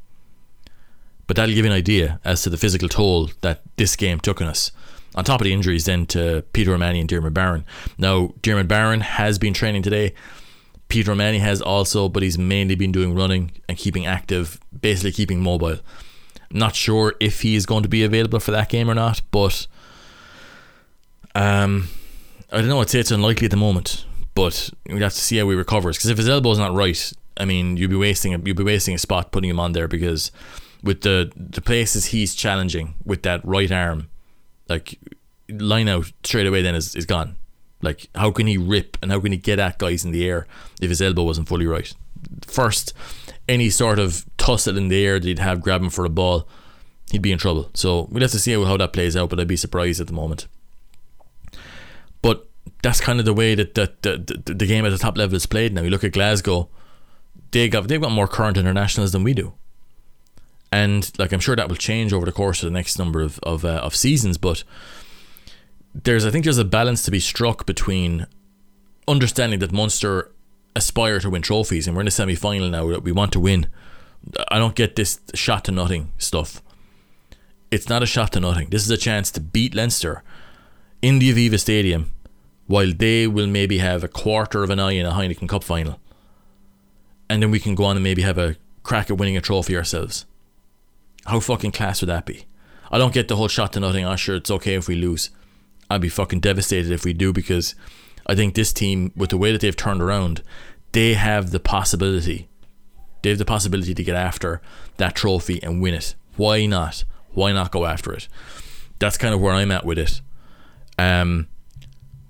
But 1.26 1.36
that'll 1.36 1.55
give 1.55 1.64
you 1.64 1.70
an 1.70 1.76
idea 1.76 2.20
as 2.24 2.43
to 2.43 2.51
the 2.51 2.59
physical 2.59 2.88
toll 2.88 3.30
that 3.40 3.62
this 3.76 3.97
game 3.97 4.20
took 4.20 4.43
on 4.43 4.49
us. 4.49 4.70
On 5.15 5.25
top 5.25 5.41
of 5.41 5.45
the 5.45 5.53
injuries, 5.53 5.85
then 5.85 6.07
to 6.07 6.43
Peter 6.53 6.73
O'Mahony 6.75 7.01
and 7.01 7.09
Diarmuid 7.09 7.35
Barron. 7.35 7.65
Now, 7.99 8.33
Diarmuid 8.41 8.69
Barron 8.69 9.01
has 9.01 9.39
been 9.39 9.53
training 9.53 9.83
today. 9.83 10.15
Peter 10.89 11.13
O'Mahony 11.13 11.39
has 11.39 11.61
also, 11.61 12.09
but 12.09 12.23
he's 12.23 12.39
mainly 12.39 12.75
been 12.75 12.93
doing 12.93 13.15
running 13.15 13.53
and 13.69 13.77
keeping 13.77 14.07
active, 14.07 14.59
basically 14.79 15.13
keeping 15.13 15.41
mobile. 15.41 15.79
Not 16.51 16.75
sure 16.75 17.15
if 17.21 17.43
he 17.43 17.55
is 17.55 17.67
going 17.67 17.83
to 17.83 17.89
be 17.89 18.05
available 18.05 18.41
for 18.41 18.51
that 18.51 18.69
game 18.69 18.91
or 18.91 18.95
not, 18.95 19.23
but 19.31 19.67
um, 21.35 21.89
I 22.51 22.59
don't 22.59 22.69
know. 22.69 22.81
I'd 22.81 22.91
say 22.91 23.01
it's 23.01 23.11
unlikely 23.11 23.47
at 23.47 23.51
the 23.51 23.57
moment, 23.57 24.05
but 24.35 24.71
we'd 24.87 25.03
have 25.03 25.15
to 25.15 25.21
see 25.21 25.39
how 25.39 25.49
he 25.49 25.57
recovers. 25.57 25.97
Because 25.97 26.11
if 26.11 26.19
his 26.19 26.29
elbow's 26.29 26.59
not 26.59 26.75
right, 26.75 27.13
I 27.39 27.47
mean, 27.47 27.77
you'd 27.77 27.91
be 27.91 27.97
wasting 27.97 28.35
a, 28.35 28.39
you'd 28.39 28.57
be 28.57 28.63
wasting 28.63 28.95
a 28.95 28.99
spot 28.99 29.33
putting 29.33 29.49
him 29.49 29.59
on 29.59 29.73
there 29.73 29.89
because 29.89 30.31
with 30.83 31.01
the 31.01 31.33
the 31.35 31.63
places 31.63 32.07
he's 32.07 32.35
challenging 32.35 32.95
with 33.05 33.23
that 33.23 33.41
right 33.45 33.73
arm, 33.73 34.11
like 34.69 34.99
line 35.49 35.89
out 35.89 36.13
straight 36.25 36.47
away, 36.47 36.63
then 36.63 36.75
is 36.75 36.95
is 36.95 37.07
gone. 37.07 37.37
Like, 37.83 38.09
how 38.15 38.31
can 38.31 38.47
he 38.47 38.57
rip 38.57 38.97
and 39.03 39.11
how 39.11 39.21
can 39.21 39.33
he 39.33 39.39
get 39.39 39.59
at 39.59 39.79
guys 39.79 40.05
in 40.05 40.13
the 40.13 40.25
air 40.25 40.47
if 40.81 40.89
his 40.89 41.03
elbow 41.03 41.25
wasn't 41.25 41.49
fully 41.49 41.67
right? 41.67 41.93
First, 42.47 42.95
any 43.49 43.71
sort 43.71 43.99
of 43.99 44.25
tussle 44.37 44.79
in 44.79 44.89
the 44.89 45.05
air 45.05 45.19
that 45.19 45.27
he'd 45.27 45.41
have 45.41 45.61
grabbing 45.61 45.91
for 45.91 46.05
a 46.05 46.09
ball, 46.09 46.47
he'd 47.11 47.23
be 47.23 47.33
in 47.33 47.39
trouble. 47.39 47.71
So 47.75 48.09
we'll 48.11 48.23
have 48.23 48.31
to 48.31 48.39
see 48.39 48.53
how, 48.53 48.77
that 48.77 48.93
plays 48.93 49.17
out, 49.17 49.31
but 49.31 49.41
I'd 49.41 49.49
be 49.49 49.57
surprised 49.57 50.01
at 50.01 50.07
the 50.07 50.13
moment. 50.13 50.47
But 52.23 52.49
that's 52.83 53.01
kind 53.01 53.19
of 53.19 53.25
the 53.25 53.35
way 53.35 53.57
that, 53.57 53.75
that, 53.75 54.03
that, 54.03 54.27
the, 54.29 54.55
the 54.55 54.67
game 54.67 54.87
at 54.87 54.91
the 54.91 54.99
top 54.99 55.19
level 55.19 55.35
is 55.35 55.47
played 55.47 55.73
now. 55.73 55.83
You 55.83 55.91
look 55.91 56.05
at 56.05 56.13
Glasgow, 56.13 56.69
they 57.51 57.69
got 57.69 57.89
they've 57.89 58.01
got 58.01 58.13
more 58.13 58.29
current 58.29 58.57
internationals 58.57 59.13
than 59.13 59.25
we 59.25 59.35
do. 59.35 59.55
And 60.73 61.12
like 61.18 61.33
I'm 61.33 61.41
sure 61.41 61.55
that 61.55 61.68
will 61.68 61.77
change 61.77 62.12
over 62.12 62.25
the 62.25 62.33
course 62.33 62.62
of 62.62 62.66
the 62.66 62.73
next 62.73 62.99
number 62.99 63.20
of 63.20 63.39
of, 63.41 63.64
uh, 63.64 63.81
of 63.83 63.95
seasons, 63.95 64.39
but 64.39 64.64
there's 65.95 66.25
I 66.25 66.31
think 66.31 66.45
there's 66.45 66.59
a 66.59 66.64
balance 66.64 67.05
to 67.05 67.11
be 67.11 67.20
struck 67.20 67.66
between 67.66 68.27
understanding 69.07 69.61
that 69.61 69.73
Munster 69.73 70.31
aspire 70.75 71.20
to 71.20 71.29
win 71.29 71.43
trophies 71.43 71.87
and 71.87 71.95
we're 71.95 72.01
in 72.01 72.07
the 72.07 72.11
semi 72.11 72.35
final 72.35 72.68
now 72.70 72.89
that 72.89 73.03
we 73.03 73.12
want 73.12 73.33
to 73.33 73.41
win. 73.41 73.66
I 74.49 74.59
don't 74.59 74.75
get 74.75 74.97
this 74.97 75.20
shot 75.35 75.64
to 75.66 75.73
nothing 75.73 76.12
stuff. 76.16 76.62
It's 77.70 77.89
not 77.89 78.03
a 78.03 78.07
shot 78.07 78.33
to 78.33 78.41
nothing. 78.41 78.70
This 78.70 78.85
is 78.85 78.91
a 78.91 78.97
chance 78.97 79.31
to 79.33 79.41
beat 79.41 79.75
Leinster 79.75 80.23
in 81.03 81.18
the 81.18 81.33
Aviva 81.33 81.59
Stadium 81.59 82.12
while 82.66 82.93
they 82.93 83.27
will 83.27 83.47
maybe 83.47 83.79
have 83.79 84.05
a 84.05 84.09
quarter 84.09 84.62
of 84.62 84.70
an 84.70 84.79
eye 84.79 84.93
in 84.93 85.05
a 85.05 85.11
Heineken 85.11 85.49
Cup 85.49 85.64
final. 85.64 85.99
And 87.29 87.43
then 87.43 87.51
we 87.51 87.59
can 87.59 87.75
go 87.75 87.85
on 87.85 87.97
and 87.97 88.05
maybe 88.05 88.23
have 88.23 88.39
a 88.39 88.57
crack 88.83 89.11
at 89.11 89.18
winning 89.18 89.37
a 89.37 89.41
trophy 89.41 89.77
ourselves. 89.77 90.27
How 91.27 91.41
fucking 91.41 91.73
class 91.73 92.01
would 92.01 92.09
that 92.09 92.27
be? 92.27 92.47
I 92.91 92.99
don't 92.99 93.14
get 93.14 93.29
the 93.29 93.37
whole 93.37 93.49
shot 93.49 93.73
to 93.73 93.81
nothing. 93.81 94.07
I'm 94.07 94.16
sure 94.16 94.37
it's 94.37 94.51
okay 94.51 94.75
if 94.75 94.89
we 94.89 94.97
lose. 94.97 95.31
I'd 95.89 96.01
be 96.01 96.09
fucking 96.09 96.41
devastated 96.41 96.91
if 96.91 97.05
we 97.05 97.12
do 97.12 97.33
because 97.33 97.75
I 98.27 98.35
think 98.35 98.55
this 98.55 98.73
team, 98.73 99.12
with 99.16 99.31
the 99.31 99.39
way 99.39 99.53
that 99.53 99.61
they've 99.61 99.77
turned 99.77 100.03
around, 100.03 100.43
they 100.93 101.14
have 101.14 101.51
the 101.51 101.61
possibility. 101.61 102.49
They 103.23 103.31
have 103.31 103.39
the 103.39 103.45
possibility 103.45 103.95
to 103.95 104.05
get 104.05 104.16
after 104.16 104.61
that 104.97 105.14
trophy 105.14 105.62
and 105.62 105.81
win 105.81 105.95
it. 105.95 106.14
Why 106.37 106.66
not? 106.66 107.05
Why 107.33 107.53
not 107.53 107.73
go 107.73 107.87
after 107.87 108.12
it? 108.12 108.29
That's 108.99 109.18
kind 109.18 109.35
of 109.35 109.41
where 109.41 109.55
I'm 109.55 109.70
at 109.70 109.85
with 109.85 109.99
it. 109.99 110.20
Um, 110.99 111.49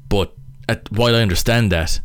but 0.09 0.35
at, 0.69 0.91
while 0.93 1.15
I 1.17 1.21
understand 1.23 1.73
that, 1.73 2.01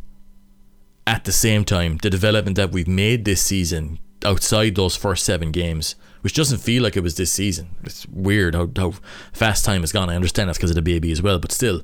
at 1.06 1.24
the 1.24 1.32
same 1.32 1.64
time, 1.64 1.98
the 1.98 2.10
development 2.10 2.56
that 2.56 2.70
we've 2.70 2.88
made 2.88 3.24
this 3.24 3.40
season 3.40 3.98
outside 4.24 4.74
those 4.74 4.96
first 4.96 5.24
seven 5.24 5.52
games 5.52 5.94
which 6.22 6.34
doesn't 6.34 6.58
feel 6.58 6.82
like 6.82 6.96
it 6.96 7.02
was 7.02 7.16
this 7.16 7.32
season. 7.32 7.68
It's 7.84 8.06
weird 8.08 8.54
how, 8.54 8.68
how 8.76 8.94
fast 9.32 9.64
time 9.64 9.82
has 9.82 9.92
gone. 9.92 10.10
I 10.10 10.16
understand 10.16 10.48
that's 10.48 10.58
because 10.58 10.70
of 10.70 10.76
the 10.76 10.82
baby 10.82 11.12
as 11.12 11.22
well, 11.22 11.38
but 11.38 11.52
still, 11.52 11.82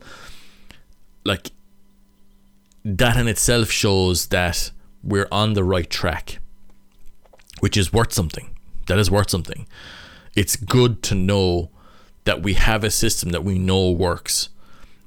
like, 1.25 1.53
that 2.85 3.17
in 3.17 3.29
itself 3.29 3.71
shows 3.71 4.27
that 4.29 4.71
we're 5.03 5.29
on 5.31 5.55
the 5.55 5.65
right 5.65 5.89
track, 5.89 6.39
which 7.61 7.77
is 7.77 7.93
worth 7.93 8.13
something. 8.13 8.55
That 8.87 8.99
is 8.99 9.11
worth 9.11 9.31
something. 9.31 9.67
It's 10.35 10.57
good 10.57 11.03
to 11.05 11.15
know 11.15 11.71
that 12.25 12.43
we 12.43 12.55
have 12.55 12.85
a 12.85 12.91
system 12.91 13.31
that 13.31 13.45
we 13.45 13.59
know 13.59 13.91
works 13.91 14.49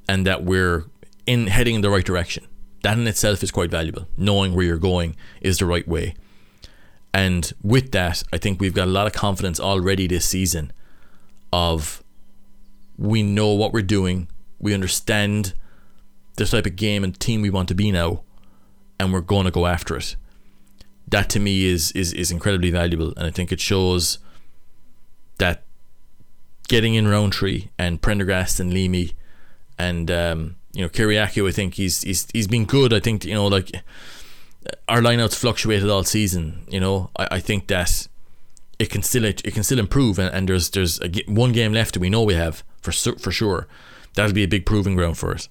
and 0.07 0.25
that 0.25 0.43
we're 0.43 0.85
in 1.25 1.47
heading 1.47 1.75
in 1.75 1.81
the 1.81 1.89
right 1.89 2.05
direction. 2.05 2.47
That 2.83 2.97
in 2.97 3.07
itself 3.07 3.43
is 3.43 3.51
quite 3.51 3.69
valuable. 3.69 4.07
Knowing 4.15 4.55
where 4.55 4.65
you're 4.65 4.77
going 4.77 5.15
is 5.41 5.57
the 5.57 5.65
right 5.65 5.87
way. 5.87 6.15
And 7.17 7.51
with 7.63 7.93
that, 7.93 8.21
I 8.31 8.37
think 8.37 8.61
we've 8.61 8.75
got 8.75 8.87
a 8.87 8.91
lot 8.91 9.07
of 9.07 9.13
confidence 9.13 9.59
already 9.59 10.05
this 10.05 10.23
season 10.23 10.71
of 11.51 12.03
we 12.95 13.23
know 13.23 13.53
what 13.53 13.73
we're 13.73 13.81
doing, 13.81 14.27
we 14.59 14.71
understand 14.71 15.55
the 16.35 16.45
type 16.45 16.67
of 16.67 16.75
game 16.75 17.03
and 17.03 17.19
team 17.19 17.41
we 17.41 17.49
want 17.49 17.69
to 17.69 17.73
be 17.73 17.91
now, 17.91 18.21
and 18.99 19.11
we're 19.11 19.21
going 19.21 19.45
to 19.45 19.51
go 19.51 19.65
after 19.65 19.97
it. 19.97 20.15
That 21.07 21.27
to 21.31 21.39
me 21.39 21.65
is 21.65 21.91
is 21.93 22.13
is 22.13 22.29
incredibly 22.29 22.69
valuable, 22.69 23.15
and 23.17 23.25
I 23.25 23.31
think 23.31 23.51
it 23.51 23.59
shows 23.59 24.19
that 25.39 25.63
getting 26.67 26.93
in 26.93 27.07
Rowntree 27.07 27.69
and 27.79 27.99
Prendergast 27.99 28.59
and 28.59 28.71
Leamy 28.71 29.13
and 29.79 30.11
um, 30.11 30.55
you 30.71 30.83
know 30.83 30.89
Kyriacou, 30.89 31.49
I 31.49 31.51
think 31.51 31.73
he's 31.73 32.03
he's 32.03 32.27
he's 32.31 32.47
been 32.47 32.65
good. 32.65 32.93
I 32.93 32.99
think 32.99 33.25
you 33.25 33.33
know 33.33 33.47
like 33.47 33.71
our 34.87 35.01
lineouts 35.01 35.35
fluctuated 35.35 35.89
all 35.89 36.03
season. 36.03 36.65
You 36.69 36.79
know, 36.79 37.09
I, 37.17 37.27
I 37.31 37.39
think 37.39 37.67
that 37.67 38.07
it 38.79 38.89
can 38.89 39.01
still 39.01 39.25
it, 39.25 39.43
can 39.43 39.63
still 39.63 39.79
improve, 39.79 40.19
and, 40.19 40.33
and 40.33 40.47
there's 40.47 40.69
there's 40.69 40.99
a, 41.01 41.09
one 41.27 41.51
game 41.51 41.73
left 41.73 41.93
that 41.93 41.99
we 41.99 42.09
know 42.09 42.23
we 42.23 42.35
have 42.35 42.63
for 42.81 42.91
for 42.91 43.31
sure. 43.31 43.67
That'll 44.13 44.33
be 44.33 44.43
a 44.43 44.47
big 44.47 44.65
proving 44.65 44.95
ground 44.95 45.17
for 45.17 45.33
us. 45.33 45.49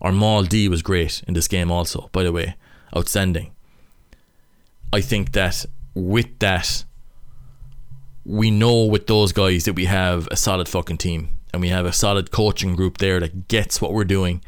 Our 0.00 0.12
Maul 0.12 0.44
D 0.44 0.68
was 0.68 0.82
great 0.82 1.22
in 1.26 1.34
this 1.34 1.48
game, 1.48 1.70
also. 1.70 2.08
By 2.12 2.22
the 2.22 2.32
way, 2.32 2.56
outstanding. 2.96 3.52
I 4.92 5.00
think 5.00 5.32
that 5.32 5.66
with 5.94 6.38
that, 6.38 6.84
we 8.24 8.50
know 8.50 8.84
with 8.84 9.06
those 9.06 9.32
guys 9.32 9.64
that 9.64 9.74
we 9.74 9.86
have 9.86 10.28
a 10.30 10.36
solid 10.36 10.68
fucking 10.68 10.98
team, 10.98 11.30
and 11.52 11.62
we 11.62 11.68
have 11.68 11.86
a 11.86 11.92
solid 11.92 12.30
coaching 12.30 12.76
group 12.76 12.98
there 12.98 13.20
that 13.20 13.48
gets 13.48 13.80
what 13.80 13.92
we're 13.92 14.04
doing, 14.04 14.42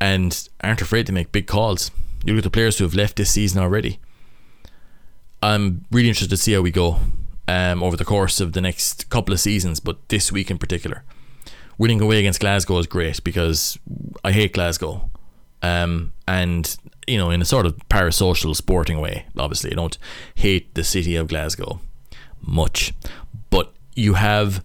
and 0.00 0.48
aren't 0.62 0.82
afraid 0.82 1.06
to 1.06 1.12
make 1.12 1.32
big 1.32 1.46
calls. 1.46 1.90
You 2.26 2.32
look 2.34 2.40
at 2.40 2.44
the 2.44 2.50
players 2.50 2.76
who 2.76 2.84
have 2.84 2.94
left 2.94 3.16
this 3.16 3.30
season 3.30 3.62
already. 3.62 4.00
I'm 5.40 5.84
really 5.92 6.08
interested 6.08 6.30
to 6.30 6.36
see 6.36 6.54
how 6.54 6.60
we 6.60 6.72
go 6.72 6.98
um, 7.46 7.84
over 7.84 7.96
the 7.96 8.04
course 8.04 8.40
of 8.40 8.52
the 8.52 8.60
next 8.60 9.08
couple 9.10 9.32
of 9.32 9.38
seasons, 9.38 9.78
but 9.78 10.08
this 10.08 10.32
week 10.32 10.50
in 10.50 10.58
particular. 10.58 11.04
Winning 11.78 12.00
away 12.00 12.18
against 12.18 12.40
Glasgow 12.40 12.78
is 12.78 12.88
great 12.88 13.22
because 13.22 13.78
I 14.24 14.32
hate 14.32 14.54
Glasgow. 14.54 15.08
Um, 15.62 16.12
and, 16.26 16.76
you 17.06 17.16
know, 17.16 17.30
in 17.30 17.40
a 17.40 17.44
sort 17.44 17.64
of 17.64 17.76
parasocial 17.88 18.56
sporting 18.56 19.00
way, 19.00 19.26
obviously. 19.38 19.70
I 19.70 19.76
don't 19.76 19.96
hate 20.34 20.74
the 20.74 20.82
city 20.82 21.14
of 21.14 21.28
Glasgow 21.28 21.80
much. 22.40 22.92
But 23.50 23.72
you 23.94 24.14
have, 24.14 24.64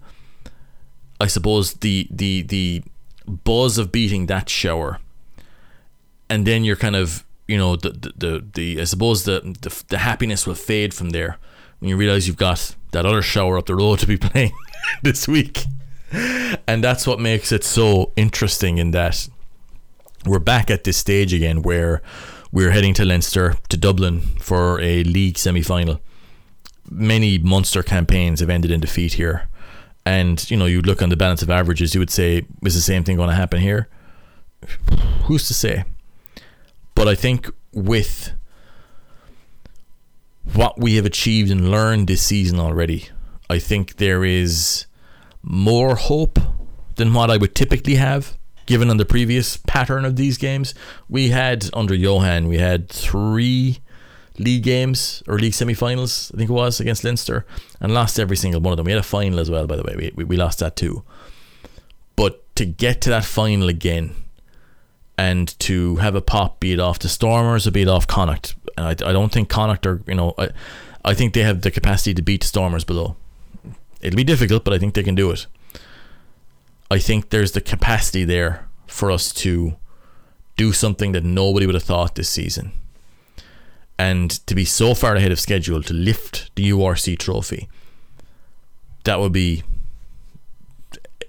I 1.20 1.28
suppose, 1.28 1.74
the, 1.74 2.08
the, 2.10 2.42
the 2.42 2.82
buzz 3.28 3.78
of 3.78 3.92
beating 3.92 4.26
that 4.26 4.48
shower. 4.48 4.98
And 6.28 6.44
then 6.44 6.64
you're 6.64 6.74
kind 6.74 6.96
of 6.96 7.24
you 7.52 7.58
know 7.58 7.76
the 7.76 7.90
the, 7.90 8.12
the, 8.16 8.44
the 8.54 8.80
I 8.80 8.84
suppose 8.84 9.24
the, 9.24 9.40
the 9.60 9.84
the 9.88 9.98
happiness 9.98 10.46
will 10.46 10.54
fade 10.54 10.94
from 10.94 11.10
there 11.10 11.36
when 11.78 11.90
you 11.90 11.96
realize 11.98 12.26
you've 12.26 12.38
got 12.48 12.74
that 12.92 13.04
other 13.04 13.20
shower 13.20 13.58
up 13.58 13.66
the 13.66 13.74
road 13.74 13.98
to 13.98 14.06
be 14.06 14.16
playing 14.28 14.52
this 15.02 15.28
week, 15.28 15.64
and 16.66 16.82
that's 16.82 17.06
what 17.06 17.20
makes 17.20 17.52
it 17.52 17.62
so 17.62 18.12
interesting. 18.16 18.78
In 18.78 18.92
that 18.92 19.28
we're 20.24 20.38
back 20.38 20.70
at 20.70 20.84
this 20.84 20.96
stage 20.96 21.34
again 21.34 21.60
where 21.60 22.00
we're 22.50 22.70
heading 22.70 22.94
to 22.94 23.04
Leinster 23.04 23.56
to 23.68 23.76
Dublin 23.76 24.20
for 24.40 24.80
a 24.80 25.04
league 25.04 25.36
semi 25.36 25.62
final. 25.62 26.00
Many 26.90 27.38
Munster 27.38 27.82
campaigns 27.82 28.40
have 28.40 28.50
ended 28.50 28.70
in 28.70 28.80
defeat 28.80 29.14
here. 29.14 29.48
And 30.04 30.50
you 30.50 30.56
know, 30.56 30.66
you'd 30.66 30.86
look 30.86 31.00
on 31.00 31.10
the 31.10 31.16
balance 31.16 31.42
of 31.42 31.50
averages, 31.50 31.94
you 31.94 32.00
would 32.00 32.10
say, 32.10 32.42
is 32.64 32.74
the 32.74 32.80
same 32.80 33.04
thing 33.04 33.16
going 33.16 33.28
to 33.28 33.34
happen 33.34 33.60
here? 33.60 33.88
Who's 35.24 35.46
to 35.48 35.54
say? 35.54 35.84
But 36.94 37.08
I 37.08 37.14
think 37.14 37.50
with 37.72 38.32
what 40.44 40.78
we 40.78 40.96
have 40.96 41.06
achieved 41.06 41.50
and 41.50 41.70
learned 41.70 42.08
this 42.08 42.22
season 42.22 42.58
already. 42.58 43.08
I 43.48 43.58
think 43.58 43.96
there 43.96 44.24
is 44.24 44.86
more 45.42 45.96
hope 45.96 46.38
than 46.96 47.14
what 47.14 47.30
I 47.30 47.36
would 47.36 47.54
typically 47.54 47.96
have, 47.96 48.36
given 48.66 48.90
on 48.90 48.96
the 48.96 49.04
previous 49.04 49.56
pattern 49.56 50.04
of 50.04 50.16
these 50.16 50.38
games. 50.38 50.74
We 51.08 51.30
had 51.30 51.70
under 51.74 51.94
Johann, 51.94 52.48
we 52.48 52.58
had 52.58 52.88
three 52.88 53.80
league 54.38 54.62
games 54.62 55.22
or 55.28 55.38
league 55.38 55.54
semi-finals, 55.54 56.30
I 56.34 56.38
think 56.38 56.50
it 56.50 56.52
was 56.52 56.80
against 56.80 57.04
Leinster, 57.04 57.46
and 57.80 57.92
lost 57.92 58.18
every 58.18 58.36
single 58.36 58.60
one 58.60 58.72
of 58.72 58.76
them. 58.76 58.86
We 58.86 58.92
had 58.92 59.00
a 59.00 59.04
final 59.04 59.38
as 59.38 59.50
well, 59.50 59.66
by 59.66 59.76
the 59.76 59.82
way. 59.82 59.94
We 59.96 60.12
we, 60.14 60.24
we 60.24 60.36
lost 60.36 60.58
that 60.60 60.76
too. 60.76 61.04
But 62.16 62.54
to 62.56 62.64
get 62.64 63.00
to 63.02 63.10
that 63.10 63.24
final 63.24 63.68
again, 63.68 64.14
and 65.22 65.56
to 65.60 65.96
have 65.96 66.16
a 66.16 66.20
pop, 66.20 66.58
be 66.58 66.72
it 66.72 66.80
off 66.80 66.98
the 66.98 67.08
Stormers 67.08 67.64
or 67.64 67.70
be 67.70 67.82
it 67.82 67.88
off 67.88 68.08
Connacht, 68.08 68.56
and 68.76 68.86
I, 68.86 68.90
I 68.90 69.12
don't 69.12 69.30
think 69.30 69.48
Connacht 69.48 69.86
are, 69.86 70.02
you 70.08 70.16
know, 70.16 70.34
I, 70.36 70.48
I 71.04 71.14
think 71.14 71.32
they 71.32 71.42
have 71.42 71.60
the 71.62 71.70
capacity 71.70 72.12
to 72.14 72.22
beat 72.22 72.40
the 72.40 72.48
Stormers 72.48 72.82
below. 72.82 73.14
It'll 74.00 74.16
be 74.16 74.24
difficult, 74.24 74.64
but 74.64 74.74
I 74.74 74.78
think 74.78 74.94
they 74.94 75.04
can 75.04 75.14
do 75.14 75.30
it. 75.30 75.46
I 76.90 76.98
think 76.98 77.30
there's 77.30 77.52
the 77.52 77.60
capacity 77.60 78.24
there 78.24 78.66
for 78.88 79.12
us 79.12 79.32
to 79.34 79.76
do 80.56 80.72
something 80.72 81.12
that 81.12 81.22
nobody 81.22 81.66
would 81.66 81.76
have 81.76 81.84
thought 81.84 82.16
this 82.16 82.28
season. 82.28 82.72
And 83.96 84.28
to 84.48 84.56
be 84.56 84.64
so 84.64 84.92
far 84.92 85.14
ahead 85.14 85.30
of 85.30 85.38
schedule 85.38 85.84
to 85.84 85.94
lift 85.94 86.50
the 86.56 86.68
URC 86.70 87.16
trophy, 87.16 87.68
that 89.04 89.20
would 89.20 89.32
be. 89.32 89.62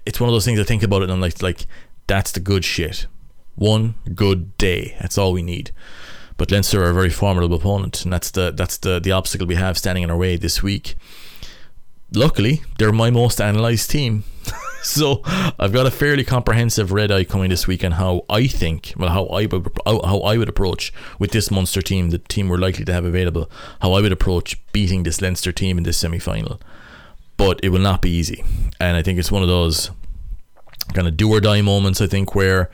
It's 0.04 0.18
one 0.18 0.28
of 0.28 0.34
those 0.34 0.44
things 0.44 0.58
I 0.58 0.64
think 0.64 0.82
about 0.82 1.02
it 1.02 1.04
and 1.04 1.12
I'm 1.12 1.20
like, 1.20 1.40
like 1.40 1.66
that's 2.08 2.32
the 2.32 2.40
good 2.40 2.64
shit. 2.64 3.06
One 3.56 3.94
good 4.14 4.56
day. 4.58 4.96
That's 5.00 5.18
all 5.18 5.32
we 5.32 5.42
need. 5.42 5.70
But 6.36 6.50
Leinster 6.50 6.82
are 6.82 6.90
a 6.90 6.94
very 6.94 7.10
formidable 7.10 7.56
opponent, 7.56 8.04
and 8.04 8.12
that's 8.12 8.30
the 8.30 8.50
that's 8.50 8.78
the 8.78 8.98
the 8.98 9.12
obstacle 9.12 9.46
we 9.46 9.54
have 9.54 9.78
standing 9.78 10.02
in 10.02 10.10
our 10.10 10.16
way 10.16 10.36
this 10.36 10.62
week. 10.62 10.96
Luckily, 12.12 12.62
they're 12.78 12.92
my 12.92 13.10
most 13.10 13.40
analysed 13.40 13.90
team. 13.90 14.24
so 14.82 15.22
I've 15.58 15.72
got 15.72 15.86
a 15.86 15.90
fairly 15.90 16.24
comprehensive 16.24 16.92
red 16.92 17.10
eye 17.12 17.24
coming 17.24 17.50
this 17.50 17.66
week 17.66 17.84
on 17.84 17.92
how 17.92 18.24
I 18.28 18.46
think, 18.46 18.92
well, 18.96 19.10
how 19.10 19.26
I 19.26 19.46
would 19.46 19.68
how 19.86 20.20
I 20.20 20.36
would 20.36 20.48
approach 20.48 20.92
with 21.20 21.30
this 21.30 21.50
Munster 21.50 21.82
team, 21.82 22.10
the 22.10 22.18
team 22.18 22.48
we're 22.48 22.58
likely 22.58 22.84
to 22.84 22.92
have 22.92 23.04
available, 23.04 23.48
how 23.80 23.92
I 23.92 24.00
would 24.00 24.12
approach 24.12 24.60
beating 24.72 25.04
this 25.04 25.20
Leinster 25.22 25.52
team 25.52 25.78
in 25.78 25.84
this 25.84 25.98
semi 25.98 26.18
final. 26.18 26.60
But 27.36 27.60
it 27.62 27.68
will 27.68 27.80
not 27.80 28.02
be 28.02 28.10
easy, 28.10 28.44
and 28.80 28.96
I 28.96 29.02
think 29.02 29.18
it's 29.18 29.32
one 29.32 29.42
of 29.42 29.48
those 29.48 29.90
kind 30.92 31.08
of 31.08 31.16
do 31.16 31.32
or 31.32 31.40
die 31.40 31.62
moments. 31.62 32.00
I 32.00 32.06
think 32.06 32.34
where 32.34 32.70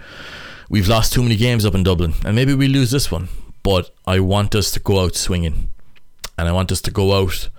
we've 0.71 0.89
lost 0.89 1.13
too 1.13 1.23
many 1.23 1.37
games 1.37 1.67
up 1.67 1.75
in 1.75 1.83
Dublin, 1.83 2.15
and 2.25 2.35
maybe 2.35 2.55
we 2.55 2.69
lose 2.69 2.91
this 2.91 3.11
one. 3.11 3.29
But 3.63 3.91
I 4.07 4.21
want 4.21 4.55
us 4.55 4.71
to 4.71 4.81
go 4.81 5.01
out 5.01 5.15
swinging, 5.15 5.69
and 6.39 6.49
I 6.49 6.53
want 6.53 6.73
us 6.73 6.81
to 6.83 6.91
go 6.91 7.21
out 7.21 7.51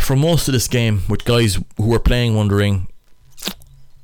for 0.00 0.16
most 0.16 0.48
of 0.48 0.52
this 0.52 0.66
game 0.66 1.02
with 1.08 1.24
guys 1.24 1.60
who 1.76 1.94
are 1.94 2.00
playing 2.00 2.34
wondering 2.34 2.88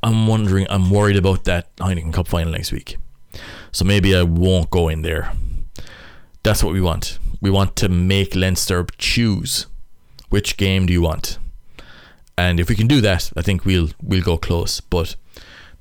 I'm 0.04 0.26
wondering 0.26 0.66
I'm 0.68 0.90
worried 0.90 1.16
about 1.16 1.44
that 1.44 1.74
Heineken 1.76 2.12
Cup 2.12 2.28
final 2.28 2.52
next 2.52 2.72
week. 2.72 2.98
So 3.72 3.86
maybe 3.86 4.14
I 4.14 4.22
won't 4.22 4.70
go 4.70 4.88
in 4.88 5.00
there. 5.00 5.32
That's 6.42 6.62
what 6.62 6.74
we 6.74 6.80
want. 6.82 7.18
We 7.40 7.50
want 7.50 7.74
to 7.76 7.88
make 7.88 8.36
Leinster 8.36 8.86
choose 8.98 9.66
which 10.28 10.58
game 10.58 10.84
do 10.86 10.92
you 10.92 11.00
want. 11.00 11.38
And 12.36 12.60
if 12.60 12.68
we 12.68 12.74
can 12.74 12.86
do 12.86 13.00
that, 13.00 13.32
I 13.34 13.40
think 13.40 13.64
we'll 13.64 13.88
we'll 14.02 14.22
go 14.22 14.36
close. 14.36 14.80
But 14.80 15.16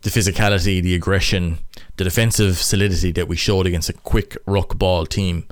the 0.04 0.10
physicality, 0.10 0.82
the 0.82 0.96
aggression, 0.96 1.58
the 2.04 2.10
defensive 2.10 2.58
solidity 2.58 3.12
that 3.14 3.30
we 3.30 3.36
showed 3.38 3.66
against 3.66 3.88
a 3.88 3.94
quick 3.94 4.36
ruck 4.46 4.78
ball 4.78 5.06
team 5.06 5.46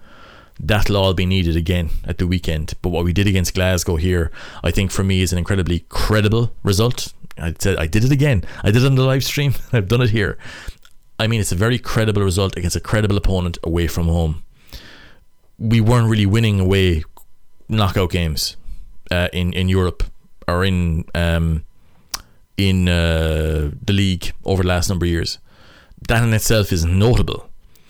that'll 0.60 0.98
all 0.98 1.14
be 1.14 1.26
needed 1.26 1.56
again 1.56 1.90
at 2.04 2.18
the 2.18 2.28
weekend. 2.28 2.74
But 2.82 2.90
what 2.90 3.06
we 3.06 3.14
did 3.14 3.26
against 3.26 3.56
Glasgow 3.56 3.96
here, 3.96 4.32
I 4.62 4.70
think 4.70 4.92
for 4.92 5.04
me 5.04 5.22
is 5.22 5.32
an 5.32 5.38
incredibly 5.38 5.86
credible 5.88 6.52
result. 6.62 7.14
I 7.38 7.56
said 7.58 7.78
I 7.78 7.88
did 7.88 8.04
it 8.04 8.12
again. 8.12 8.44
I 8.64 8.72
did 8.72 8.84
it 8.84 8.86
on 8.86 8.96
the 8.96 9.04
live 9.04 9.24
stream. 9.24 9.56
I've 9.74 9.88
done 9.88 10.02
it 10.02 10.10
here. 10.10 10.38
I 11.18 11.28
mean, 11.28 11.40
it's 11.40 11.54
a 11.54 11.56
very 11.56 11.80
credible 11.80 12.22
result 12.22 12.58
against 12.58 12.76
a 12.76 12.82
credible 12.82 13.16
opponent 13.16 13.58
away 13.64 13.88
from 13.88 14.08
home. 14.08 14.44
We 15.58 15.80
weren't 15.80 16.10
really 16.10 16.26
winning 16.26 16.60
away 16.60 17.06
knockout 17.70 18.12
games 18.12 18.58
uh, 19.10 19.30
in 19.32 19.54
in 19.54 19.70
Europe 19.70 20.04
or 20.50 20.66
in 20.66 21.06
um, 21.16 21.64
in 22.58 22.90
uh, 22.90 23.72
the 23.82 23.94
league 23.94 24.34
over 24.44 24.64
the 24.64 24.70
last 24.70 24.90
number 24.90 25.06
of 25.06 25.12
years. 25.12 25.40
That 26.08 26.24
in 26.24 26.34
itself 26.34 26.72
is 26.72 26.84
notable 26.86 27.50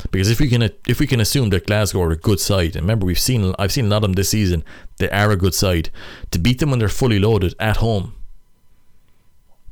because 0.09 0.29
if 0.29 0.39
we 0.39 0.49
can 0.49 0.63
if 0.87 0.99
we 0.99 1.07
can 1.07 1.19
assume 1.19 1.49
that 1.49 1.67
Glasgow 1.67 2.01
are 2.01 2.11
a 2.11 2.17
good 2.17 2.39
side, 2.39 2.75
and 2.75 2.83
remember 2.83 3.05
we've 3.05 3.19
seen 3.19 3.53
I've 3.59 3.71
seen 3.71 3.85
a 3.85 3.89
lot 3.89 3.97
of 3.97 4.03
them 4.03 4.13
this 4.13 4.29
season, 4.29 4.63
they 4.97 5.09
are 5.09 5.31
a 5.31 5.37
good 5.37 5.53
side. 5.53 5.91
To 6.31 6.39
beat 6.39 6.59
them 6.59 6.71
when 6.71 6.79
they're 6.79 6.89
fully 6.89 7.19
loaded 7.19 7.53
at 7.59 7.77
home, 7.77 8.15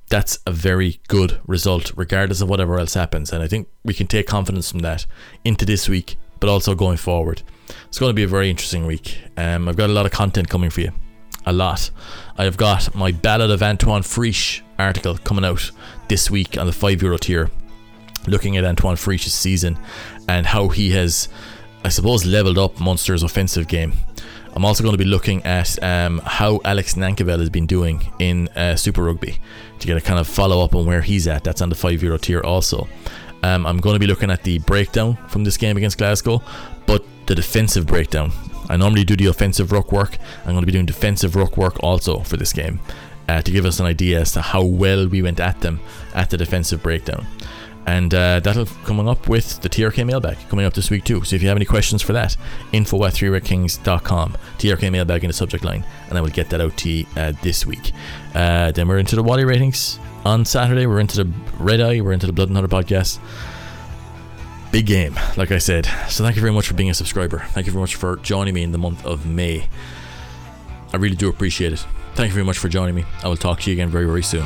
that's 0.10 0.40
a 0.46 0.52
very 0.52 1.00
good 1.08 1.40
result, 1.48 1.92
regardless 1.96 2.42
of 2.42 2.50
whatever 2.50 2.80
else 2.80 2.94
happens. 2.94 3.32
And 3.32 3.42
I 3.42 3.48
think 3.48 3.68
we 3.84 3.94
can 3.94 4.08
take 4.08 4.28
confidence 4.28 4.70
from 4.70 4.80
that 4.80 5.06
into 5.44 5.66
this 5.66 5.90
week, 5.90 6.18
but 6.40 6.50
also 6.50 6.76
going 6.76 6.98
forward. 6.98 7.42
It's 7.88 8.00
going 8.00 8.10
to 8.10 8.16
be 8.16 8.24
a 8.24 8.28
very 8.28 8.50
interesting 8.50 8.86
week. 8.86 9.22
Um, 9.38 9.70
I've 9.70 9.78
got 9.78 9.90
a 9.90 9.94
lot 9.94 10.06
of 10.06 10.12
content 10.12 10.50
coming 10.50 10.70
for 10.70 10.82
you. 10.82 10.92
A 11.46 11.54
lot. 11.54 11.90
I've 12.38 12.58
got 12.58 12.94
my 12.94 13.12
Ballad 13.12 13.52
of 13.52 13.64
Antoine 13.64 14.04
Frisch 14.04 14.64
article 14.78 15.18
coming 15.18 15.46
out 15.46 15.72
this 16.08 16.30
week 16.30 16.58
on 16.58 16.66
the 16.66 16.74
5 16.74 17.02
euro 17.02 17.18
tier, 17.18 17.50
looking 18.28 18.58
at 18.58 18.66
Antoine 18.66 18.96
Frisch's 18.96 19.34
season 19.34 19.78
and 20.28 20.46
how 20.46 20.70
he 20.70 20.92
has, 20.92 21.30
I 21.84 21.90
suppose, 21.90 22.26
leveled 22.26 22.58
up 22.58 22.80
Munster's 22.80 23.24
offensive 23.24 23.68
game. 23.68 23.94
I'm 24.54 24.66
also 24.66 24.84
going 24.84 24.94
to 24.94 25.04
be 25.04 25.10
looking 25.10 25.46
at 25.46 25.82
um, 25.84 26.20
how 26.26 26.60
Alex 26.66 26.96
Nankivell 26.96 27.40
has 27.40 27.50
been 27.50 27.68
doing 27.68 28.12
in 28.20 28.48
uh, 28.50 28.76
Super 28.76 29.04
Rugby 29.04 29.38
to 29.80 29.88
get 29.88 29.96
a 29.96 30.02
kind 30.02 30.20
of 30.20 30.28
follow 30.28 30.64
up 30.64 30.76
on 30.76 30.86
where 30.86 31.02
he's 31.02 31.28
at. 31.28 31.44
That's 31.44 31.62
on 31.62 31.70
the 31.70 31.76
5 31.76 32.02
euro 32.02 32.18
tier 32.18 32.42
also. 32.42 32.88
Um, 33.44 33.66
I'm 33.66 33.78
going 33.80 33.94
to 33.94 34.00
be 34.00 34.08
looking 34.08 34.32
at 34.32 34.44
the 34.44 34.60
breakdown 34.60 35.18
from 35.28 35.44
this 35.44 35.56
game 35.56 35.78
against 35.78 35.98
Glasgow, 35.98 36.42
but 36.86 37.06
the 37.28 37.36
defensive 37.36 37.86
breakdown. 37.86 38.32
I 38.70 38.76
normally 38.76 39.04
do 39.04 39.16
the 39.16 39.28
offensive 39.28 39.72
ruck 39.72 39.92
work. 39.92 40.18
I'm 40.46 40.52
going 40.52 40.62
to 40.62 40.66
be 40.66 40.72
doing 40.72 40.86
defensive 40.86 41.36
ruck 41.36 41.56
work 41.56 41.82
also 41.82 42.20
for 42.20 42.38
this 42.38 42.52
game 42.52 42.80
uh, 43.30 43.42
to 43.42 43.52
give 43.52 43.66
us 43.66 43.80
an 43.80 43.86
idea 43.86 44.20
as 44.20 44.32
to 44.34 44.42
how 44.42 44.64
well 44.64 45.08
we 45.08 45.22
went 45.22 45.40
at 45.40 45.62
them 45.62 45.80
at 46.14 46.32
the 46.32 46.38
defensive 46.38 46.82
breakdown. 46.82 47.26
And 47.86 48.14
uh, 48.14 48.40
that'll 48.42 48.66
coming 48.86 49.08
up 49.08 49.28
with 49.28 49.62
the 49.62 49.70
TRK 49.70 50.06
mailbag 50.06 50.38
coming 50.50 50.66
up 50.66 50.74
this 50.74 50.90
week 50.90 51.06
too. 51.06 51.24
So 51.24 51.36
if 51.36 51.42
you 51.42 51.48
have 51.48 51.58
any 51.58 51.66
questions 51.66 52.02
for 52.02 52.14
that, 52.14 52.38
info 52.72 53.04
at 53.06 53.14
3 53.14 53.40
kings.com, 53.42 54.38
TRK 54.58 54.92
mailbag 54.92 55.24
in 55.24 55.30
the 55.30 55.34
subject 55.34 55.64
line, 55.64 55.84
and 56.08 56.18
I 56.18 56.22
will 56.22 56.30
get 56.30 56.50
that 56.52 56.62
out 56.62 56.78
to 56.78 56.90
you 56.90 57.06
uh, 57.16 57.34
this 57.42 57.66
week. 57.66 57.92
Uh, 58.36 58.72
then 58.72 58.88
we're 58.88 59.00
into 59.00 59.16
the 59.16 59.24
Wally 59.24 59.44
ratings 59.46 60.00
on 60.26 60.46
Saturday. 60.46 60.86
We're 60.86 61.00
into 61.00 61.24
the 61.24 61.32
Red 61.58 61.82
Eye. 61.82 62.02
We're 62.02 62.14
into 62.14 62.28
the 62.28 62.34
Blood 62.34 62.50
and 62.50 62.58
Hunter 62.58 62.70
podcast. 62.70 63.20
Big 64.72 64.86
game, 64.86 65.20
like 65.36 65.52
I 65.52 65.58
said. 65.58 65.88
So 66.10 66.24
thank 66.24 66.36
you 66.36 66.42
very 66.42 66.54
much 66.54 66.68
for 66.68 66.76
being 66.76 66.92
a 66.92 66.94
subscriber. 66.94 67.40
Thank 67.50 67.66
you 67.66 67.74
very 67.74 67.82
much 67.82 67.96
for 67.96 68.18
joining 68.18 68.54
me 68.54 68.62
in 68.62 68.72
the 68.72 68.78
month 68.78 69.04
of 69.04 69.26
May. 69.26 69.68
I 70.94 70.98
really 70.98 71.16
do 71.16 71.28
appreciate 71.28 71.74
it. 71.74 71.86
Thank 72.14 72.30
you 72.30 72.34
very 72.34 72.46
much 72.46 72.58
for 72.58 72.70
joining 72.70 72.96
me. 72.96 73.06
I 73.24 73.30
will 73.30 73.38
talk 73.38 73.62
to 73.62 73.70
you 73.72 73.76
again 73.76 73.90
very, 73.90 74.06
very 74.06 74.24
soon. 74.24 74.46